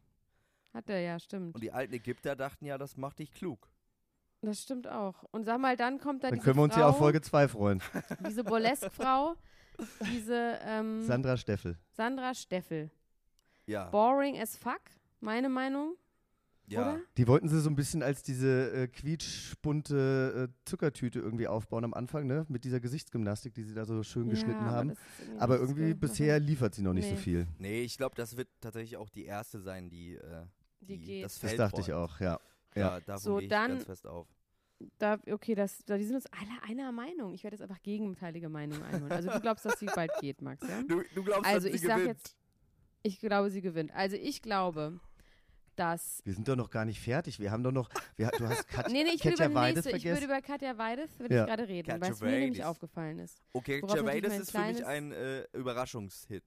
Hat 0.73 0.89
er 0.89 1.01
ja, 1.01 1.19
stimmt. 1.19 1.55
Und 1.55 1.63
die 1.63 1.73
alten 1.73 1.93
Ägypter 1.95 2.37
dachten 2.37 2.65
ja, 2.65 2.79
das 2.79 2.97
macht 2.97 3.19
dich 3.19 3.33
klug. 3.33 3.69
Das 4.43 4.63
stimmt 4.63 4.89
auch. 4.89 5.25
Und 5.33 5.45
sag 5.45 5.61
mal, 5.61 5.77
dann 5.77 5.99
kommt 5.99 6.23
da 6.25 6.29
Dann 6.29 6.37
diese 6.39 6.45
können 6.45 6.59
wir 6.59 6.63
uns 6.63 6.75
Frau, 6.75 6.81
ja 6.81 6.89
auf 6.89 6.99
Folge 6.99 7.21
2 7.21 7.49
freuen. 7.49 7.83
diese 8.27 8.43
Burlesque-Frau, 8.45 9.35
diese 10.13 10.59
ähm, 10.65 11.03
Sandra 11.07 11.37
Steffel. 11.37 11.77
Sandra 11.93 12.33
Steffel. 12.35 12.91
Ja. 13.67 13.91
Boring 13.91 14.39
as 14.41 14.57
fuck, 14.57 14.81
meine 15.21 15.49
Meinung. 15.51 15.97
ja. 16.69 16.81
oder? 16.93 17.01
Die 17.19 17.27
wollten 17.29 17.49
sie 17.49 17.61
so 17.61 17.69
ein 17.69 17.77
bisschen 17.77 18.03
als 18.03 18.23
diese 18.23 18.73
äh, 18.73 18.89
quietschbunte 18.89 20.49
äh, 20.49 20.55
Zuckertüte 20.65 21.19
irgendwie 21.19 21.47
aufbauen 21.47 21.85
am 21.85 21.93
Anfang, 21.95 22.27
ne? 22.27 22.47
Mit 22.49 22.65
dieser 22.65 22.81
Gesichtsgymnastik, 22.81 23.53
die 23.55 23.65
sie 23.65 23.75
da 23.75 23.85
so 23.85 24.03
schön 24.03 24.29
geschnitten 24.31 24.65
ja, 24.65 24.71
haben. 24.71 24.91
Aber, 24.91 24.97
das 25.19 25.29
ist 25.35 25.41
Aber 25.43 25.59
irgendwie 25.59 25.95
bisher 25.95 26.41
liefert 26.41 26.75
sie 26.75 26.83
noch 26.83 26.95
nicht 26.95 27.09
so 27.09 27.15
Nee. 27.15 27.21
viel. 27.21 27.47
Nee, 27.59 27.83
ich 27.83 27.99
glaube, 27.99 28.15
das 28.17 28.37
wird 28.39 28.49
tatsächlich 28.61 28.97
auch 28.97 29.11
die 29.11 29.25
erste 29.27 29.61
sein, 29.61 29.91
die, 29.91 30.15
äh, 30.15 30.47
Die 30.81 30.99
die, 30.99 30.99
geht. 30.99 31.25
das 31.25 31.39
Das 31.41 31.57
dachte 31.57 31.81
ich 31.81 31.93
auch, 31.93 32.19
ja. 32.21 32.39
Ja, 32.75 33.01
davon 33.01 33.19
So, 33.23 33.35
gehe 33.37 33.45
ich 33.45 33.51
dann- 33.51 33.71
ganz 33.73 33.85
fest 33.85 34.07
auf. 34.07 34.27
Da, 34.99 35.19
okay, 35.31 35.55
das, 35.55 35.85
da, 35.85 35.99
die 35.99 36.05
sind 36.05 36.15
uns 36.17 36.25
alle 36.27 36.63
einer 36.67 36.91
Meinung. 36.91 37.35
Ich 37.35 37.45
werde 37.45 37.55
jetzt 37.55 37.63
einfach 37.63 37.83
gegenteilige 37.83 38.49
Meinungen 38.49 38.83
einholen. 38.83 39.13
Also 39.13 39.29
du 39.31 39.39
glaubst, 39.41 39.67
dass 39.67 39.79
sie 39.79 39.85
bald 39.87 40.11
geht, 40.21 40.41
Max, 40.41 40.67
ja? 40.67 40.83
Du, 40.89 41.03
du 41.15 41.23
glaubst, 41.23 41.45
Also 41.45 41.67
dass 41.67 41.75
ich 41.75 41.83
sie 41.83 41.87
sag 41.87 41.97
gewinnt. 41.99 42.17
jetzt, 42.19 42.37
ich 43.03 43.19
glaube, 43.21 43.51
sie 43.51 43.61
gewinnt. 43.61 43.93
Also 43.93 44.17
ich 44.17 44.41
glaube, 44.41 44.99
dass 45.77 46.23
Wir 46.25 46.33
sind 46.33 46.49
doch 46.49 46.57
noch 46.57 46.71
gar 46.71 46.87
nicht 46.87 46.99
fertig. 46.99 47.39
Wir 47.41 47.51
haben 47.51 47.63
doch 47.63 47.73
noch. 47.73 47.91
Wir, 48.17 48.29
du 48.39 48.49
hast 48.49 48.67
Kat 48.69 48.91
Nee, 48.91 49.05
nee, 49.05 49.11
ich 49.15 49.23
will 49.25 49.33
Katja 49.33 49.47
über 49.47 49.55
Weides 49.57 49.85
nächste, 49.85 49.99
ich 49.99 50.05
will 50.05 50.11
vergessen. 50.17 50.31
über 50.31 50.41
Katja 50.43 50.79
Weides 50.79 51.19
will 51.19 51.31
Ja. 51.33 51.41
ich 51.43 51.47
gerade 51.49 51.69
reden, 51.69 51.87
Katja 51.89 52.01
weil 52.07 52.13
es 52.13 52.21
mir 52.21 52.31
nämlich 52.31 52.51
Weides. 52.61 52.67
aufgefallen 52.67 53.19
ist. 53.19 53.43
Okay, 53.53 53.81
Gervais 53.83 54.03
mein 54.23 54.41
ist 54.41 54.51
für 54.51 54.59
mich 54.61 54.87
ein 54.87 55.13
äh, 55.13 55.43
Überraschungshit. 55.53 56.45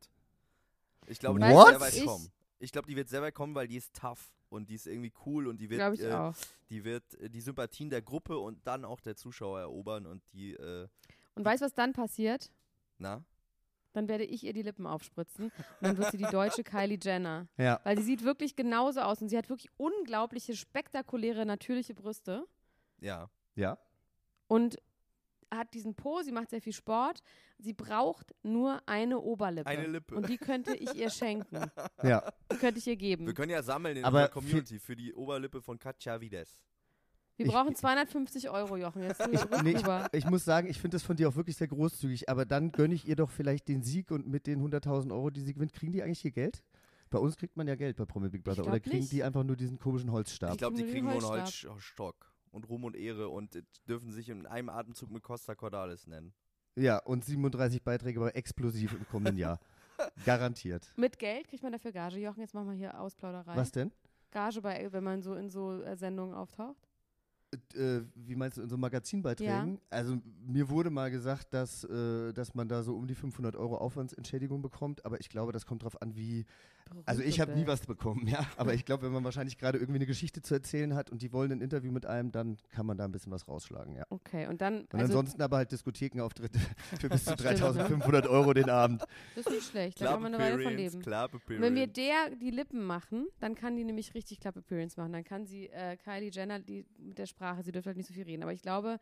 Ich 1.07 1.19
glaube, 1.19 1.39
was 1.39 1.79
weit 1.81 1.93
ich- 1.95 2.05
kommen. 2.05 2.27
Ich 2.63 2.71
glaube, 2.71 2.87
die 2.87 2.95
wird 2.95 3.09
sehr 3.09 3.21
weit 3.21 3.35
kommen, 3.35 3.53
weil 3.55 3.67
die 3.67 3.75
ist 3.75 3.93
tough 3.93 4.31
und 4.49 4.69
die 4.69 4.75
ist 4.75 4.87
irgendwie 4.87 5.11
cool 5.25 5.47
und 5.47 5.59
die 5.59 5.69
wird, 5.69 5.99
äh, 5.99 6.13
auch. 6.13 6.35
die 6.69 6.85
wird 6.85 7.03
äh, 7.15 7.29
die 7.29 7.41
Sympathien 7.41 7.89
der 7.89 8.01
Gruppe 8.01 8.37
und 8.37 8.65
dann 8.65 8.85
auch 8.85 9.01
der 9.01 9.17
Zuschauer 9.17 9.59
erobern 9.59 10.05
und 10.05 10.23
die, 10.31 10.53
äh, 10.53 10.87
Und 11.35 11.43
weißt 11.43 11.61
du, 11.61 11.65
was 11.65 11.73
dann 11.73 11.91
passiert? 11.93 12.51
na? 12.97 13.23
Dann 13.91 14.07
werde 14.07 14.23
ich 14.23 14.43
ihr 14.43 14.53
die 14.53 14.63
Lippen 14.63 14.87
aufspritzen 14.87 15.45
und 15.45 15.53
dann 15.81 15.97
wird 15.99 16.09
sie 16.09 16.17
die 16.17 16.23
deutsche 16.23 16.63
Kylie 16.63 16.97
Jenner. 16.99 17.47
Ja. 17.57 17.79
Weil 17.83 17.95
sie 17.97 18.03
sieht 18.03 18.23
wirklich 18.23 18.55
genauso 18.55 19.01
aus 19.01 19.21
und 19.21 19.29
sie 19.29 19.37
hat 19.37 19.49
wirklich 19.49 19.69
unglaubliche, 19.77 20.55
spektakuläre, 20.55 21.45
natürliche 21.45 21.93
Brüste. 21.93 22.47
Ja. 23.01 23.29
Ja. 23.53 23.77
Und 24.47 24.77
hat 25.57 25.73
diesen 25.73 25.95
Po, 25.95 26.21
sie 26.21 26.31
macht 26.31 26.49
sehr 26.49 26.61
viel 26.61 26.73
Sport. 26.73 27.21
Sie 27.57 27.73
braucht 27.73 28.33
nur 28.43 28.81
eine 28.87 29.19
Oberlippe. 29.19 29.69
Eine 29.69 29.87
Lippe. 29.87 30.15
Und 30.15 30.27
die 30.29 30.37
könnte 30.37 30.75
ich 30.75 30.93
ihr 30.95 31.09
schenken. 31.09 31.57
Ja, 32.03 32.31
Die 32.51 32.57
könnte 32.57 32.79
ich 32.79 32.87
ihr 32.87 32.95
geben. 32.97 33.25
Wir 33.25 33.33
können 33.33 33.51
ja 33.51 33.63
sammeln 33.63 33.97
in 33.97 34.03
Aber 34.05 34.17
unserer 34.19 34.33
Community 34.33 34.79
für 34.79 34.95
die 34.95 35.13
Oberlippe 35.13 35.61
von 35.61 35.79
Katja 35.79 36.19
Vides. 36.19 36.61
Wir 37.37 37.45
Ich- 37.47 37.51
brauchen 37.51 37.75
250 37.75 38.49
Euro, 38.49 38.77
Jochen. 38.77 39.03
Jetzt 39.03 39.21
rück 39.21 39.63
nee, 39.63 39.71
ich, 39.71 39.83
ich 40.13 40.25
muss 40.29 40.43
sagen, 40.45 40.67
ich 40.69 40.79
finde 40.79 40.95
das 40.95 41.03
von 41.03 41.15
dir 41.15 41.29
auch 41.29 41.35
wirklich 41.35 41.55
sehr 41.57 41.67
großzügig, 41.67 42.29
aber 42.29 42.45
dann 42.45 42.71
gönne 42.71 42.93
ich 42.93 43.07
ihr 43.07 43.15
doch 43.15 43.29
vielleicht 43.31 43.67
den 43.69 43.81
Sieg 43.81 44.11
und 44.11 44.27
mit 44.27 44.45
den 44.45 44.61
100.000 44.61 45.11
Euro, 45.11 45.29
die 45.29 45.41
sie 45.41 45.53
gewinnt, 45.53 45.73
kriegen 45.73 45.91
die 45.93 46.03
eigentlich 46.03 46.19
hier 46.19 46.31
Geld? 46.31 46.63
Bei 47.09 47.19
uns 47.19 47.37
kriegt 47.37 47.55
man 47.57 47.67
ja 47.67 47.75
Geld 47.75 47.95
bei 47.97 48.05
Promi 48.05 48.29
Big 48.29 48.43
Brother. 48.43 48.65
Oder 48.67 48.79
kriegen 48.79 48.97
nicht. 48.97 49.11
die 49.11 49.23
einfach 49.23 49.43
nur 49.43 49.55
diesen 49.55 49.77
komischen 49.79 50.11
Holzstab? 50.11 50.51
Ich 50.51 50.57
glaube, 50.57 50.75
die 50.75 50.83
kriegen 50.83 51.05
nur 51.05 51.13
einen 51.13 51.23
Holzstock 51.23 52.32
und 52.53 52.69
Ruhm 52.69 52.85
und 52.85 52.95
Ehre 52.95 53.29
und 53.29 53.55
äh, 53.55 53.63
dürfen 53.87 54.11
sich 54.11 54.29
in 54.29 54.45
einem 54.45 54.69
Atemzug 54.69 55.11
mit 55.11 55.23
Costa 55.23 55.55
Cordalis 55.55 56.07
nennen. 56.07 56.33
Ja, 56.75 56.97
und 56.99 57.25
37 57.25 57.83
Beiträge, 57.83 58.19
aber 58.19 58.35
explosiv 58.35 58.93
im 58.93 59.07
kommenden 59.07 59.37
Jahr. 59.37 59.59
Garantiert. 60.25 60.91
Mit 60.95 61.19
Geld 61.19 61.47
kriegt 61.47 61.61
man 61.61 61.71
dafür 61.71 61.91
Gage. 61.91 62.19
Jochen, 62.19 62.41
jetzt 62.41 62.53
machen 62.53 62.69
wir 62.69 62.75
hier 62.75 62.99
Ausplauderei. 62.99 63.55
Was 63.55 63.71
denn? 63.71 63.91
Gage, 64.31 64.61
bei, 64.61 64.91
wenn 64.91 65.03
man 65.03 65.21
so 65.21 65.35
in 65.35 65.49
so 65.49 65.81
äh, 65.81 65.95
Sendungen 65.95 66.33
auftaucht? 66.33 66.89
Äh, 67.75 68.01
wie 68.15 68.35
meinst 68.35 68.57
du, 68.57 68.63
in 68.63 68.69
so 68.69 68.77
Magazinbeiträgen? 68.77 69.79
Also 69.91 70.17
mir 70.47 70.67
wurde 70.69 70.89
mal 70.89 71.11
gesagt, 71.11 71.53
dass, 71.53 71.83
äh, 71.83 72.33
dass 72.33 72.55
man 72.55 72.67
da 72.67 72.81
so 72.81 72.95
um 72.95 73.05
die 73.05 73.13
500 73.13 73.55
Euro 73.55 73.77
Aufwandsentschädigung 73.77 74.63
bekommt, 74.63 75.05
aber 75.05 75.19
ich 75.19 75.29
glaube, 75.29 75.51
das 75.51 75.65
kommt 75.65 75.83
drauf 75.83 76.01
an, 76.01 76.15
wie... 76.15 76.45
Also 77.05 77.21
ich 77.21 77.39
habe 77.39 77.53
nie 77.53 77.67
was 77.67 77.85
bekommen, 77.85 78.27
ja. 78.27 78.45
Aber 78.57 78.73
ich 78.73 78.85
glaube, 78.85 79.03
wenn 79.03 79.11
man 79.11 79.23
wahrscheinlich 79.23 79.57
gerade 79.57 79.77
irgendwie 79.77 79.99
eine 79.99 80.05
Geschichte 80.05 80.41
zu 80.41 80.53
erzählen 80.53 80.95
hat 80.95 81.09
und 81.09 81.21
die 81.21 81.31
wollen 81.31 81.51
ein 81.51 81.61
Interview 81.61 81.91
mit 81.91 82.05
einem, 82.05 82.31
dann 82.31 82.57
kann 82.69 82.85
man 82.85 82.97
da 82.97 83.05
ein 83.05 83.11
bisschen 83.11 83.31
was 83.31 83.47
rausschlagen, 83.47 83.95
ja. 83.95 84.03
Okay, 84.09 84.47
und 84.47 84.61
dann, 84.61 84.81
Und 84.81 84.93
also, 84.93 85.05
ansonsten 85.05 85.41
aber 85.41 85.57
halt 85.57 85.71
Diskothekenauftritte 85.71 86.59
für 86.99 87.09
bis 87.09 87.25
zu 87.25 87.33
Stimmt. 87.33 87.59
3500 87.59 88.27
Euro 88.27 88.53
den 88.53 88.69
Abend. 88.69 89.01
das 89.35 89.45
ist 89.45 89.51
nicht 89.51 89.69
schlecht. 89.69 90.01
Da 90.01 90.11
kann 90.11 90.21
man 90.21 90.33
eine 90.33 90.43
Weile 90.43 90.63
von 90.63 90.75
leben. 90.75 91.01
Club 91.01 91.41
wenn 91.47 91.75
wir 91.75 91.87
der 91.87 92.29
die 92.41 92.51
Lippen 92.51 92.83
machen, 92.83 93.27
dann 93.39 93.55
kann 93.55 93.75
die 93.75 93.83
nämlich 93.83 94.13
richtig 94.13 94.39
Club 94.39 94.57
Appearance 94.57 94.99
machen. 94.99 95.13
Dann 95.13 95.23
kann 95.23 95.45
sie, 95.45 95.69
äh, 95.69 95.97
Kylie 95.97 96.29
Jenner, 96.31 96.59
die 96.59 96.85
mit 96.97 97.17
der 97.17 97.25
Sprache, 97.25 97.63
sie 97.63 97.71
dürfte 97.71 97.89
halt 97.89 97.97
nicht 97.97 98.07
so 98.07 98.13
viel 98.13 98.23
reden, 98.23 98.43
aber 98.43 98.53
ich 98.53 98.61
glaube, 98.61 98.99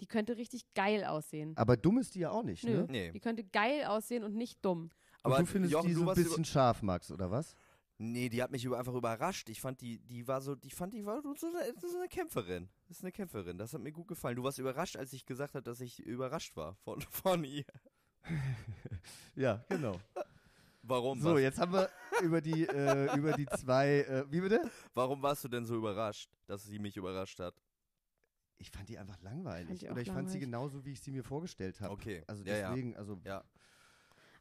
die 0.00 0.06
könnte 0.06 0.36
richtig 0.36 0.64
geil 0.74 1.04
aussehen. 1.04 1.52
Aber 1.56 1.76
dumm 1.76 1.98
ist 1.98 2.14
die 2.14 2.20
ja 2.20 2.30
auch 2.30 2.42
nicht, 2.42 2.64
Nö, 2.64 2.78
ne? 2.78 2.86
Nee. 2.88 3.10
die 3.12 3.20
könnte 3.20 3.44
geil 3.44 3.84
aussehen 3.84 4.24
und 4.24 4.34
nicht 4.34 4.64
dumm. 4.64 4.90
Aber 5.22 5.34
Aber 5.36 5.44
du 5.44 5.46
findest 5.50 5.72
Jochen, 5.72 5.88
die 5.88 5.94
so 5.94 6.08
ein 6.08 6.14
bisschen 6.14 6.44
scharf, 6.44 6.82
Max, 6.82 7.10
oder 7.10 7.30
was? 7.30 7.54
Nee, 7.98 8.30
die 8.30 8.42
hat 8.42 8.50
mich 8.50 8.66
einfach 8.72 8.94
überrascht. 8.94 9.50
Ich 9.50 9.60
fand 9.60 9.80
die, 9.82 9.98
die 9.98 10.26
war 10.26 10.40
so, 10.40 10.54
die 10.54 10.70
fand 10.70 10.94
die 10.94 11.04
war 11.04 11.20
so 11.22 11.46
eine, 11.48 11.74
so 11.78 11.98
eine 11.98 12.08
Kämpferin. 12.08 12.70
Das 12.88 12.96
ist 12.98 13.04
eine 13.04 13.12
Kämpferin. 13.12 13.58
Das 13.58 13.74
hat 13.74 13.82
mir 13.82 13.92
gut 13.92 14.08
gefallen. 14.08 14.36
Du 14.36 14.42
warst 14.42 14.58
überrascht, 14.58 14.96
als 14.96 15.12
ich 15.12 15.26
gesagt 15.26 15.54
habe, 15.54 15.62
dass 15.62 15.80
ich 15.82 16.00
überrascht 16.00 16.56
war 16.56 16.76
von, 16.76 17.00
von 17.10 17.44
ihr. 17.44 17.64
Ja, 19.34 19.64
genau. 19.68 20.00
Warum? 20.82 21.20
So, 21.20 21.32
warst, 21.32 21.42
jetzt 21.42 21.58
haben 21.58 21.72
wir 21.74 21.90
über 22.22 22.40
die, 22.40 22.66
äh, 22.66 23.14
über 23.16 23.32
die 23.32 23.46
zwei, 23.46 24.00
äh, 24.00 24.24
wie 24.30 24.40
bitte? 24.40 24.70
warum 24.94 25.20
warst 25.22 25.44
du 25.44 25.48
denn 25.48 25.66
so 25.66 25.76
überrascht, 25.76 26.30
dass 26.46 26.64
sie 26.64 26.78
mich 26.78 26.96
überrascht 26.96 27.38
hat? 27.38 27.54
Ich 28.56 28.70
fand 28.70 28.88
die 28.88 28.98
einfach 28.98 29.20
langweilig. 29.20 29.68
Fand 29.68 29.82
die 29.82 29.90
Oder 29.90 30.00
ich 30.00 30.08
fand 30.08 30.28
sie 30.30 30.38
langweilig. 30.38 30.40
genauso, 30.40 30.84
wie 30.84 30.92
ich 30.92 31.00
sie 31.00 31.10
mir 31.12 31.24
vorgestellt 31.24 31.80
habe. 31.80 31.92
Okay. 31.92 32.22
Also 32.26 32.42
Ja, 32.44 32.56
ja. 32.56 32.68
deswegen, 32.70 32.96
also 32.96 33.20
Ja. 33.24 33.44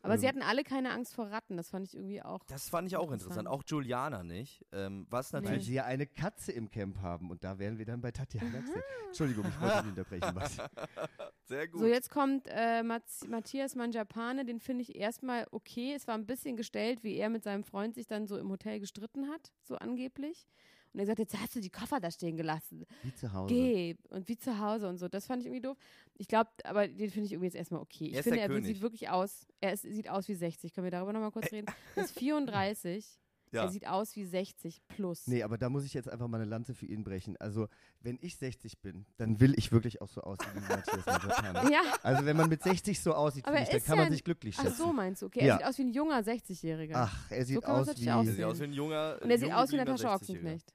Aber 0.02 0.18
sie 0.18 0.26
Ähm. 0.26 0.30
hatten 0.36 0.42
alle 0.44 0.64
keine 0.64 0.92
Angst 0.92 1.14
vor 1.14 1.28
Ratten. 1.30 1.58
Das 1.58 1.70
fand 1.70 1.88
ich 1.88 1.96
irgendwie 1.96 2.22
auch. 2.22 2.44
Das 2.46 2.70
fand 2.70 2.88
ich 2.88 2.96
auch 2.96 3.12
Interessant. 3.12 3.32
interessant. 3.32 3.48
Auch 3.50 3.64
Juliana 3.66 4.24
nicht. 4.24 4.66
Ähm, 4.72 5.06
was 5.10 5.34
weil 5.34 5.42
natürlich. 5.42 5.66
sie 5.66 5.74
ja 5.74 5.86
eine 5.86 6.08
Katze 6.08 6.52
im 6.52 6.70
Camp 6.70 7.02
haben 7.02 7.30
und 7.30 7.44
da 7.44 7.60
wären 7.60 7.78
wir 7.78 7.86
dann 7.86 8.02
bei 8.02 8.12
Tatjana. 8.12 8.64
Entschuldigung, 9.08 9.46
ich 9.48 9.60
wollte 9.62 9.78
nicht 9.78 9.98
unterbrechen, 9.98 10.36
Max. 10.36 10.58
Sehr 11.46 11.68
gut. 11.68 11.82
So, 11.82 11.88
jetzt 11.88 12.10
kommt 12.10 12.48
äh, 12.50 12.84
Matthias 12.84 13.76
Manjapane, 13.76 14.46
den 14.46 14.60
finde 14.60 14.84
ich 14.84 14.96
erstmal 14.96 15.48
okay. 15.52 15.94
Es 15.96 16.08
war 16.08 16.16
ein 16.16 16.26
bisschen 16.26 16.56
gestellt, 16.56 17.04
wie 17.04 17.16
er 17.16 17.30
mit 17.30 17.44
seinem 17.44 17.64
Freund 17.64 17.96
sich 17.96 18.08
dann 18.08 18.28
so 18.28 18.38
im 18.38 18.50
Hotel 18.50 18.80
gestritten 18.80 19.30
hat, 19.30 19.52
so 19.64 19.76
angeblich. 19.76 20.48
Und 20.94 21.00
er 21.00 21.06
sagt, 21.06 21.20
jetzt 21.20 21.38
hast 21.40 21.56
du 21.56 21.60
die 21.62 21.70
Koffer 21.70 22.00
da 22.00 22.10
stehen 22.10 22.36
gelassen. 22.38 22.86
Wie 23.04 23.14
zu 23.14 23.32
Hause. 23.32 23.54
Geh. 23.54 23.96
Und 24.10 24.28
wie 24.28 24.38
zu 24.38 24.58
Hause 24.60 24.90
und 24.90 24.98
so. 24.98 25.08
Das 25.08 25.28
fand 25.28 25.42
ich 25.42 25.48
irgendwie 25.48 25.62
doof. 25.62 25.78
Ich 26.18 26.28
glaube, 26.28 26.50
aber 26.64 26.88
den 26.88 27.10
finde 27.12 27.26
ich 27.28 27.32
irgendwie 27.34 27.46
jetzt 27.48 27.56
erstmal 27.56 27.82
okay. 27.82 28.08
Ich 28.08 28.16
Er 28.16 28.24
finde, 28.24 28.40
er 28.40 28.48
König. 28.48 28.66
sieht 28.66 28.82
wirklich 28.82 29.10
aus, 29.10 29.46
er 29.62 29.74
ist, 29.74 29.84
sieht 29.84 30.10
aus 30.10 30.28
wie 30.28 30.36
60. 30.36 30.74
Können 30.74 30.86
wir 30.86 30.92
darüber 30.92 31.14
nochmal 31.14 31.32
kurz 31.32 31.52
reden? 31.52 31.68
Er 31.96 32.04
ist 32.04 32.18
34. 32.18 33.06
Ja. 33.52 33.64
Er 33.64 33.72
sieht 33.72 33.88
aus 33.88 34.16
wie 34.16 34.26
60 34.26 34.80
plus. 34.90 35.26
Nee, 35.26 35.42
aber 35.42 35.58
da 35.58 35.70
muss 35.70 35.84
ich 35.84 35.96
jetzt 35.96 36.08
einfach 36.08 36.28
mal 36.28 36.40
eine 36.40 36.48
Lanze 36.48 36.76
für 36.76 36.86
ihn 36.86 37.04
brechen. 37.04 37.36
Also, 37.38 37.68
wenn 38.00 38.20
ich 38.22 38.38
60 38.38 38.80
bin, 38.80 39.08
dann 39.18 39.40
will 39.40 39.56
ich 39.58 39.72
wirklich 39.72 40.04
auch 40.04 40.08
so 40.08 40.22
aussehen 40.22 40.52
wie 40.54 40.60
Matthias. 40.60 41.04
Ja, 41.72 41.82
Also, 42.04 42.26
wenn 42.28 42.38
man 42.38 42.48
mit 42.48 42.62
60 42.62 43.02
so 43.02 43.16
aussieht, 43.16 43.48
ich, 43.48 43.52
er 43.52 43.66
dann 43.66 43.84
kann 43.84 43.98
ja 43.98 44.04
man 44.04 44.12
sich 44.12 44.24
glücklich 44.24 44.56
ach 44.60 44.66
schätzen. 44.66 44.78
so 44.78 44.94
meinst 44.94 45.24
du. 45.24 45.26
Okay, 45.26 45.48
Ja. 45.48 45.56
er 45.56 45.58
sieht 45.58 45.66
aus 45.68 45.78
wie 45.80 45.82
ein 45.82 45.94
junger 45.94 46.20
60-Jähriger. 46.20 46.92
Ach, 46.94 47.32
er 47.32 47.44
sieht 47.44 47.62
man's 47.64 47.90
aus 47.90 47.98
wie. 48.00 48.06
Der 48.06 48.24
sieht 48.26 48.44
aus 48.44 48.60
wie 48.60 48.64
ein 48.66 48.74
junger. 48.74 49.18
Und 49.20 49.32
er 49.32 49.40
sieht 49.40 49.52
aus 49.52 49.72
wie 49.72 49.78
Natascha 49.78 50.14
60-Jähriger. 50.14 50.22
Ochsenknecht. 50.22 50.74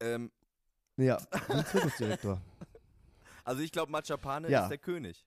Ähm, 0.00 0.30
Ja, 0.96 1.18
Zirkusdirektor. 1.70 2.40
also 3.44 3.62
ich 3.62 3.72
glaube, 3.72 3.90
Machapane 3.92 4.48
Ja. 4.50 4.62
ist 4.64 4.68
der 4.70 4.78
König. 4.78 5.24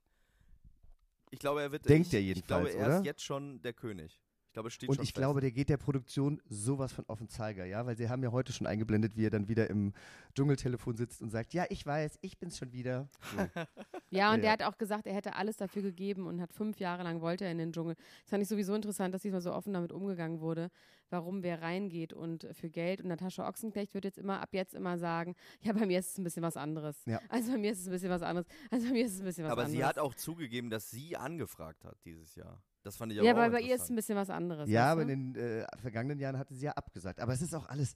Ich 1.31 1.39
glaube, 1.39 1.62
er 1.62 1.71
wird. 1.71 1.88
Denkt 1.89 2.07
ich, 2.07 2.13
er 2.13 2.19
Ich 2.19 2.45
glaube, 2.45 2.67
jedenfalls, 2.67 2.75
er 2.75 2.88
oder? 2.88 2.97
ist 2.99 3.05
jetzt 3.05 3.23
schon 3.23 3.62
der 3.62 3.73
König. 3.73 4.19
Ich 4.53 4.55
glaube, 4.55 4.67
es 4.67 4.75
steht 4.75 4.87
Und 4.87 4.97
schon 4.97 5.03
ich 5.03 5.09
fest. 5.09 5.15
glaube, 5.15 5.41
der 5.41 5.49
geht 5.49 5.69
der 5.69 5.77
Produktion 5.77 6.39
sowas 6.47 6.93
von 6.93 7.05
auf 7.07 7.17
den 7.17 7.27
Zeiger, 7.27 7.65
ja, 7.65 7.87
weil 7.87 7.97
sie 7.97 8.07
haben 8.07 8.21
ja 8.21 8.31
heute 8.31 8.53
schon 8.53 8.67
eingeblendet, 8.67 9.17
wie 9.17 9.25
er 9.25 9.31
dann 9.31 9.47
wieder 9.47 9.67
im 9.67 9.93
Dschungeltelefon 10.35 10.95
sitzt 10.95 11.23
und 11.23 11.31
sagt, 11.31 11.55
ja, 11.55 11.65
ich 11.71 11.83
weiß, 11.83 12.19
ich 12.21 12.37
bin's 12.37 12.59
schon 12.59 12.71
wieder. 12.71 13.09
So. 13.35 13.37
Ja, 14.11 14.29
und 14.31 14.35
Ja, 14.35 14.41
der 14.43 14.51
hat 14.51 14.61
auch 14.61 14.77
gesagt, 14.77 15.07
er 15.07 15.15
hätte 15.15 15.33
alles 15.37 15.57
dafür 15.57 15.81
gegeben 15.81 16.27
und 16.27 16.39
hat 16.39 16.53
fünf 16.53 16.79
Jahre 16.79 17.01
lang 17.01 17.19
wollte 17.21 17.45
er 17.45 17.51
in 17.51 17.57
den 17.57 17.73
Dschungel. 17.73 17.95
Das 17.95 18.29
fand 18.29 18.43
ich 18.43 18.47
sowieso 18.47 18.75
interessant, 18.75 19.11
dass 19.15 19.23
diesmal 19.23 19.41
so 19.41 19.51
offen 19.51 19.73
damit 19.73 19.91
umgegangen 19.91 20.39
wurde, 20.39 20.69
warum 21.09 21.41
wer 21.41 21.63
reingeht 21.63 22.13
und 22.13 22.47
für 22.51 22.69
Geld. 22.69 23.01
Und 23.01 23.07
Natascha 23.07 23.49
Ochsenknecht 23.49 23.95
wird 23.95 24.05
jetzt 24.05 24.19
immer, 24.19 24.39
ab 24.39 24.49
jetzt 24.51 24.75
immer 24.75 24.99
sagen, 24.99 25.33
ja, 25.61 25.73
bei 25.73 25.87
mir 25.87 25.97
ist 25.97 26.11
es 26.11 26.17
ein 26.19 26.23
bisschen 26.23 26.43
was 26.43 26.57
anderes. 26.57 27.03
Ja. 27.07 27.19
Also 27.29 27.53
bei 27.53 27.57
mir 27.57 27.71
ist 27.71 27.79
es 27.79 27.87
ein 27.87 27.91
bisschen 27.91 28.11
was 28.11 28.21
anderes. 28.21 28.45
Also 28.69 28.85
bei 28.85 28.93
mir 28.93 29.03
ist 29.05 29.13
es 29.15 29.19
ein 29.21 29.25
bisschen 29.25 29.45
was 29.45 29.51
Aber 29.51 29.63
anderes. 29.63 29.79
sie 29.79 29.83
hat 29.83 29.97
auch 29.97 30.13
zugegeben, 30.13 30.69
dass 30.69 30.91
sie 30.91 31.17
angefragt 31.17 31.83
hat 31.83 31.97
dieses 32.05 32.35
Jahr. 32.35 32.61
Das 32.84 32.98
fand 32.98 33.13
ich 33.13 33.19
aber 33.19 33.28
ja, 33.28 33.34
auch 33.34 33.38
aber 33.38 33.50
bei 33.52 33.62
ihr 33.62 33.76
ist 33.76 33.84
es 33.84 33.89
ein 33.89 33.96
bisschen 33.96 34.17
was 34.17 34.30
anderes. 34.30 34.69
ja, 34.69 34.91
aber 34.91 35.06
du? 35.06 35.12
in 35.13 35.34
den 35.34 35.62
äh, 35.62 35.65
vergangenen 35.82 36.19
Jahren 36.19 36.38
hatte 36.38 36.54
sie 36.54 36.65
ja 36.65 36.74
abgesagt. 36.74 37.19
Aber 37.22 37.34
es 37.34 37.41
ist 37.41 37.56
auch 37.56 37.67
alles, 37.69 37.96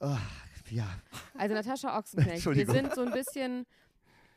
oh, 0.00 0.16
ja, 0.70 0.88
Also 1.38 1.54
Natascha 1.54 1.96
Ochsenknecht, 1.98 2.44
wir 2.44 2.66
sind 2.66 2.94
so 2.94 3.02
ein 3.02 3.12
bisschen, 3.12 3.64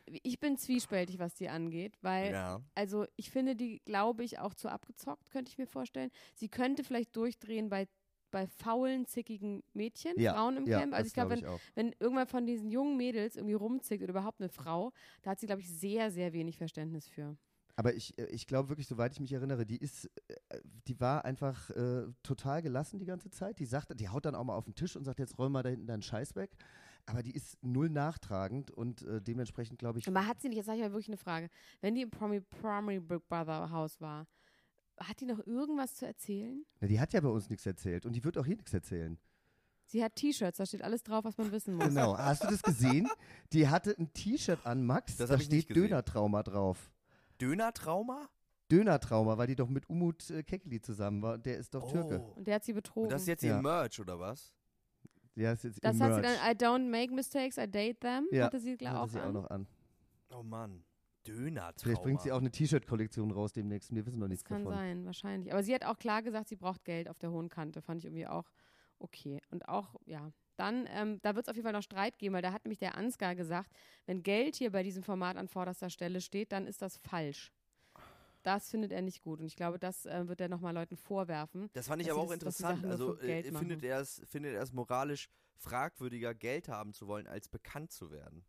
ich 0.05 0.39
bin 0.39 0.57
zwiespältig, 0.57 1.17
was 1.17 1.33
die 1.33 1.49
angeht, 1.49 1.97
weil 2.01 2.31
Ja. 2.31 2.61
Also 2.75 3.05
ich 3.15 3.31
finde 3.31 3.55
die, 3.55 3.81
glaube 3.85 4.23
ich, 4.23 4.39
auch 4.39 4.53
zu 4.53 4.69
abgezockt, 4.69 5.29
könnte 5.31 5.49
ich 5.49 5.57
mir 5.57 5.67
vorstellen. 5.67 6.11
Sie 6.35 6.47
könnte 6.47 6.83
vielleicht 6.83 7.15
durchdrehen 7.15 7.69
bei, 7.69 7.87
bei 8.29 8.45
faulen, 8.45 9.07
zickigen 9.07 9.63
Mädchen, 9.73 10.13
ja, 10.17 10.33
Frauen 10.33 10.57
im 10.57 10.67
ja, 10.67 10.79
Camp. 10.79 10.93
Also 10.93 11.03
das 11.03 11.07
ich 11.07 11.13
glaube, 11.15 11.31
wenn, 11.31 11.39
ich 11.39 11.47
auch. 11.47 11.59
wenn 11.73 11.95
irgendwann 11.99 12.27
von 12.27 12.45
diesen 12.45 12.69
jungen 12.69 12.97
Mädels 12.97 13.35
irgendwie 13.35 13.55
rumzickt 13.55 14.03
oder 14.03 14.11
überhaupt 14.11 14.41
eine 14.41 14.49
Frau, 14.49 14.93
da 15.23 15.31
hat 15.31 15.39
sie, 15.39 15.47
glaube 15.47 15.61
ich, 15.61 15.69
sehr, 15.69 16.11
sehr 16.11 16.33
wenig 16.33 16.57
Verständnis 16.57 17.07
für. 17.07 17.35
Aber 17.77 17.93
ich, 17.93 18.17
äh, 18.17 18.25
ich 18.25 18.47
glaube 18.47 18.69
wirklich, 18.69 18.87
soweit 18.87 19.13
ich 19.13 19.19
mich 19.19 19.31
erinnere, 19.31 19.65
die 19.65 19.77
ist, 19.77 20.05
äh, 20.27 20.59
die 20.87 20.99
war 20.99 21.23
einfach 21.23 21.69
äh, 21.69 22.07
total 22.23 22.61
gelassen 22.61 22.99
die 22.99 23.05
ganze 23.05 23.29
Zeit. 23.29 23.59
Die 23.59 23.65
sagt, 23.65 23.97
die 23.99 24.09
haut 24.09 24.25
dann 24.25 24.35
auch 24.35 24.43
mal 24.43 24.55
auf 24.55 24.65
den 24.65 24.75
Tisch 24.75 24.95
und 24.95 25.05
sagt, 25.05 25.19
jetzt 25.19 25.37
räum 25.37 25.51
mal 25.53 25.63
da 25.63 25.69
hinten 25.69 25.85
deinen 25.87 26.01
Scheiß 26.01 26.35
weg. 26.35 26.57
Aber 27.05 27.23
die 27.23 27.31
ist 27.31 27.57
null 27.63 27.89
nachtragend 27.89 28.71
und 28.71 29.03
äh, 29.03 29.21
dementsprechend 29.21 29.79
glaube 29.79 29.99
ich. 29.99 30.07
Aber 30.07 30.27
hat 30.27 30.41
sie 30.41 30.49
nicht, 30.49 30.57
jetzt 30.57 30.67
habe 30.67 30.77
ich 30.77 30.83
mal 30.83 30.91
wirklich 30.91 31.07
eine 31.07 31.17
Frage, 31.17 31.49
wenn 31.79 31.95
die 31.95 32.01
im 32.01 32.09
Promi, 32.09 32.41
Promi 32.41 32.99
Big 32.99 33.25
Brother 33.29 33.69
Haus 33.69 34.01
war, 34.01 34.27
hat 34.99 35.21
die 35.21 35.25
noch 35.25 35.45
irgendwas 35.45 35.95
zu 35.95 36.07
erzählen? 36.07 36.65
Na, 36.81 36.87
die 36.87 36.99
hat 36.99 37.13
ja 37.13 37.21
bei 37.21 37.29
uns 37.29 37.49
nichts 37.49 37.65
erzählt 37.65 38.05
und 38.05 38.13
die 38.13 38.23
wird 38.23 38.37
auch 38.37 38.45
hier 38.45 38.55
nichts 38.55 38.73
erzählen. 38.73 39.17
Sie 39.85 40.03
hat 40.03 40.15
T-Shirts, 40.15 40.57
da 40.57 40.65
steht 40.65 40.81
alles 40.81 41.03
drauf, 41.03 41.23
was 41.23 41.37
man 41.37 41.49
wissen 41.51 41.75
muss. 41.75 41.87
Genau. 41.87 42.17
Hast 42.17 42.43
du 42.43 42.47
das 42.47 42.61
gesehen? 42.61 43.07
Die 43.53 43.69
hatte 43.69 43.95
ein 43.97 44.11
T-Shirt 44.11 44.65
an, 44.65 44.85
Max. 44.85 45.15
Das 45.15 45.29
da 45.29 45.39
steht. 45.39 45.73
Dönertrauma 45.73 46.43
drauf. 46.43 46.91
Dönertrauma? 47.41 48.29
Dönertrauma, 48.71 49.37
weil 49.37 49.47
die 49.47 49.55
doch 49.55 49.69
mit 49.69 49.89
Umut 49.89 50.29
äh, 50.29 50.43
Kekili 50.43 50.81
zusammen 50.81 51.21
war. 51.21 51.37
Der 51.37 51.57
ist 51.57 51.73
doch 51.73 51.89
Türke. 51.91 52.19
Oh. 52.21 52.33
Und 52.37 52.47
der 52.47 52.55
hat 52.55 52.65
sie 52.65 52.73
betrogen. 52.73 53.03
Und 53.03 53.11
das 53.13 53.21
ist 53.21 53.27
jetzt 53.27 53.43
Ja. 53.43 53.55
ihr 53.57 53.61
Merch, 53.61 53.99
oder 53.99 54.19
was? 54.19 54.53
Der 55.35 55.53
ist 55.53 55.63
jetzt 55.63 55.83
Das 55.83 55.99
hat 56.01 56.15
sie 56.15 56.21
dann, 56.21 56.35
I 56.35 56.55
don't 56.55 56.89
make 56.89 57.13
mistakes, 57.13 57.57
I 57.57 57.67
date 57.67 57.99
them, 58.01 58.27
Ja, 58.31 58.45
hatte 58.45 58.59
sie 58.59 58.75
glaub, 58.75 58.93
Hatte 58.93 59.01
auch 59.03 59.07
sie 59.07 59.19
an. 59.19 59.27
auch 59.29 59.41
noch 59.41 59.49
an. 59.49 59.67
Oh 60.35 60.43
Mann. 60.43 60.83
Dönertrauma. 61.25 61.73
Vielleicht 61.81 62.03
bringt 62.03 62.21
sie 62.21 62.31
auch 62.31 62.39
eine 62.39 62.51
T-Shirt-Kollektion 62.51 63.31
raus 63.31 63.53
demnächst. 63.53 63.93
Wir 63.93 64.05
wissen 64.05 64.17
noch 64.19 64.25
Das 64.25 64.29
nichts 64.31 64.43
kann 64.45 64.63
davon. 64.63 64.77
sein, 64.77 65.05
wahrscheinlich. 65.05 65.51
Aber 65.53 65.61
sie 65.63 65.73
hat 65.75 65.85
auch 65.85 65.97
klar 65.99 66.21
gesagt, 66.23 66.47
sie 66.49 66.55
braucht 66.55 66.83
Geld 66.85 67.07
auf 67.09 67.19
der 67.19 67.31
hohen 67.31 67.49
Kante. 67.49 67.81
Fand 67.81 67.99
ich 67.99 68.05
irgendwie 68.05 68.27
auch 68.27 68.49
okay. 68.99 69.39
Und 69.51 69.67
auch, 69.69 69.95
ja, 70.05 70.31
dann, 70.57 70.87
ähm, 70.89 71.19
da 71.21 71.35
wird 71.35 71.45
es 71.45 71.49
auf 71.49 71.55
jeden 71.55 71.63
Fall 71.65 71.73
noch 71.73 71.83
Streit 71.83 72.17
geben, 72.17 72.35
weil 72.35 72.41
da 72.41 72.51
hat 72.51 72.65
nämlich 72.65 72.79
der 72.79 72.95
Ansgar 72.95 73.35
gesagt, 73.35 73.71
wenn 74.05 74.23
Geld 74.23 74.55
hier 74.55 74.71
bei 74.71 74.83
diesem 74.83 75.03
Format 75.03 75.37
an 75.37 75.47
vorderster 75.47 75.89
Stelle 75.89 76.19
steht, 76.21 76.51
dann 76.51 76.67
ist 76.67 76.81
das 76.81 76.97
falsch. 76.97 77.51
Das 78.43 78.69
findet 78.69 78.91
er 78.91 79.01
nicht 79.01 79.21
gut. 79.21 79.39
Und 79.39 79.45
ich 79.45 79.55
glaube, 79.55 79.77
das 79.77 80.05
äh, 80.05 80.27
wird 80.27 80.39
er 80.41 80.47
nochmal 80.49 80.73
Leuten 80.73 80.95
vorwerfen. 80.95 81.69
Das 81.73 81.87
fand 81.87 82.01
ich 82.01 82.09
aber 82.11 82.21
auch 82.21 82.31
interessant. 82.31 82.85
Also 82.85 83.17
äh, 83.19 83.43
findet 83.43 83.83
er 83.83 83.99
es 83.99 84.21
findet 84.25 84.55
er 84.55 84.61
es 84.61 84.71
moralisch 84.71 85.29
fragwürdiger, 85.57 86.33
Geld 86.33 86.69
haben 86.69 86.93
zu 86.93 87.07
wollen, 87.07 87.27
als 87.27 87.49
bekannt 87.49 87.91
zu 87.91 88.11
werden. 88.11 88.45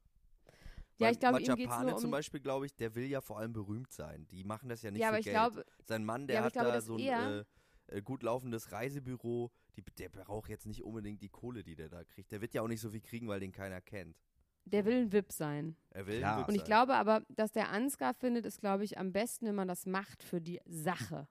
Ja, 0.99 1.11
ich 1.11 1.19
glaube, 1.21 1.41
ihm 1.41 1.55
geht's 1.57 1.79
nur 1.79 1.95
um- 1.95 1.99
zum 1.99 2.11
Beispiel, 2.11 2.41
glaube 2.41 2.67
ich, 2.67 2.75
der 2.75 2.95
will 2.95 3.07
ja 3.07 3.21
vor 3.21 3.39
allem 3.39 3.53
berühmt 3.53 3.93
sein. 3.93 4.27
Die 4.29 4.45
machen 4.45 4.69
das 4.69 4.83
ja 4.83 4.91
nicht 4.91 5.03
Ja, 5.03 5.13
für 5.13 5.21
Geld. 5.21 5.27
glaube, 5.35 5.65
Sein 5.87 6.05
Mann, 6.05 6.27
der 6.27 6.37
Ja, 6.37 6.45
hat 6.45 6.53
glaube, 6.55 6.73
da 6.73 6.81
so 6.81 6.97
ein 6.97 7.03
äh, 7.09 7.45
äh, 7.87 8.03
gut 8.03 8.23
laufendes 8.23 8.73
Reisebüro. 8.73 9.51
Die, 9.79 9.85
der 9.97 10.09
braucht 10.09 10.51
jetzt 10.51 10.67
nicht 10.67 10.83
unbedingt 10.83 11.23
die 11.23 11.29
Kohle, 11.29 11.63
die 11.63 11.77
der 11.77 11.89
da 11.89 12.03
kriegt. 12.03 12.33
Der 12.33 12.41
wird 12.41 12.53
ja 12.53 12.63
auch 12.63 12.69
nicht 12.69 12.81
so 12.81 12.91
viel 12.91 13.01
kriegen, 13.01 13.29
weil 13.29 13.39
den 13.41 13.53
keiner 13.53 13.81
kennt. 13.81 14.17
der 14.65 14.85
will 14.85 15.03
ein 15.03 15.13
VIP 15.13 15.33
sein. 15.33 15.77
Er 15.91 16.07
will 16.07 16.19
Klar. 16.19 16.35
ein 16.35 16.41
Witz 16.41 16.49
Und 16.49 16.55
ich 16.57 16.61
sein. 16.63 16.67
glaube 16.67 16.95
aber, 16.97 17.23
dass 17.29 17.53
der 17.53 17.71
Ansgar 17.71 18.13
findet, 18.13 18.45
ist, 18.45 18.61
glaube 18.61 18.83
ich, 18.85 18.99
am 18.99 19.13
besten, 19.13 19.47
wenn 19.47 19.55
man 19.55 19.69
das 19.69 19.87
macht 19.87 20.23
für 20.25 20.41
die 20.41 20.61
Sache. 20.67 21.29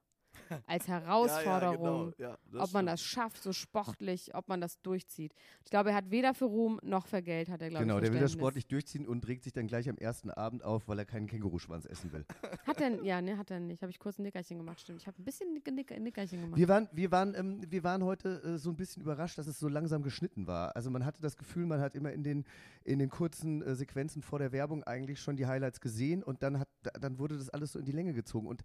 Als 0.66 0.88
Herausforderung. 0.88 2.14
Ja, 2.18 2.30
ja, 2.30 2.36
genau. 2.38 2.58
ja, 2.58 2.64
ob 2.64 2.74
man 2.74 2.86
stimmt. 2.86 2.90
das 2.90 3.02
schafft, 3.02 3.44
so 3.44 3.52
sportlich, 3.54 4.34
ob 4.36 4.48
man 4.48 4.62
das 4.62 4.82
durchzieht. 4.82 5.34
Ich 5.64 5.70
glaube, 5.72 5.90
er 5.92 5.96
hat 5.96 6.12
weder 6.12 6.34
für 6.34 6.46
Ruhm 6.46 6.80
noch 6.84 7.06
für 7.08 7.22
Geld, 7.22 7.50
hat 7.50 7.62
er, 7.62 7.70
glaube 7.70 7.86
Genau, 7.86 7.98
ich, 7.98 8.04
der 8.04 8.14
will 8.14 8.20
das 8.20 8.32
sportlich 8.32 8.68
durchziehen 8.68 9.08
und 9.08 9.28
regt 9.28 9.44
sich 9.44 9.54
dann 9.54 9.68
gleich 9.68 9.90
am 9.90 9.98
ersten 9.98 10.30
Abend 10.32 10.64
auf, 10.64 10.88
weil 10.88 11.00
er 11.00 11.06
keinen 11.06 11.28
Känguruschwanz 11.28 11.86
essen 11.86 12.12
will. 12.12 12.26
Hat 12.66 12.82
er, 12.82 13.04
ja, 13.04 13.22
ne, 13.22 13.38
hat 13.38 13.52
er 13.52 13.60
nicht. 13.60 13.82
Habe 13.82 13.92
ich 13.92 14.00
kurz 14.00 14.18
ein 14.20 14.24
Nickerchen 14.24 14.58
gemacht, 14.58 14.80
stimmt. 14.82 15.02
Ich 15.02 15.08
habe 15.08 15.22
ein 15.22 15.26
bisschen 15.26 15.54
Nick, 15.54 15.72
Nick, 15.72 15.98
Nickerchen 16.00 16.42
gemacht. 16.42 16.58
Wir 16.60 16.68
waren, 16.68 16.88
wir 16.92 17.12
waren, 17.12 17.34
ähm, 17.36 17.62
wir 17.70 17.84
waren 17.84 18.04
heute 18.04 18.42
äh, 18.44 18.58
so 18.58 18.70
ein 18.72 18.76
bisschen 18.76 19.02
überrascht, 19.04 19.38
dass 19.38 19.48
es 19.48 19.60
so 19.60 19.68
langsam 19.68 20.04
geschnitten 20.04 20.48
war. 20.48 20.76
Also 20.76 20.90
man 20.90 21.06
hatte 21.06 21.22
das 21.22 21.38
Gefühl, 21.38 21.66
man 21.66 21.80
hat 21.80 21.96
immer 21.96 22.12
in 22.12 22.24
den, 22.24 22.46
in 22.84 23.00
den 23.00 23.10
kurzen 23.10 23.62
äh, 23.62 23.76
Sequenzen 23.76 24.22
vor 24.22 24.40
der 24.40 24.52
Werbung 24.52 24.84
eigentlich 24.84 25.20
schon 25.20 25.36
die 25.38 25.46
Highlights 25.48 25.80
gesehen 25.82 26.24
und 26.24 26.44
dann, 26.44 26.60
hat, 26.60 26.68
da- 26.84 26.92
dann 27.00 27.20
wurde 27.20 27.38
das 27.38 27.50
alles 27.50 27.72
so 27.72 27.80
in 27.80 27.86
die 27.86 27.92
Länge 27.92 28.14
gezogen. 28.14 28.48
Und 28.48 28.62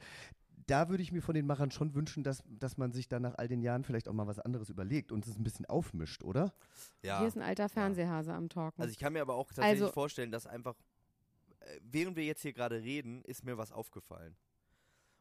da 0.66 0.88
würde 0.88 1.02
ich 1.02 1.12
mir 1.12 1.22
von 1.22 1.34
den 1.34 1.46
Machern 1.46 1.70
schon 1.70 1.94
wünschen, 1.94 2.22
dass, 2.22 2.42
dass 2.46 2.76
man 2.76 2.92
sich 2.92 3.08
dann 3.08 3.22
nach 3.22 3.34
all 3.36 3.48
den 3.48 3.62
Jahren 3.62 3.84
vielleicht 3.84 4.08
auch 4.08 4.12
mal 4.12 4.26
was 4.26 4.38
anderes 4.38 4.68
überlegt 4.70 5.10
und 5.12 5.26
es 5.26 5.36
ein 5.36 5.44
bisschen 5.44 5.66
aufmischt, 5.66 6.22
oder? 6.22 6.52
ja. 7.02 7.18
Hier 7.18 7.28
ist 7.28 7.36
ein 7.36 7.42
alter 7.42 7.68
Fernsehhase 7.68 8.32
am 8.32 8.48
Talken. 8.48 8.80
Also 8.80 8.92
ich 8.92 8.98
kann 8.98 9.12
mir 9.12 9.22
aber 9.22 9.34
auch 9.34 9.48
tatsächlich 9.48 9.82
Also- 9.82 9.92
vorstellen, 9.92 10.30
dass 10.30 10.46
einfach, 10.46 10.76
äh, 11.60 11.80
während 11.82 12.16
wir 12.16 12.24
jetzt 12.24 12.42
hier 12.42 12.52
gerade 12.52 12.82
reden, 12.82 13.22
ist 13.24 13.44
mir 13.44 13.58
was 13.58 13.72
aufgefallen. 13.72 14.36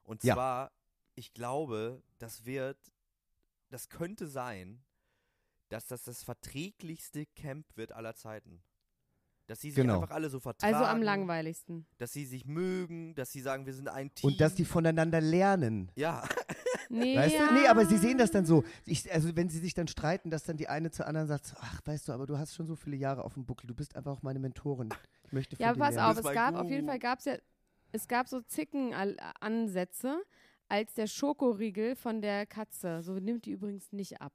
Und 0.04 0.23
Ja. 0.23 0.36
zwar, 0.36 0.71
ich 1.15 1.34
glaube, 1.34 2.01
das 2.19 2.45
wird, 2.45 2.77
das 3.69 3.89
könnte 3.89 4.27
sein, 4.27 4.84
dass 5.69 5.86
das 5.88 6.04
das 6.04 6.23
verträglichste 6.23 7.25
Camp 7.27 7.65
wird 7.77 7.93
aller 7.93 8.13
Zeiten. 8.15 8.62
Dass 9.51 9.59
sie 9.59 9.69
sich 9.71 9.75
Genau. 9.75 9.95
einfach 9.99 10.15
alle 10.15 10.29
so 10.29 10.39
vertragen. 10.39 10.73
also 10.73 10.85
am 10.85 11.01
langweiligsten. 11.01 11.85
Dass 11.97 12.13
sie 12.13 12.23
sich 12.25 12.45
mögen, 12.45 13.13
dass 13.15 13.33
sie 13.33 13.41
sagen, 13.41 13.65
wir 13.65 13.73
sind 13.73 13.89
ein 13.89 14.13
Team. 14.15 14.29
Und 14.29 14.39
dass 14.39 14.55
die 14.55 14.63
voneinander 14.63 15.19
lernen. 15.19 15.91
Ja, 15.95 16.23
Nee, 16.89 17.17
Weißt 17.17 17.35
ja. 17.35 17.47
du? 17.47 17.53
Nee, 17.53 17.67
aber 17.67 17.85
sie 17.85 17.97
sehen 17.97 18.17
das 18.17 18.31
dann 18.31 18.45
so. 18.45 18.63
Ich, 18.85 19.09
also 19.13 19.33
wenn 19.35 19.47
sie 19.49 19.59
sich 19.59 19.73
dann 19.73 19.87
streiten, 19.89 20.29
dass 20.29 20.43
dann 20.43 20.55
die 20.57 20.67
eine 20.69 20.89
zur 20.91 21.05
anderen 21.07 21.27
sagt, 21.27 21.53
ach, 21.59 21.79
weißt 21.85 22.07
du, 22.07 22.11
aber 22.13 22.25
du 22.27 22.37
hast 22.37 22.53
schon 22.55 22.65
so 22.67 22.75
viele 22.77 22.95
Jahre 22.97 23.23
auf 23.25 23.33
dem 23.35 23.45
Buckel, 23.45 23.67
du 23.67 23.73
bist 23.75 23.95
einfach 23.95 24.11
auch 24.11 24.21
meine 24.23 24.39
Mentorin. 24.39 24.89
Ich 25.25 25.31
möchte 25.33 25.55
von 25.57 25.65
Ja, 25.65 25.73
pass 25.73 25.95
lernen. 25.95 26.11
auf, 26.11 26.25
es 26.25 26.33
gab, 26.33 26.53
mein 26.53 26.61
auf 26.63 26.69
jeden 26.69 26.81
Guru. 26.81 26.91
Fall 26.91 26.99
gab 26.99 27.19
es 27.19 27.25
ja, 27.25 27.35
es 27.93 28.07
gab 28.09 28.27
so 28.27 28.39
Zicken-Ansätze, 28.41 30.21
als 30.69 30.93
der 30.93 31.07
Schokoriegel 31.07 31.95
von 31.95 32.21
der 32.21 32.45
Katze, 32.45 33.01
so 33.03 33.13
nimmt 33.19 33.45
die 33.45 33.51
übrigens 33.51 33.91
nicht 33.91 34.21
ab. 34.21 34.33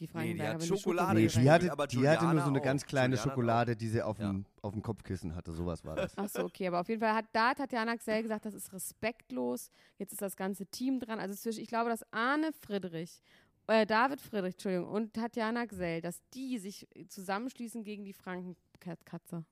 Die 0.00 0.04
Nee, 0.04 0.06
die 0.06 0.12
Frankenberger. 0.12 0.54
hat 0.54 0.64
Schokolade 0.66 1.20
Nee, 1.20 1.26
die 1.28 1.50
hatte, 1.50 1.70
aber 1.72 1.86
die 1.86 2.08
hatte 2.08 2.24
nur 2.26 2.40
so 2.42 2.48
eine 2.48 2.58
auch. 2.58 2.64
ganz 2.64 2.84
kleine 2.86 3.14
Juliana 3.14 3.30
Schokolade, 3.30 3.76
die 3.76 3.88
sie 3.88 4.02
auf 4.02 4.18
Ja. 4.18 4.28
dem, 4.32 4.46
auf 4.62 4.72
dem 4.72 4.82
Kopfkissen 4.82 5.34
hatte. 5.36 5.52
Sowas 5.52 5.84
war 5.84 5.94
das. 5.96 6.12
Ach 6.16 6.28
so, 6.28 6.44
okay, 6.44 6.66
aber 6.66 6.80
auf 6.80 6.88
jeden 6.88 7.00
Fall 7.00 7.14
hat 7.14 7.26
da 7.32 7.54
Tatjana 7.54 7.96
Xell 7.96 8.22
gesagt, 8.22 8.44
das 8.46 8.54
ist 8.54 8.72
respektlos. 8.72 9.70
Jetzt 9.98 10.12
ist 10.12 10.22
das 10.22 10.34
ganze 10.36 10.66
Team 10.66 10.98
dran. 10.98 11.20
Also 11.20 11.34
zwischen, 11.36 11.60
ich 11.62 11.68
glaube, 11.68 11.90
dass 11.90 12.04
Arne 12.12 12.52
Friedrich, 12.52 13.22
äh, 13.68 13.86
David 13.86 14.20
Friedrich, 14.20 14.54
Entschuldigung, 14.54 14.88
und 14.88 15.14
Tatjana 15.14 15.66
Xell, 15.66 16.00
dass 16.00 16.20
die 16.34 16.58
sich 16.58 16.88
zusammenschließen 17.08 17.84
gegen 17.84 18.04
die 18.04 18.12
Frankenkatze. 18.14 19.44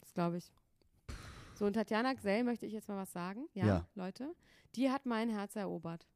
Das 0.00 0.14
glaube 0.14 0.38
ich. 0.38 0.50
So, 1.56 1.66
und 1.66 1.72
Tatjana 1.74 2.14
Xell 2.14 2.44
möchte 2.44 2.64
ich 2.64 2.72
jetzt 2.72 2.88
mal 2.88 2.96
was 2.96 3.12
sagen. 3.12 3.48
Ja, 3.52 3.66
Ja. 3.66 3.88
Leute. 3.94 4.34
Die 4.76 4.90
hat 4.90 5.04
mein 5.04 5.28
Herz 5.28 5.56
erobert. 5.56 6.06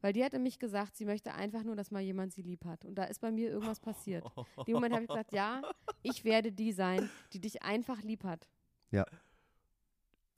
Weil 0.00 0.12
die 0.12 0.22
hatte 0.24 0.38
mich 0.38 0.58
gesagt, 0.58 0.96
sie 0.96 1.04
möchte 1.06 1.32
einfach 1.34 1.62
nur, 1.64 1.76
dass 1.76 1.90
mal 1.90 2.00
jemand 2.02 2.32
sie 2.32 2.42
lieb 2.42 2.64
hat. 2.66 2.84
Und 2.84 2.96
da 2.96 3.04
ist 3.04 3.20
bei 3.20 3.30
mir 3.30 3.50
irgendwas 3.50 3.80
passiert. 3.80 4.24
In 4.58 4.64
dem 4.66 4.74
Moment 4.74 4.94
habe 4.94 5.04
ich 5.04 5.08
gesagt, 5.08 5.32
ja, 5.32 5.62
ich 6.02 6.24
werde 6.24 6.52
die 6.52 6.72
sein, 6.72 7.08
die 7.32 7.40
dich 7.40 7.62
einfach 7.62 8.02
lieb 8.02 8.24
hat. 8.24 8.46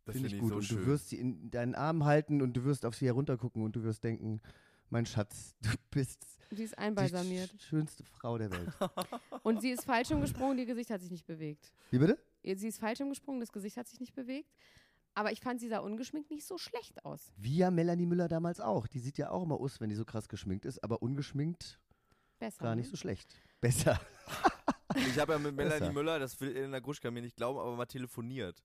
Das 0.05 0.15
Finde 0.15 0.29
ich 0.29 0.35
find 0.35 0.43
gut. 0.43 0.51
so 0.51 0.57
und 0.57 0.63
schön. 0.63 0.79
du 0.79 0.87
wirst 0.87 1.09
sie 1.09 1.17
in 1.19 1.51
deinen 1.51 1.75
Arm 1.75 2.05
halten 2.05 2.41
und 2.41 2.53
du 2.57 2.65
wirst 2.65 2.87
auf 2.87 2.95
sie 2.95 3.07
heruntergucken 3.07 3.63
und 3.65 3.75
du 3.75 3.83
wirst 3.83 4.05
denken, 4.05 4.41
mein 4.89 5.05
Schatz, 5.05 5.57
du 5.63 5.71
bist 5.91 6.25
Sie 6.53 6.63
ist 6.63 6.75
die 6.75 6.79
einbalsamiert. 6.79 7.51
sch- 7.51 7.61
schönste 7.63 8.05
Frau 8.05 8.39
der 8.39 8.53
Welt. 8.53 8.69
Und 9.43 9.61
sie 9.61 9.71
ist 9.71 9.85
falsch 9.85 10.11
gesprungen, 10.11 10.59
ihr 10.59 10.67
Gesicht 10.67 10.91
hat 10.91 11.01
sich 11.01 11.11
nicht 11.11 11.27
bewegt. 11.27 11.73
Wie 11.91 11.99
bitte? 11.99 12.17
Sie 12.45 12.69
ist 12.69 12.79
falsch 12.79 13.01
gesprungen, 13.01 13.41
das 13.41 13.51
Gesicht 13.51 13.77
hat 13.77 13.89
sich 13.89 13.99
nicht 13.99 14.15
bewegt. 14.15 14.49
Aber 15.17 15.33
ich 15.33 15.41
fand, 15.41 15.61
sie 15.61 15.69
sah 15.69 15.79
ungeschminkt 15.79 16.31
nicht 16.31 16.47
so 16.47 16.59
schlecht 16.59 17.03
aus. 17.07 17.33
Wie 17.39 17.57
ja 17.57 17.71
Melanie 17.71 18.05
Müller 18.05 18.29
damals 18.29 18.61
auch. 18.61 18.87
Die 18.87 18.99
sieht 18.99 19.17
ja 19.17 19.31
auch 19.31 19.45
immer 19.45 19.59
aus, 19.59 19.81
wenn 19.81 19.89
die 19.89 19.97
so 19.97 20.05
krass 20.05 20.29
geschminkt 20.29 20.67
ist, 20.67 20.85
aber 20.85 21.01
ungeschminkt 21.01 21.81
Besser. 22.39 22.63
gar 22.63 22.75
ne? 22.75 22.83
nicht 22.83 22.91
so 22.91 22.99
schlecht. 22.99 23.35
Besser. 23.63 23.99
Ich 24.95 25.19
habe 25.19 25.33
ja 25.33 25.39
mit 25.39 25.55
Melanie 25.57 25.81
Besser. 25.81 25.93
Müller, 25.93 26.19
das 26.19 26.39
will 26.39 26.55
Elena 26.55 26.81
Gruschka 26.81 27.11
mir 27.11 27.23
nicht 27.23 27.35
glauben, 27.35 27.59
aber 27.59 27.75
mal 27.77 27.87
telefoniert. 27.87 28.63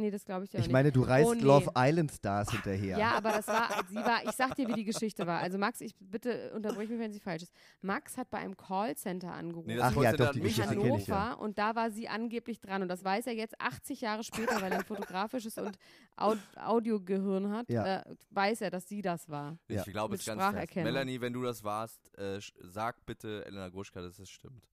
Nee, 0.00 0.10
das 0.10 0.24
glaube 0.24 0.44
ich 0.44 0.52
ja 0.52 0.58
Ich 0.60 0.66
nicht. 0.66 0.72
meine, 0.72 0.90
du 0.90 1.02
reißt 1.02 1.28
Oh, 1.28 1.34
nee. 1.34 1.42
Love 1.42 1.70
Island 1.76 2.10
Stars 2.12 2.50
hinterher. 2.50 2.98
Ja, 2.98 3.12
aber 3.12 3.30
das 3.32 3.46
war, 3.46 3.68
sie 3.88 3.96
war, 3.96 4.24
ich 4.24 4.32
sag 4.32 4.54
dir, 4.54 4.66
wie 4.68 4.72
die 4.72 4.84
Geschichte 4.84 5.26
war. 5.26 5.40
Also 5.40 5.58
Max, 5.58 5.80
ich 5.80 5.94
bitte 5.98 6.52
unterbrich 6.54 6.88
mich, 6.88 6.98
wenn 6.98 7.12
sie 7.12 7.20
falsch 7.20 7.42
ist. 7.42 7.52
Max 7.82 8.16
hat 8.16 8.30
bei 8.30 8.38
einem 8.38 8.56
Callcenter 8.56 9.32
angerufen. 9.32 9.68
Nee, 9.68 9.78
Ach 9.80 9.94
ja, 10.02 10.12
doch, 10.12 10.32
die 10.32 10.40
Geschichte 10.40 10.70
Hannover 10.70 10.96
ich 10.96 11.06
ja. 11.06 11.32
und 11.34 11.58
da 11.58 11.74
war 11.74 11.90
sie 11.90 12.08
angeblich 12.08 12.60
dran 12.60 12.82
und 12.82 12.88
das 12.88 13.04
weiß 13.04 13.26
er 13.26 13.34
jetzt 13.34 13.60
80 13.60 14.00
Jahre 14.00 14.24
später, 14.24 14.60
weil 14.60 14.72
er 14.72 14.78
ein 14.78 14.84
fotografisches 14.84 15.56
und 15.58 15.76
Aud 16.16 16.38
Audiogehirn 16.56 17.50
hat, 17.50 17.70
Ja. 17.70 17.98
äh, 17.98 18.04
weiß 18.30 18.62
er, 18.62 18.70
dass 18.70 18.88
sie 18.88 19.02
das 19.02 19.28
war. 19.28 19.58
Ich 19.68 19.76
Ja. 19.76 19.82
glaube, 19.84 20.12
Mit 20.12 20.20
es 20.20 20.26
ist 20.26 20.36
ganz 20.38 20.56
fest. 20.56 20.76
Melanie, 20.76 21.20
wenn 21.20 21.32
du 21.32 21.42
das 21.42 21.62
warst, 21.64 22.00
äh, 22.18 22.40
sag 22.62 23.04
bitte 23.06 23.44
Elena 23.46 23.68
Gruschka, 23.68 24.00
dass 24.00 24.18
es 24.18 24.30
stimmt. 24.30 24.66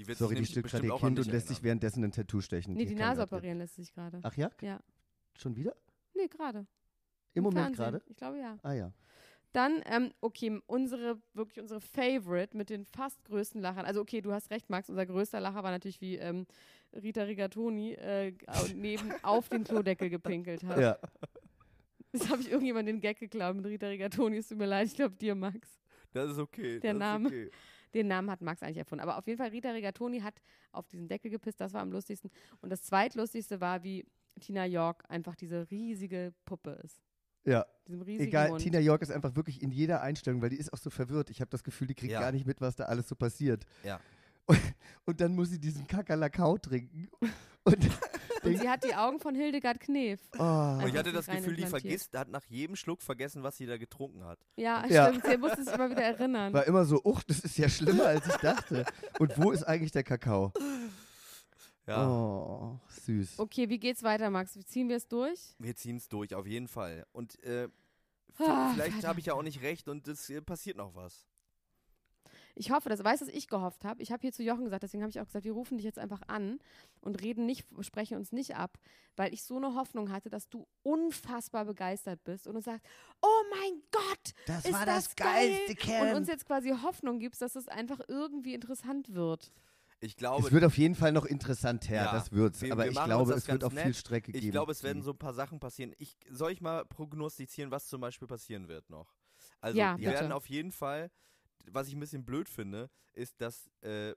Die 0.00 0.08
wird 0.08 0.16
Sorry, 0.16 0.36
die 0.36 0.46
stillt 0.46 0.66
gerade 0.66 0.86
ihr 0.86 0.96
Kind 0.96 1.18
und 1.18 1.26
lässt 1.26 1.48
sich 1.48 1.62
währenddessen 1.62 2.02
ein 2.02 2.10
Tattoo 2.10 2.40
stechen. 2.40 2.72
Nee, 2.72 2.86
die 2.86 2.94
kann 2.94 3.08
Nase 3.08 3.22
operieren 3.22 3.58
lässt 3.58 3.74
sich 3.74 3.92
gerade. 3.92 4.20
Ach 4.22 4.34
ja? 4.34 4.50
Ja. 4.62 4.80
Schon 5.34 5.56
wieder? 5.56 5.76
Nee, 6.14 6.26
gerade. 6.26 6.66
Im 7.34 7.44
Moment 7.44 7.76
Fernsehen. 7.76 8.00
gerade? 8.00 8.04
Ich 8.08 8.16
glaube 8.16 8.38
ja. 8.38 8.56
Ah 8.62 8.72
ja. 8.72 8.94
Dann, 9.52 9.82
ähm, 9.84 10.14
okay, 10.22 10.58
unsere, 10.64 11.20
wirklich 11.34 11.60
unsere 11.60 11.82
Favorite 11.82 12.56
mit 12.56 12.70
den 12.70 12.86
fast 12.86 13.22
größten 13.26 13.60
Lachern. 13.60 13.84
Also, 13.84 14.00
okay, 14.00 14.22
du 14.22 14.32
hast 14.32 14.50
recht, 14.50 14.70
Max. 14.70 14.88
Unser 14.88 15.04
größter 15.04 15.38
Lacher 15.38 15.62
war 15.62 15.70
natürlich, 15.70 16.00
wie 16.00 16.16
ähm, 16.16 16.46
Rita 16.94 17.24
Rigatoni 17.24 17.92
äh, 17.92 18.32
neben 18.74 19.12
auf 19.22 19.50
den 19.50 19.64
Klodeckel 19.64 20.08
gepinkelt 20.08 20.64
hat. 20.64 20.80
Ja. 20.80 20.98
Das 22.12 22.30
habe 22.30 22.40
ich 22.40 22.50
irgendjemand 22.50 22.88
den 22.88 23.02
Gag 23.02 23.18
geklaut 23.18 23.54
mit 23.54 23.66
Rita 23.66 23.88
Rigatoni. 23.88 24.38
Es 24.38 24.48
tut 24.48 24.56
mir 24.56 24.66
leid, 24.66 24.86
ich 24.86 24.94
glaube 24.94 25.14
dir, 25.16 25.34
Max. 25.34 25.68
Das 26.14 26.30
ist 26.30 26.38
okay. 26.38 26.80
Der 26.80 26.94
das 26.94 26.98
Name. 26.98 27.28
Ist 27.28 27.34
okay. 27.34 27.50
Den 27.94 28.08
Namen 28.08 28.30
hat 28.30 28.40
Max 28.40 28.62
eigentlich 28.62 28.78
erfunden. 28.78 29.02
Aber 29.02 29.18
auf 29.18 29.26
jeden 29.26 29.38
Fall, 29.38 29.48
Rita 29.50 29.70
Rigatoni 29.70 30.20
hat 30.20 30.40
auf 30.72 30.86
diesen 30.88 31.08
Deckel 31.08 31.30
gepisst. 31.30 31.60
Das 31.60 31.72
war 31.72 31.82
am 31.82 31.90
lustigsten. 31.92 32.30
Und 32.60 32.70
das 32.70 32.82
zweitlustigste 32.82 33.60
war, 33.60 33.82
wie 33.82 34.06
Tina 34.40 34.64
York 34.64 35.04
einfach 35.08 35.34
diese 35.34 35.70
riesige 35.70 36.32
Puppe 36.44 36.80
ist. 36.84 37.00
Ja. 37.44 37.66
Egal, 38.06 38.50
Mund. 38.50 38.62
Tina 38.62 38.78
York 38.78 39.02
ist 39.02 39.10
einfach 39.10 39.34
wirklich 39.34 39.62
in 39.62 39.70
jeder 39.70 40.02
Einstellung, 40.02 40.42
weil 40.42 40.50
die 40.50 40.56
ist 40.58 40.72
auch 40.72 40.78
so 40.78 40.90
verwirrt. 40.90 41.30
Ich 41.30 41.40
habe 41.40 41.50
das 41.50 41.64
Gefühl, 41.64 41.86
die 41.88 41.94
kriegt 41.94 42.12
Ja. 42.12 42.20
gar 42.20 42.32
nicht 42.32 42.46
mit, 42.46 42.60
was 42.60 42.76
da 42.76 42.84
alles 42.84 43.08
so 43.08 43.14
passiert. 43.16 43.64
Ja. 43.82 43.98
Und, 44.46 44.60
und 45.06 45.20
dann 45.20 45.34
muss 45.34 45.50
sie 45.50 45.58
diesen 45.58 45.86
Kakerlakau 45.86 46.58
trinken. 46.58 47.08
Und, 47.72 47.90
Und 48.42 48.58
sie 48.58 48.68
hat 48.70 48.82
die 48.84 48.94
Augen 48.94 49.20
von 49.20 49.34
Hildegard 49.34 49.80
Knef. 49.80 50.18
oh, 50.38 50.42
Und 50.42 50.88
ich 50.88 50.96
hatte 50.96 51.12
das 51.12 51.26
Gefühl, 51.26 51.56
die 51.56 51.66
vergisst, 51.66 52.16
hat 52.16 52.28
nach 52.30 52.44
jedem 52.46 52.74
Schluck 52.74 53.02
vergessen, 53.02 53.42
was 53.42 53.58
sie 53.58 53.66
da 53.66 53.76
getrunken 53.76 54.24
hat. 54.24 54.38
Ja, 54.56 54.86
Ja. 54.86 55.08
stimmt. 55.08 55.26
Sie 55.26 55.36
musste 55.36 55.62
sich 55.62 55.74
immer 55.74 55.90
wieder 55.90 56.02
erinnern. 56.02 56.52
war 56.54 56.66
immer 56.66 56.84
so, 56.86 57.02
uch, 57.04 57.22
das 57.24 57.40
ist 57.40 57.58
ja 57.58 57.68
schlimmer, 57.68 58.06
als 58.06 58.26
ich 58.26 58.36
dachte. 58.36 58.86
Und 59.18 59.36
wo 59.36 59.50
ist 59.50 59.64
eigentlich 59.64 59.92
der 59.92 60.04
Kakao? 60.04 60.52
Ja. 61.86 62.08
Oh, 62.08 62.78
süß. 63.04 63.38
Okay, 63.40 63.68
wie 63.68 63.78
geht's 63.78 64.02
weiter, 64.02 64.30
Max? 64.30 64.52
Ziehen 64.66 64.88
wir 64.88 64.96
es 64.96 65.08
durch? 65.08 65.38
Wir 65.58 65.74
ziehen 65.76 65.96
es 65.96 66.08
durch, 66.08 66.34
auf 66.34 66.46
jeden 66.46 66.68
Fall. 66.68 67.04
Und 67.12 67.42
äh, 67.44 67.68
Ah, 68.38 68.70
vielleicht 68.72 69.04
habe 69.04 69.20
ich 69.20 69.26
ja 69.26 69.34
auch 69.34 69.42
nicht 69.42 69.60
recht 69.60 69.86
und 69.88 70.08
es 70.08 70.30
äh, 70.30 70.40
passiert 70.40 70.78
noch 70.78 70.94
was. 70.94 71.26
Ich 72.54 72.70
hoffe, 72.70 72.88
das 72.88 73.02
weiß, 73.04 73.20
was 73.22 73.28
ich 73.28 73.48
gehofft 73.48 73.84
habe. 73.84 74.02
Ich 74.02 74.10
habe 74.12 74.20
hier 74.22 74.32
zu 74.32 74.42
Jochen 74.42 74.64
gesagt, 74.64 74.82
deswegen 74.82 75.02
habe 75.02 75.10
ich 75.10 75.20
auch 75.20 75.26
gesagt, 75.26 75.44
wir 75.44 75.52
rufen 75.52 75.78
dich 75.78 75.84
jetzt 75.84 75.98
einfach 75.98 76.22
an 76.26 76.58
und 77.00 77.20
reden 77.22 77.46
nicht, 77.46 77.66
sprechen 77.80 78.16
uns 78.16 78.32
nicht 78.32 78.56
ab, 78.56 78.78
weil 79.16 79.32
ich 79.32 79.42
so 79.44 79.56
eine 79.56 79.74
Hoffnung 79.74 80.10
hatte, 80.10 80.30
dass 80.30 80.48
du 80.48 80.66
unfassbar 80.82 81.64
begeistert 81.64 82.22
bist 82.24 82.46
und 82.46 82.56
uns 82.56 82.64
sagst, 82.64 82.84
oh 83.22 83.42
mein 83.50 83.82
Gott, 83.90 84.34
das 84.46 84.64
ist 84.64 84.72
war 84.72 84.86
das 84.86 85.04
das, 85.08 85.16
geilste 85.16 85.74
geil? 85.74 86.00
und 86.02 86.16
uns 86.16 86.26
Camp. 86.26 86.28
jetzt 86.28 86.46
quasi 86.46 86.70
Hoffnung 86.82 87.18
gibst, 87.18 87.40
dass 87.42 87.54
es 87.56 87.68
einfach 87.68 88.00
irgendwie 88.08 88.54
interessant 88.54 89.14
wird. 89.14 89.52
Ich 90.02 90.16
glaube, 90.16 90.46
Es 90.46 90.52
wird 90.52 90.64
auf 90.64 90.78
jeden 90.78 90.94
Fall 90.94 91.12
noch 91.12 91.26
interessanter, 91.26 91.94
Ja, 91.94 92.10
das 92.12 92.32
wird's. 92.32 92.62
wir- 92.62 92.72
Aber 92.72 92.84
wir 92.84 92.90
ich 92.90 93.04
glaube, 93.04 93.32
das 93.32 93.42
es 93.42 93.48
wird 93.48 93.62
auch 93.64 93.70
viel 93.70 93.84
nett. 93.84 93.96
Strecke 93.96 94.32
geben. 94.32 94.44
ich 94.44 94.50
glaube, 94.50 94.72
es 94.72 94.82
werden 94.82 95.02
so 95.02 95.10
ein 95.10 95.18
paar 95.18 95.34
Sachen 95.34 95.60
passieren. 95.60 95.92
Ich, 95.98 96.16
soll 96.30 96.52
ich 96.52 96.62
mal 96.62 96.86
prognostizieren, 96.86 97.70
was 97.70 97.86
zum 97.86 98.00
Beispiel 98.00 98.26
passieren 98.26 98.66
wird 98.68 98.88
noch? 98.88 99.14
Also, 99.60 99.78
Ja, 99.78 99.94
die 99.96 100.04
bitte. 100.04 100.14
werden 100.14 100.32
auf 100.32 100.46
jeden 100.46 100.72
Fall, 100.72 101.10
was 101.70 101.88
ich 101.88 101.94
ein 101.94 102.00
bisschen 102.00 102.24
blöd 102.24 102.48
finde, 102.48 102.90
ist, 103.12 103.40
dass 103.40 103.70
äh, 103.82 104.14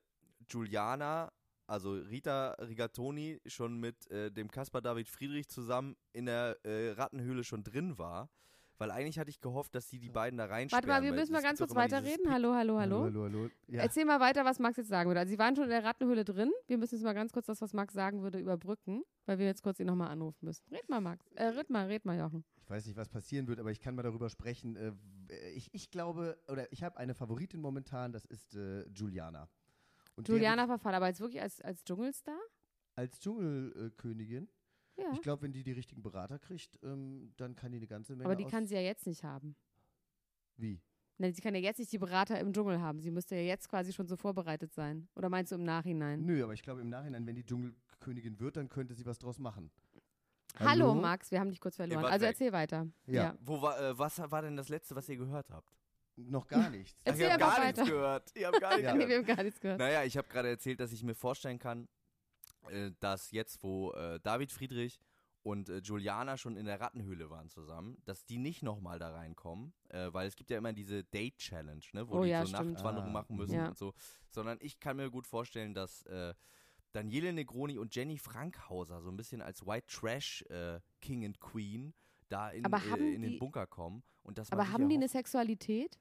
Juliana 0.48 1.32
also 1.68 1.94
Rita 1.94 2.52
Rigatoni 2.60 3.42
schon 3.46 3.80
mit 3.80 4.10
äh, 4.12 4.32
dem 4.32 4.52
Caspar 4.52 4.82
David 4.82 5.08
Friedrich 5.10 5.48
zusammen 5.48 5.96
in 6.12 6.26
der 6.26 6.58
äh, 6.64 6.92
Rattenhöhle 6.92 7.44
schon 7.44 7.64
drin 7.64 7.98
war. 7.98 8.30
Weil 8.84 8.91
eigentlich 8.91 9.17
hatte 9.17 9.30
ich 9.30 9.39
gehofft, 9.39 9.74
dass 9.76 9.89
sie 9.89 9.98
die 9.98 10.10
beiden 10.10 10.38
da 10.38 10.43
reinsperren. 10.43 10.86
Warte 10.89 11.02
mal, 11.02 11.10
wir 11.10 11.17
müssen 11.17 11.32
mal 11.32 11.41
ganz 11.41 11.58
kurz 11.58 11.74
weiterreden. 11.74 12.30
Hallo, 12.30 12.54
hallo, 12.54 12.78
hallo. 12.78 13.04
Hallo, 13.04 13.24
hallo. 13.24 13.50
Ja. 13.69 13.82
Erzähl 13.84 14.04
mal 14.04 14.19
weiter, 14.19 14.43
was 14.43 14.60
Max 14.60 14.76
jetzt 14.76 14.89
sagen 14.89 15.10
würde. 15.10 15.22
Also 15.22 15.32
sie 15.32 15.39
waren 15.39 15.56
schon 15.56 15.63
in 15.63 15.69
der 15.69 15.86
Rattenhöhle 15.86 16.26
drin. 16.26 16.52
Wir 16.67 16.78
müssen 16.78 16.96
jetzt 16.96 17.06
mal 17.06 17.13
ganz 17.13 17.32
kurz 17.32 17.46
das, 17.46 17.62
was 17.62 17.72
Max 17.72 17.93
sagen 17.93 18.24
würde, 18.24 18.39
überbrücken, 18.39 19.06
weil 19.26 19.39
wir 19.39 19.46
jetzt 19.46 19.63
kurz 19.63 19.80
ihn 19.80 19.88
nochmal 19.88 20.10
anrufen 20.10 20.43
müssen. 20.43 20.65
Red 20.69 20.89
mal, 20.89 21.00
Max. 21.00 21.32
Äh, 21.36 21.46
red 21.46 21.69
mal, 21.69 21.86
red 21.86 22.04
mal, 22.04 22.19
Jochen. 22.19 22.43
Ich 22.58 22.69
weiß 22.69 22.86
nicht, 22.86 22.98
was 22.98 23.08
passieren 23.08 23.48
wird, 23.48 23.62
aber 23.62 23.72
ich 23.72 23.80
kann 23.80 23.96
mal 23.96 24.04
darüber 24.04 24.30
sprechen. 24.30 24.76
Äh, 24.76 24.91
ich, 25.52 25.74
ich 25.74 25.89
glaube, 25.89 26.38
oder 26.50 26.69
ich 26.74 26.84
habe 26.84 26.98
eine 26.98 27.13
Favoritin 27.13 27.62
momentan, 27.62 28.12
das 28.12 28.26
ist 28.26 28.54
äh, 28.54 28.86
Juliana. 28.89 29.48
Und 30.17 30.28
Juliana 30.28 30.63
wird 30.63 30.82
Verfall, 30.82 30.96
aber 30.96 31.08
jetzt 31.08 31.22
wirklich 31.22 31.41
als, 31.41 31.62
als 31.62 31.86
Dschungelstar? 31.86 32.38
Als 32.98 33.17
Dschungelkönigin. 33.22 34.50
Ja. 34.98 35.12
Ich 35.14 35.22
glaube, 35.22 35.42
wenn 35.44 35.52
die 35.54 35.64
die 35.64 35.72
richtigen 35.72 36.02
Berater 36.04 36.38
kriegt, 36.40 36.78
ähm, 36.84 37.34
dann 37.38 37.56
kann 37.56 37.72
die 37.72 37.78
eine 37.78 37.88
ganze 37.88 38.14
Menge 38.16 38.26
Aber 38.26 38.36
die 38.36 38.46
aus 38.46 38.52
kann 38.52 38.68
sie 38.68 38.76
ja 38.76 38.82
jetzt 38.82 39.08
nicht 39.08 39.24
haben. 39.24 39.56
Wie? 40.58 40.82
Ne, 41.18 41.32
sie 41.34 41.42
kann 41.42 41.54
ja 41.56 41.62
jetzt 41.62 41.78
nicht 41.80 41.92
die 41.92 41.98
Berater 41.98 42.40
im 42.40 42.54
Dschungel 42.54 42.82
haben. 42.82 43.00
Sie 43.00 43.12
müsste 43.12 43.36
ja 43.36 43.42
jetzt 43.42 43.70
quasi 43.70 43.94
schon 43.94 44.08
so 44.08 44.16
vorbereitet 44.18 44.74
sein. 44.74 45.08
Oder 45.16 45.30
meinst 45.30 45.52
du 45.52 45.56
im 45.56 45.64
Nachhinein? 45.64 46.26
Nö, 46.26 46.44
aber 46.44 46.54
ich 46.54 46.64
glaube 46.64 46.82
im 46.82 46.90
Nachhinein, 46.90 47.26
wenn 47.26 47.36
die 47.36 47.46
Dschungelkönigin 47.46 48.40
wird, 48.40 48.58
dann 48.58 48.70
könnte 48.70 48.94
sie 48.94 49.06
was 49.06 49.20
draus 49.20 49.40
machen. 49.40 49.72
Hallo, 50.60 50.94
Max, 50.94 51.32
wir 51.32 51.40
haben 51.40 51.50
dich 51.50 51.60
kurz 51.60 51.76
verloren. 51.78 52.06
Also 52.06 52.22
weg. 52.26 52.32
erzähl 52.34 52.52
weiter. 52.52 52.88
Ja. 53.08 53.36
Wo 53.42 53.62
war, 53.62 53.80
äh, 53.82 53.98
was 53.98 54.20
war 54.20 54.42
denn 54.44 54.56
das 54.56 54.70
letzte, 54.70 54.96
was 54.96 55.10
ihr 55.10 55.18
gehört 55.18 55.50
habt? 55.50 55.74
Noch 56.16 56.46
gar 56.48 56.70
nichts. 56.70 56.96
Ach, 57.06 57.16
ihr 57.16 57.32
habt 57.32 57.40
gar 57.40 57.60
nichts 57.66 57.80
weiter. 57.80 57.90
gehört. 57.92 58.32
Ihr 58.36 58.48
habt 58.48 58.62
gar 58.62 58.70
nichts 58.78 58.84
Ja. 58.84 58.94
Nee, 58.94 59.06
gehört. 59.06 59.10
wir 59.10 59.18
haben 59.18 59.38
gar 59.38 59.44
nichts 59.44 59.60
gehört. 59.60 59.80
Naja, 59.80 60.04
ich 60.04 60.16
habe 60.16 60.28
gerade 60.28 60.50
erzählt, 60.50 60.80
dass 60.80 60.92
ich 60.92 61.04
mir 61.04 61.16
vorstellen 61.16 61.58
kann, 61.58 61.88
dass 62.99 63.32
jetzt, 63.32 63.63
wo 63.63 63.91
äh, 63.93 64.19
David 64.21 64.52
Friedrich 64.52 64.99
und 65.43 65.67
äh, 65.69 65.78
Juliana 65.80 66.38
schon 66.38 66.56
in 66.56 66.65
der 66.65 66.80
Rattenhöhle 66.80 67.30
waren 67.30 67.49
zusammen, 67.49 67.97
dass 68.06 68.26
die 68.26 68.38
nicht 68.38 68.63
nochmal 68.63 68.97
da 68.99 69.12
reinkommen, 69.13 69.73
äh, 69.89 70.08
weil 70.13 70.28
es 70.28 70.36
gibt 70.36 70.49
ja 70.49 70.58
immer 70.58 70.71
diese 70.73 71.04
Date-Challenge, 71.04 71.84
ne, 71.93 72.08
wo 72.08 72.17
Oh 72.19 72.23
die 72.23 72.30
ja, 72.30 72.45
so 72.45 72.47
stimmt. 72.56 72.73
Nachtwanderung 72.73 73.10
Ah, 73.10 73.13
machen 73.13 73.36
müssen 73.36 73.56
ja. 73.56 73.67
und 73.69 73.78
so, 73.78 73.93
sondern 74.30 74.58
ich 74.62 74.80
kann 74.80 74.95
mir 74.97 75.10
gut 75.12 75.28
vorstellen, 75.28 75.73
dass 75.73 76.04
äh, 76.04 76.34
Daniele 76.93 77.34
Negroni 77.34 77.78
und 77.78 77.93
Jenny 77.95 78.17
Frankhauser 78.17 79.02
so 79.02 79.10
ein 79.10 79.17
bisschen 79.17 79.41
als 79.41 79.65
White 79.65 79.88
Trash 79.88 80.43
äh, 80.43 80.80
King 81.02 81.26
and 81.26 81.39
Queen 81.39 81.93
da 82.30 82.49
in, 82.52 82.63
äh, 82.71 83.13
in 83.15 83.21
die- 83.21 83.32
den 83.32 83.39
Bunker 83.39 83.67
kommen 83.67 84.04
und 84.21 84.38
dass 84.38 84.52
Aber 84.52 84.69
haben 84.71 84.88
die 84.88 84.95
eine 84.95 85.10
Sexualität? 85.10 85.99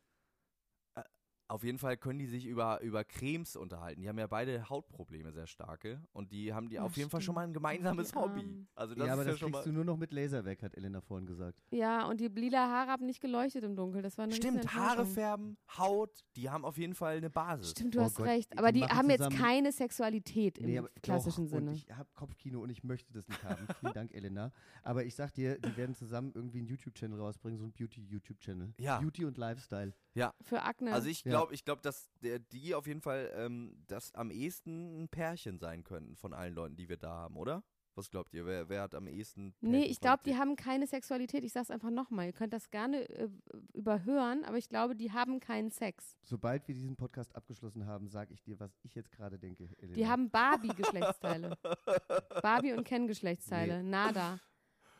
Auf 1.52 1.64
jeden 1.64 1.78
Fall 1.78 1.96
können 1.98 2.18
die 2.18 2.26
sich 2.26 2.46
über, 2.46 2.80
über 2.80 3.04
Cremes 3.04 3.56
unterhalten. 3.56 4.00
Die 4.00 4.08
haben 4.08 4.18
ja 4.18 4.26
beide 4.26 4.68
Hautprobleme, 4.70 5.32
sehr 5.32 5.46
starke. 5.46 6.00
Und 6.12 6.32
die 6.32 6.52
haben 6.54 6.68
die 6.70 6.78
Ach, 6.78 6.84
auf 6.84 6.96
jeden 6.96 7.10
Fall 7.10 7.20
schon 7.20 7.34
stimmt. 7.34 7.36
mal 7.36 7.42
ein 7.44 7.52
gemeinsames 7.52 8.10
die 8.10 8.16
Hobby. 8.16 8.66
Also 8.74 8.94
das 8.94 9.06
ja, 9.06 9.12
aber 9.12 9.22
ist 9.22 9.26
ja 9.26 9.32
das 9.32 9.38
schon 9.40 9.52
kriegst 9.52 9.66
mal. 9.66 9.70
du 9.70 9.76
nur 9.76 9.84
noch 9.84 9.96
mit 9.98 10.12
Laser 10.12 10.44
weg, 10.46 10.62
hat 10.62 10.74
Elena 10.74 11.00
vorhin 11.02 11.26
gesagt. 11.26 11.60
Ja, 11.70 12.06
und 12.06 12.20
die 12.20 12.28
lila 12.28 12.68
Haare 12.68 12.90
haben 12.92 13.04
nicht 13.06 13.20
geleuchtet 13.20 13.64
im 13.64 13.76
Dunkeln. 13.76 14.02
Das 14.02 14.16
war 14.16 14.24
eine 14.24 14.34
Stimmt, 14.34 14.74
Haare 14.74 15.04
färben, 15.04 15.58
Haut, 15.76 16.24
die 16.36 16.48
haben 16.48 16.64
auf 16.64 16.78
jeden 16.78 16.94
Fall 16.94 17.18
eine 17.18 17.28
Basis. 17.28 17.72
Stimmt, 17.72 17.94
du 17.94 18.00
Oh 18.00 18.04
hast 18.04 18.16
Gott, 18.16 18.26
recht. 18.26 18.52
die 18.52 18.58
Aber 18.58 18.72
die 18.72 18.80
machen 18.80 18.96
haben 18.96 19.10
jetzt 19.10 19.30
keine 19.30 19.72
Sexualität 19.72 20.58
im 20.58 20.66
Nee, 20.66 20.78
aber 20.78 20.88
klassischen 21.02 21.44
doch, 21.44 21.50
Sinne. 21.50 21.70
Und 21.70 21.76
ich 21.76 21.90
habe 21.90 22.08
Kopfkino 22.14 22.62
und 22.62 22.70
ich 22.70 22.82
möchte 22.82 23.12
das 23.12 23.28
nicht 23.28 23.44
haben. 23.44 23.66
Vielen 23.80 23.92
Dank, 23.94 24.14
Elena. 24.14 24.52
Aber 24.82 25.04
ich 25.04 25.14
sag 25.14 25.34
dir, 25.34 25.58
die 25.58 25.76
werden 25.76 25.94
zusammen 25.94 26.32
irgendwie 26.34 26.58
einen 26.58 26.66
YouTube-Channel 26.68 27.18
rausbringen, 27.20 27.58
so 27.58 27.64
einen 27.64 27.72
Beauty-YouTube-Channel. 27.74 28.72
Ja. 28.78 28.98
Beauty 29.00 29.26
und 29.26 29.36
Lifestyle. 29.36 29.92
Ja, 30.14 30.34
Für 30.42 30.62
Akne. 30.62 30.92
also 30.92 31.08
ich 31.08 31.24
Ja. 31.24 31.30
glaube, 31.30 31.54
ich 31.54 31.64
glaube, 31.64 31.80
dass 31.82 32.10
der, 32.22 32.38
die 32.38 32.74
auf 32.74 32.86
jeden 32.86 33.00
Fall 33.00 33.30
ähm, 33.34 33.82
das 33.86 34.14
am 34.14 34.30
ehesten 34.30 35.02
ein 35.04 35.08
Pärchen 35.08 35.58
sein 35.58 35.84
könnten 35.84 36.16
von 36.16 36.32
allen 36.34 36.54
Leuten, 36.54 36.76
die 36.76 36.88
wir 36.88 36.96
da 36.98 37.10
haben, 37.10 37.36
oder? 37.36 37.62
Was 37.94 38.08
glaubt 38.10 38.32
ihr? 38.32 38.46
Wer, 38.46 38.70
wer 38.70 38.80
hat 38.82 38.94
am 38.94 39.06
ehesten 39.06 39.54
nee, 39.60 39.84
ich 39.84 40.00
glaube, 40.00 40.22
die 40.24 40.36
haben 40.38 40.56
keine 40.56 40.86
Sexualität. 40.86 41.44
Ich 41.44 41.52
sag's 41.52 41.70
einfach 41.70 41.90
nochmal. 41.90 42.24
Ihr 42.24 42.32
könnt 42.32 42.54
das 42.54 42.70
gerne 42.70 43.06
äh, 43.10 43.28
überhören, 43.74 44.44
aber 44.44 44.56
ich 44.56 44.70
glaube, 44.70 44.96
die 44.96 45.12
haben 45.12 45.40
keinen 45.40 45.70
Sex. 45.70 46.16
Sobald 46.22 46.66
wir 46.68 46.74
diesen 46.74 46.96
Podcast 46.96 47.36
abgeschlossen 47.36 47.84
haben, 47.86 48.08
sage 48.08 48.32
ich 48.32 48.42
dir, 48.42 48.58
was 48.58 48.78
ich 48.82 48.94
jetzt 48.94 49.12
gerade 49.12 49.38
denke, 49.38 49.68
Elena. 49.76 49.94
Die 49.94 50.06
haben 50.06 50.30
Barbie-Geschlechtsteile. 50.30 51.58
Barbie 52.42 52.72
und 52.72 52.84
Ken-Geschlechtsteile. 52.84 53.82
Nada. 53.82 54.38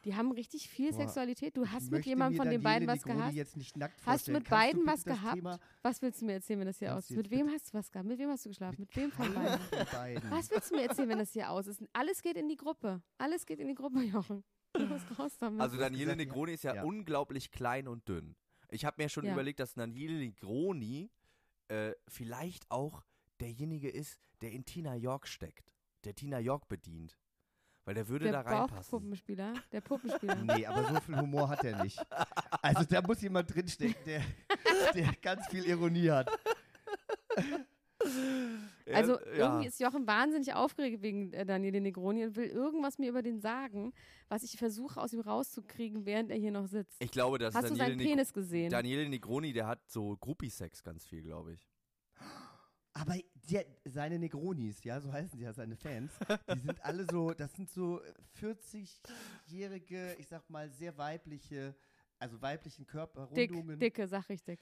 Die 0.04 0.16
haben 0.16 0.32
richtig 0.32 0.68
viel 0.68 0.90
Boah, 0.90 0.98
Sexualität. 0.98 1.56
Du 1.56 1.66
hast 1.68 1.90
mit 1.90 2.04
jemandem 2.04 2.36
von 2.42 2.50
den 2.50 2.62
beiden 2.62 2.88
was 2.88 3.02
gehabt. 3.02 3.32
Jetzt 3.34 3.56
nicht 3.56 3.76
nackt 3.76 3.94
Hast 4.04 4.26
du 4.26 4.32
mit 4.32 4.44
Kannst 4.44 4.50
beiden 4.50 4.80
bitte 4.80 4.92
was 4.92 5.04
das 5.04 5.14
gehabt? 5.14 5.34
Thema 5.36 5.58
Was 5.82 6.02
willst 6.02 6.20
du 6.22 6.26
mir 6.26 6.32
erzählen, 6.32 6.58
wenn 6.60 6.66
das 6.66 6.78
hier 6.78 6.88
Kannst 6.88 7.04
aussieht? 7.06 7.16
du 7.16 7.20
Mit 7.22 7.30
wem 7.30 7.48
hast 7.50 7.68
du 7.68 7.78
was 7.78 7.92
gehabt? 7.92 8.08
Mit 8.08 8.18
wem 8.18 8.30
hast 8.30 8.44
du 8.44 8.48
geschlafen? 8.50 8.76
Mit 8.80 8.96
wem 8.96 9.12
von 9.12 9.32
beiden? 9.92 10.30
Was 10.30 10.50
willst 10.50 10.70
du 10.70 10.76
mir 10.76 10.82
erzählen, 10.88 11.08
wenn 11.08 11.18
das 11.18 11.32
hier 11.32 11.50
aus 11.50 11.66
ist? 11.68 11.82
Alles 11.92 12.20
geht 12.22 12.36
in 12.36 12.48
die 12.48 12.56
Gruppe. 12.56 13.00
Alles 13.18 13.46
geht 13.46 13.60
in 13.60 13.68
die 13.68 13.74
Gruppe, 13.74 14.00
Jochen. 14.02 14.42
Du 14.74 14.86
musst 14.86 15.06
raus 15.18 15.36
damit. 15.38 15.60
Also 15.60 15.76
Daniele. 15.76 16.16
Negroni 16.16 16.54
ist 16.54 16.64
ja, 16.64 16.74
Ja. 16.74 16.82
unglaublich 16.82 17.50
klein 17.52 17.86
und 17.86 18.08
dünn. 18.08 18.34
Ich 18.70 18.84
habe 18.84 19.00
mir 19.02 19.08
schon 19.08 19.24
Ja. 19.24 19.34
überlegt, 19.34 19.60
dass 19.60 19.74
Daniele 19.74 20.14
Negroni 20.18 21.10
äh, 21.68 21.92
vielleicht 22.08 22.70
auch 22.70 23.04
derjenige 23.40 23.88
ist, 23.88 24.18
der 24.40 24.50
in 24.52 24.64
Tina 24.64 24.94
York 24.96 25.28
steckt. 25.28 25.74
Der 26.04 26.14
Tina 26.14 26.38
York 26.40 26.68
bedient. 26.68 27.16
Weil 27.84 27.94
der 27.94 28.08
würde 28.08 28.26
der 28.26 28.32
da 28.32 28.40
reinpassen. 28.42 28.90
Bauchpuppenspieler. 28.90 29.54
Der 29.72 29.80
Puppenspieler. 29.80 30.36
Nee, 30.56 30.66
aber 30.66 30.94
so 30.94 31.00
viel 31.00 31.16
Humor 31.18 31.48
hat 31.48 31.64
er 31.64 31.82
nicht. 31.82 32.00
Also 32.62 32.84
da 32.84 33.02
muss 33.02 33.20
jemand 33.20 33.52
drinstecken, 33.52 34.04
der, 34.06 34.22
der 34.94 35.12
ganz 35.20 35.46
viel 35.48 35.64
Ironie 35.64 36.10
hat. 36.10 36.30
Also 38.92 39.12
ja. 39.12 39.26
irgendwie 39.32 39.68
ist 39.68 39.80
Jochen 39.80 40.06
wahnsinnig 40.06 40.52
aufgeregt 40.54 41.02
wegen 41.02 41.32
äh, 41.32 41.46
Daniele 41.46 41.80
Negroni 41.80 42.24
und 42.24 42.36
will 42.36 42.48
irgendwas 42.48 42.98
mir 42.98 43.08
über 43.08 43.22
den 43.22 43.40
sagen, 43.40 43.92
was 44.28 44.42
ich 44.42 44.56
versuche 44.58 45.00
aus 45.00 45.12
ihm 45.12 45.20
rauszukriegen, 45.20 46.04
während 46.04 46.30
er 46.30 46.36
hier 46.36 46.50
noch 46.50 46.66
sitzt. 46.66 46.96
Ich 47.00 47.10
glaube, 47.10 47.38
dass 47.38 47.54
Hast 47.54 47.70
du 47.70 47.76
Daniele, 47.76 47.86
seinen 47.86 47.98
Neg 47.98 48.08
Penis 48.08 48.32
gesehen? 48.32 48.70
Daniele 48.70 49.08
Negroni, 49.08 49.52
der 49.52 49.66
hat 49.66 49.88
so 49.88 50.16
Groupie-Sex 50.16 50.82
ganz 50.82 51.06
viel, 51.06 51.22
glaube 51.22 51.54
ich. 51.54 51.71
Aber 52.94 53.14
der, 53.50 53.64
seine 53.84 54.18
Negronis, 54.18 54.84
ja, 54.84 55.00
so 55.00 55.12
heißen 55.12 55.38
sie 55.38 55.44
ja, 55.44 55.52
seine 55.52 55.76
Fans, 55.76 56.12
die 56.54 56.60
sind 56.60 56.80
alle 56.84 57.06
so, 57.10 57.32
das 57.32 57.52
sind 57.54 57.70
so 57.70 58.00
40-jährige, 58.40 60.16
ich 60.18 60.28
sag 60.28 60.48
mal, 60.50 60.70
sehr 60.70 60.96
weibliche, 60.98 61.74
also 62.18 62.40
weiblichen 62.42 62.86
Körperrundungen. 62.86 63.78
Dick, 63.78 63.94
dicke, 63.94 64.06
sag 64.08 64.28
richtig. 64.28 64.60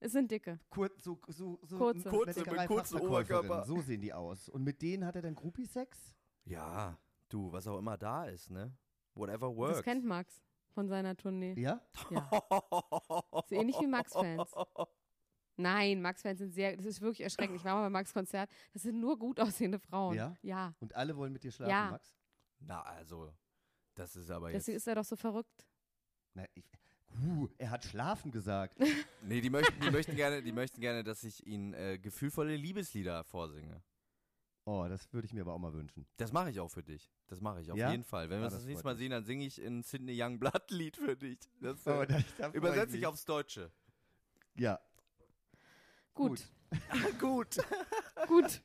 Es 0.00 0.12
sind 0.12 0.30
dicke. 0.30 0.58
Kurz, 0.68 1.02
so, 1.02 1.18
so, 1.28 1.58
so 1.62 1.78
Kurze. 1.78 2.08
Kurze, 2.08 2.40
Metzgerei-Fachverkäuferin. 2.40 3.08
Oberkörper. 3.08 3.64
So 3.64 3.80
sehen 3.80 4.00
die 4.00 4.12
aus. 4.12 4.48
Und 4.48 4.62
mit 4.62 4.82
denen 4.82 5.04
hat 5.04 5.16
er 5.16 5.22
dann 5.22 5.34
Groupie-Sex? 5.34 6.14
Ja, 6.44 6.98
du, 7.28 7.50
was 7.52 7.66
auch 7.66 7.78
immer 7.78 7.96
da 7.96 8.26
ist, 8.26 8.50
ne? 8.50 8.76
Whatever 9.14 9.54
works. 9.54 9.76
Das 9.76 9.82
kennt 9.82 10.04
Max 10.04 10.42
von 10.68 10.88
seiner 10.88 11.16
Tournee. 11.16 11.54
Ja? 11.58 11.80
Ja. 12.10 12.30
So 13.48 13.54
ähnlich 13.54 13.76
wie 13.80 13.86
Max-Fans. 13.86 14.50
Nein, 15.56 16.02
Max-Fans 16.02 16.38
sind 16.38 16.52
sehr, 16.52 16.76
das 16.76 16.84
ist 16.86 17.00
wirklich 17.00 17.22
erschreckend. 17.22 17.56
Ich 17.56 17.64
war 17.64 17.74
mal 17.74 17.82
bei 17.84 17.90
Max 17.90 18.12
Konzert, 18.12 18.50
das 18.72 18.82
sind 18.82 19.00
nur 19.00 19.18
gut 19.18 19.40
aussehende 19.40 19.78
Frauen. 19.78 20.14
Ja? 20.14 20.36
Ja. 20.42 20.74
Und 20.80 20.94
alle 20.94 21.16
wollen 21.16 21.32
mit 21.32 21.42
dir 21.44 21.50
schlafen, 21.52 21.70
Ja. 21.70 21.90
Max? 21.92 22.12
Na, 22.60 22.82
also, 22.82 23.32
das 23.94 24.16
ist 24.16 24.30
aber 24.30 24.48
jetzt. 24.50 24.56
Deswegen 24.62 24.76
ist 24.76 24.86
er 24.86 24.94
doch 24.96 25.04
so 25.04 25.16
verrückt. 25.16 25.66
Na, 26.34 26.44
ich, 26.54 26.64
uh, 27.26 27.48
er 27.58 27.70
hat 27.70 27.84
schlafen 27.84 28.30
gesagt. 28.32 28.76
Nee, 29.22 29.40
die 29.40 29.50
möchten, 29.50 29.80
die 29.80 29.90
möchten 29.90 30.14
gerne, 30.14 30.40
die 30.42 30.52
möchten 30.52 30.80
gerne, 30.80 31.02
dass 31.02 31.24
ich 31.24 31.44
ihnen 31.46 31.74
äh, 31.74 31.98
gefühlvolle 31.98 32.54
Liebeslieder 32.54 33.24
vorsinge. 33.24 33.82
Oh, 34.64 34.86
das 34.88 35.12
würde 35.12 35.26
ich 35.26 35.32
mir 35.32 35.40
aber 35.40 35.52
auch 35.54 35.58
mal 35.58 35.72
wünschen. 35.72 36.06
Das 36.16 36.32
mache 36.32 36.50
ich 36.50 36.60
auch 36.60 36.68
für 36.70 36.82
dich. 36.82 37.10
Das 37.26 37.40
mache 37.40 37.60
ich 37.60 37.70
auf 37.72 37.76
Ja? 37.78 37.90
jeden 37.90 38.04
Fall. 38.04 38.30
Wenn 38.30 38.38
wir 38.38 38.42
Ah, 38.42 38.46
uns 38.46 38.52
das 38.54 38.62
das 38.62 38.66
nächste 38.68 38.82
freut 38.82 38.94
Mal 38.94 38.98
sehen, 38.98 39.10
dann 39.10 39.24
singe 39.24 39.44
ich 39.46 39.58
ein 39.64 39.82
Sydney 39.82 40.20
Youngblood 40.20 40.70
Lied 40.70 40.96
für 40.96 41.16
dich. 41.16 41.38
Das, 41.60 41.84
Oh, 41.86 42.02
äh, 42.02 42.06
da, 42.06 42.18
da 42.38 42.50
freu 42.50 42.56
übersetze 42.58 42.94
ich 42.96 43.00
mich. 43.00 43.06
aufs 43.06 43.24
Deutsche. 43.24 43.70
Ja, 44.56 44.78
Gut. 46.16 46.48
Gut. 47.20 47.56
Gut. 48.26 48.60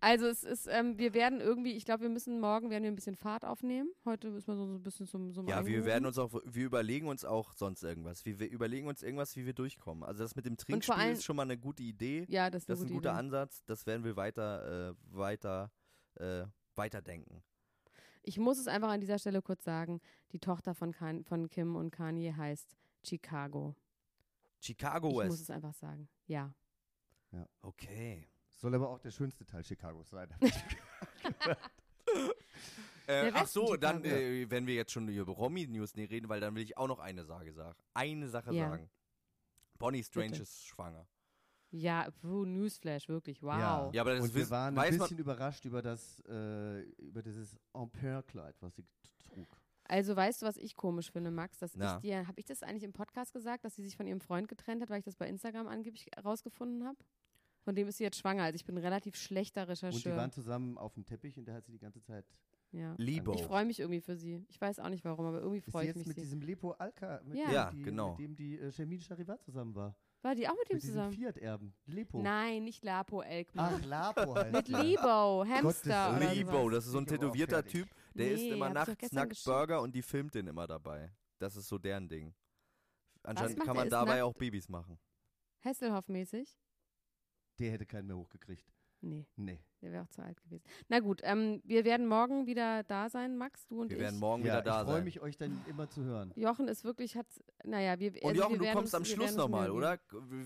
Also 0.00 0.26
es 0.26 0.44
ist, 0.44 0.68
ähm, 0.70 0.96
wir 0.98 1.12
werden 1.12 1.40
irgendwie, 1.40 1.72
ich 1.72 1.84
glaube, 1.84 2.02
wir 2.04 2.08
müssen 2.08 2.38
morgen 2.38 2.70
werden 2.70 2.84
wir 2.84 2.90
ein 2.90 2.94
bisschen 2.94 3.16
Fahrt 3.16 3.44
aufnehmen. 3.44 3.90
Heute 4.04 4.30
müssen 4.30 4.46
wir 4.48 4.56
so, 4.56 4.66
so 4.66 4.74
ein 4.74 4.82
bisschen 4.82 5.06
zum, 5.08 5.32
zum 5.32 5.48
Ja, 5.48 5.56
wir 5.56 5.58
Eingrooven. 5.74 5.84
werden 5.86 6.06
uns 6.06 6.18
auch, 6.18 6.32
wir 6.44 6.64
überlegen 6.64 7.08
uns 7.08 7.24
auch 7.24 7.52
sonst 7.54 7.82
irgendwas. 7.82 8.24
Wir, 8.24 8.38
wir 8.38 8.48
überlegen 8.48 8.86
uns 8.86 9.02
irgendwas, 9.02 9.34
wie 9.36 9.44
wir 9.44 9.54
durchkommen. 9.54 10.04
Also 10.04 10.22
das 10.22 10.36
mit 10.36 10.46
dem 10.46 10.56
Trinkspiel 10.56 10.94
allem- 10.94 11.12
ist 11.14 11.24
schon 11.24 11.34
mal 11.36 11.42
eine 11.42 11.58
gute 11.58 11.82
Idee. 11.82 12.26
Ja, 12.28 12.48
das 12.48 12.62
ist, 12.62 12.68
Das 12.68 12.78
ist 12.78 12.84
ein 12.84 12.88
gute 12.88 12.98
guter 12.98 13.10
Idee. 13.10 13.18
Ansatz. 13.18 13.64
Das 13.64 13.86
werden 13.86 14.04
wir 14.04 14.14
weiter, 14.16 14.90
äh, 14.90 14.94
weiter, 15.16 15.72
äh, 16.14 16.44
weiterdenken. 16.76 17.42
Ich 18.22 18.38
muss 18.38 18.58
es 18.58 18.68
einfach 18.68 18.90
an 18.90 19.00
dieser 19.00 19.18
Stelle 19.18 19.42
kurz 19.42 19.64
sagen. 19.64 20.00
Die 20.30 20.38
Tochter 20.38 20.74
von, 20.76 20.92
kan 20.92 21.24
von 21.24 21.48
Kim 21.48 21.74
und 21.74 21.90
Kanye 21.90 22.32
heißt 22.36 22.76
Chicago. 23.04 23.74
Chicago 24.60 25.22
ich 25.22 25.28
muss 25.28 25.40
es 25.40 25.50
einfach 25.50 25.74
sagen. 25.74 26.08
Ja. 26.26 26.54
Okay. 27.62 28.28
soll 28.50 28.74
aber 28.74 28.88
auch 28.88 28.98
der 28.98 29.10
schönste 29.10 29.44
Teil 29.44 29.62
Chicagos 29.62 30.10
sein. 30.10 30.28
Äh, 33.06 33.32
ach 33.34 33.46
so, 33.46 33.76
dann, 33.76 34.04
äh, 34.04 34.48
wenn 34.48 34.66
wir 34.66 34.74
jetzt 34.74 34.92
schon 34.92 35.08
über 35.08 35.32
Romy-News 35.32 35.96
reden, 35.96 36.28
weil 36.28 36.40
dann 36.40 36.54
will 36.54 36.62
ich 36.62 36.76
auch 36.76 36.86
noch 36.86 37.00
eine 37.00 37.24
Sache 37.24 37.52
sagen. 37.52 37.78
Eine 37.94 38.28
Sache 38.28 38.54
Ja. 38.54 38.70
sagen. 38.70 38.90
Bonnie 39.78 40.04
Strange 40.04 40.30
Bitte. 40.30 40.42
ist 40.42 40.64
schwanger. 40.64 41.06
Ja, 41.70 42.10
puh, 42.20 42.44
Newsflash, 42.44 43.08
wirklich, 43.08 43.42
wow. 43.42 43.58
Ja. 43.58 43.90
Ja, 43.92 44.02
aber 44.02 44.14
das 44.14 44.24
Und 44.24 44.34
wir 44.34 44.48
waren 44.50 44.78
ein 44.78 44.98
bisschen 44.98 45.18
überrascht 45.18 45.64
über 45.64 45.82
das, 45.82 46.20
äh, 46.28 46.82
über 46.98 47.22
dieses 47.22 47.58
Empire-Kleid, 47.72 48.56
was 48.60 48.76
sie 48.76 48.84
trug. 49.18 49.48
Also 49.84 50.14
weißt 50.14 50.42
du, 50.42 50.46
was 50.46 50.58
ich 50.58 50.76
komisch 50.76 51.10
finde, 51.10 51.30
Max? 51.30 51.58
Dass 51.58 51.74
Na. 51.74 51.96
ich 51.96 52.02
dir, 52.02 52.26
habe 52.28 52.38
ich 52.38 52.44
das 52.44 52.62
eigentlich 52.62 52.84
im 52.84 52.92
Podcast 52.92 53.32
gesagt, 53.32 53.64
dass 53.64 53.74
sie 53.74 53.82
sich 53.82 53.96
von 53.96 54.06
ihrem 54.06 54.20
Freund 54.20 54.48
getrennt 54.48 54.82
hat, 54.82 54.90
weil 54.90 54.98
ich 54.98 55.04
das 55.04 55.16
bei 55.16 55.26
Instagram 55.26 55.66
angeblich 55.66 56.06
rausgefunden 56.22 56.86
habe? 56.86 56.98
Von 57.64 57.74
dem 57.74 57.88
ist 57.88 57.98
sie 57.98 58.04
jetzt 58.04 58.18
schwanger. 58.18 58.42
Also 58.44 58.56
ich 58.56 58.64
bin 58.64 58.76
ein 58.76 58.82
relativ 58.82 59.14
schlechter 59.16 59.62
Und 59.62 59.68
die 59.68 59.72
Rechercheur. 59.86 60.16
waren 60.16 60.32
zusammen 60.32 60.76
auf 60.78 60.94
dem 60.94 61.04
Teppich 61.06 61.38
und 61.38 61.46
der 61.46 61.54
hat 61.54 61.64
sie 61.64 61.72
die 61.72 61.78
ganze 61.78 62.00
Zeit. 62.02 62.24
ja. 62.72 62.94
Libo. 62.98 63.34
Ich 63.34 63.42
freue 63.44 63.64
mich 63.64 63.78
irgendwie 63.80 64.00
für 64.00 64.16
sie. 64.16 64.44
Ich 64.48 64.60
weiß 64.60 64.78
auch 64.80 64.88
nicht 64.88 65.04
warum, 65.04 65.26
aber 65.26 65.40
irgendwie 65.40 65.60
freue 65.60 65.82
ich 65.84 65.88
jetzt 65.88 65.98
mich. 65.98 66.06
mit 66.08 66.16
Sie. 66.16 66.22
diesem 66.22 66.40
Lepo 66.40 66.72
Alka, 66.72 67.20
mit, 67.24 67.36
Ja. 67.38 67.44
dem, 67.46 67.52
Ja, 67.54 67.70
die, 67.70 67.82
genau. 67.82 68.10
mit 68.10 68.18
dem 68.20 68.34
die 68.36 68.58
äh, 68.58 68.72
Shermin 68.72 69.00
Charivat 69.00 69.42
zusammen 69.44 69.74
war. 69.74 69.94
War 70.22 70.34
die 70.36 70.48
auch 70.48 70.54
mit 70.56 70.70
ihm 70.70 70.76
mit 70.76 70.82
zusammen? 70.84 71.12
Fiat-Erben. 71.12 71.74
Lepo. 71.86 72.22
Nein, 72.22 72.62
nicht 72.64 72.84
Lapo 72.84 73.22
Elkmann. 73.22 73.74
Ach, 73.80 73.84
Lapo 73.84 74.34
heißt 74.36 74.52
mit. 74.52 74.68
Libo, 74.68 75.44
Hamster 75.44 75.62
Gottes 75.62 76.46
sowas. 76.46 76.72
das 76.72 76.86
ist 76.86 76.92
so 76.92 76.98
ein 76.98 77.06
tätowierter. 77.06 77.64
Typ, 77.64 77.88
der 78.14 78.26
Nee, 78.26 78.32
isst 78.34 78.44
immer 78.46 78.70
nachts 78.70 79.12
nackt. 79.12 79.44
Burger 79.44 79.82
und 79.82 79.94
die 79.94 80.02
filmt 80.02 80.34
den 80.34 80.46
immer 80.46 80.66
dabei. 80.66 81.12
Das 81.38 81.56
ist 81.56 81.68
so 81.68 81.76
deren 81.78 82.08
Ding. 82.08 82.32
Anscheinend 83.24 83.60
kann 83.60 83.76
man 83.76 83.88
dabei 83.88 84.22
auch 84.24 84.32
Babys 84.34 84.68
machen. 84.68 84.98
Hasselhoff-mäßig? 85.64 86.56
Der 87.58 87.72
hätte 87.72 87.86
keinen 87.86 88.06
mehr 88.06 88.16
hochgekriegt. 88.16 88.72
Nee, 89.04 89.26
Nee. 89.34 89.58
der 89.80 89.90
wäre 89.90 90.04
auch 90.04 90.08
zu 90.10 90.22
alt 90.22 90.40
gewesen. 90.44 90.62
Na 90.88 91.00
gut, 91.00 91.22
ähm, 91.24 91.60
wir 91.64 91.84
werden 91.84 92.06
morgen 92.06 92.46
wieder 92.46 92.84
da 92.84 93.08
sein, 93.10 93.36
Max, 93.36 93.66
du 93.66 93.80
und 93.80 93.90
Wir 93.90 93.96
ich. 93.96 94.02
werden 94.04 94.20
morgen 94.20 94.44
ja, 94.44 94.52
wieder 94.52 94.62
da 94.62 94.78
ich 94.82 94.84
freue 94.84 94.94
sein. 94.96 95.04
mich, 95.04 95.20
euch 95.20 95.36
dann 95.36 95.60
immer 95.68 95.88
zu 95.90 96.04
hören. 96.04 96.32
Jochen 96.36 96.68
ist 96.68 96.84
wirklich, 96.84 97.16
hat, 97.16 97.26
naja, 97.64 97.98
wir 97.98 98.12
Und 98.22 98.30
also 98.30 98.42
Jochen, 98.42 98.60
wir 98.60 98.68
du 98.68 98.74
kommst 98.74 98.94
uns, 98.94 98.94
am 98.94 99.02
wir 99.04 99.06
Schluss 99.26 99.34
nochmal, 99.34 99.72
oder? 99.72 99.98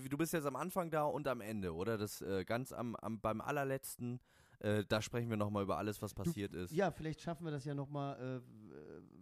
Du 0.09 0.17
bist 0.17 0.33
jetzt 0.33 0.47
am 0.47 0.55
Anfang 0.55 0.89
da 0.89 1.03
und 1.03 1.27
am 1.27 1.41
Ende, 1.41 1.71
oder? 1.75 1.99
Das 1.99 2.19
äh, 2.21 2.45
ganz 2.45 2.71
am, 2.73 2.95
am 2.95 3.19
beim 3.21 3.41
allerletzten, 3.41 4.19
äh, 4.57 4.83
da 4.87 5.03
sprechen 5.03 5.29
wir 5.29 5.37
nochmal 5.37 5.61
über 5.61 5.77
alles, 5.77 6.01
was 6.01 6.15
passiert 6.15 6.55
ist. 6.55 6.71
Ja, 6.73 6.89
vielleicht 6.89 7.21
schaffen 7.21 7.45
wir 7.45 7.51
das 7.51 7.63
ja 7.63 7.75
nochmal, 7.75 8.41
äh, 8.41 8.41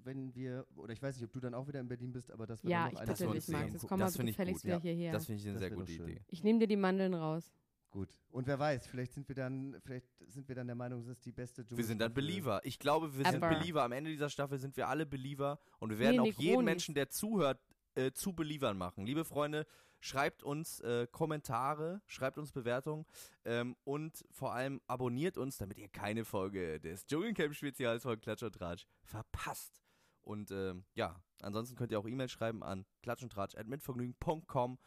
wenn 0.06 0.34
wir, 0.34 0.65
oder 0.78 0.93
ich 0.93 1.02
weiß 1.02 1.13
nicht, 1.17 1.26
ob 1.26 1.34
du 1.34 1.41
dann 1.41 1.54
auch 1.54 1.67
wieder 1.67 1.82
in 1.82 1.89
Berlin 1.89 2.13
bist, 2.13 2.32
aber 2.32 2.45
dass 2.45 2.63
wir 2.63 2.71
Ja, 2.71 2.84
dann 2.86 2.93
ich 2.93 3.00
noch 3.00 3.06
dass 3.06 3.19
bitte 3.19 3.34
wir 3.34 3.39
dich, 3.41 3.48
Max. 3.50 3.74
Jetzt 3.74 3.88
komm 3.89 4.00
das 4.00 4.13
mal 4.13 4.17
finde 4.17 4.30
ich 4.32 4.38
gefälligst 4.38 4.63
wieder 4.63 4.76
ja. 4.76 4.82
hierher. 4.82 5.12
Das 5.12 5.26
finde 5.26 5.41
ich 5.41 5.45
eine 5.48 5.54
Das 5.56 5.60
sehr 5.60 5.71
gute. 5.71 5.91
Idee. 5.91 6.21
ich 6.30 6.41
nehme 6.41 6.60
dir 6.60 6.67
die 6.67 6.78
Mandeln 6.78 7.13
raus. 7.13 7.52
Gut. 7.95 8.10
Und 8.29 8.45
wer 8.45 8.60
weiß, 8.60 8.88
vielleicht 8.88 9.13
sind 9.13 9.25
wir 9.29 9.36
dann, 9.36 9.79
vielleicht 9.79 10.05
sind 10.27 10.49
wir 10.49 10.55
dann 10.55 10.67
der 10.67 10.75
Meinung, 10.75 10.99
das 11.05 11.12
ist 11.15 11.25
die 11.25 11.31
beste 11.31 11.63
Wir 11.69 11.86
sind 11.86 12.01
dann. 12.01 12.13
Believer. 12.13 12.60
Ich 12.65 12.77
glaube, 12.77 13.17
wir 13.17 13.23
sind 13.23 13.36
Ever. 13.36 13.47
Believer. 13.58 13.84
Am 13.84 13.93
Ende 13.93 14.12
dieser 14.12 14.29
Staffel 14.29 14.60
sind 14.60 14.75
wir 14.75 14.89
alle 14.89 15.05
Believer 15.05 15.60
und 15.79 15.91
wir 15.91 15.99
werden 15.99 16.21
Nee, 16.21 16.34
auch 16.34 16.38
jeden. 16.38 16.65
Menschen, 16.65 16.93
der 16.93 17.08
zuhört, 17.10 17.62
äh, 17.93 18.12
zu 18.12 18.34
Believern 18.34 18.77
machen. 18.77 19.05
Liebe 19.05 19.23
Freunde, 19.23 19.65
schreibt 20.01 20.43
uns 20.43 20.81
äh, 20.81 21.08
Kommentare, 21.10 22.01
schreibt 22.05 22.38
uns 22.38 22.51
Bewertungen 22.51 23.05
ähm, 23.45 23.77
und 23.86 24.25
vor 24.29 24.53
allem 24.53 24.81
abonniert 24.88 25.38
uns, 25.38 25.55
damit 25.58 25.77
ihr 25.77 25.88
keine 25.88 26.25
Folge 26.25 26.81
des 26.81 27.05
Dschungelcamp-Spezials 27.05 28.03
von 28.03 28.19
Klatsch 28.19 28.43
und 28.43 28.55
Tratsch 28.55 28.86
verpasst. 29.03 29.81
Und 30.21 30.51
ähm, 30.51 30.84
ja, 30.95 31.23
ansonsten 31.41 31.77
könnt 31.77 31.93
ihr 31.93 31.99
auch 31.99 32.08
E-Mail 32.10 32.27
schreiben 32.27 32.62
an 32.62 32.86
klatschundtratsch.mitvergnügen.com. 33.03 34.79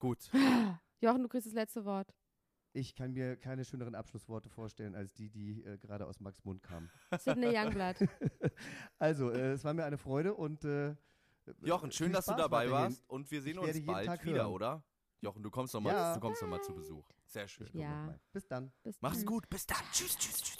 Gut. 0.00 0.28
Jochen, 1.00 1.22
du 1.22 1.28
kriegst 1.28 1.46
das 1.46 1.54
letzte 1.54 1.84
Wort. 1.84 2.12
Ich 2.72 2.94
kann 2.94 3.12
mir 3.12 3.36
keine 3.36 3.64
schöneren 3.64 3.94
Abschlussworte 3.94 4.48
vorstellen, 4.48 4.94
als 4.94 5.12
die, 5.12 5.28
die 5.30 5.62
äh, 5.64 5.76
gerade 5.78 6.06
aus 6.06 6.20
Max 6.20 6.44
Mund 6.44 6.62
kamen. 6.62 6.90
Sidney 7.18 7.56
Youngblood. 7.56 8.08
Also, 8.98 9.30
äh, 9.30 9.52
es 9.52 9.64
war 9.64 9.72
mir 9.74 9.84
eine 9.84 9.98
Freude 9.98 10.34
und 10.34 10.64
äh, 10.64 10.94
Jochen, 11.62 11.90
schön, 11.90 12.12
dass 12.12 12.26
du 12.26 12.34
dabei 12.34 12.70
warst 12.70 13.02
und 13.08 13.30
wir 13.30 13.42
sehen 13.42 13.58
uns 13.58 13.84
bald 13.84 14.06
Tag 14.06 14.24
wieder, 14.24 14.42
hören. 14.44 14.52
oder? 14.52 14.84
Jochen, 15.20 15.42
du 15.42 15.50
kommst 15.50 15.74
noch 15.74 15.80
mal, 15.80 15.92
Ja. 15.92 16.14
du 16.14 16.20
kommst 16.20 16.40
noch 16.42 16.48
mal 16.48 16.62
zu 16.62 16.72
Besuch. 16.74 17.04
Sehr 17.26 17.48
schön. 17.48 17.68
Ja. 17.72 18.14
Bis 18.32 18.46
dann. 18.46 18.72
Bis 18.82 19.00
Mach's 19.00 19.18
dann. 19.18 19.26
gut, 19.26 19.48
bis 19.50 19.66
dann. 19.66 19.78
Tschüss, 19.92 20.16
tschüss, 20.16 20.40
tschüss, 20.42 20.59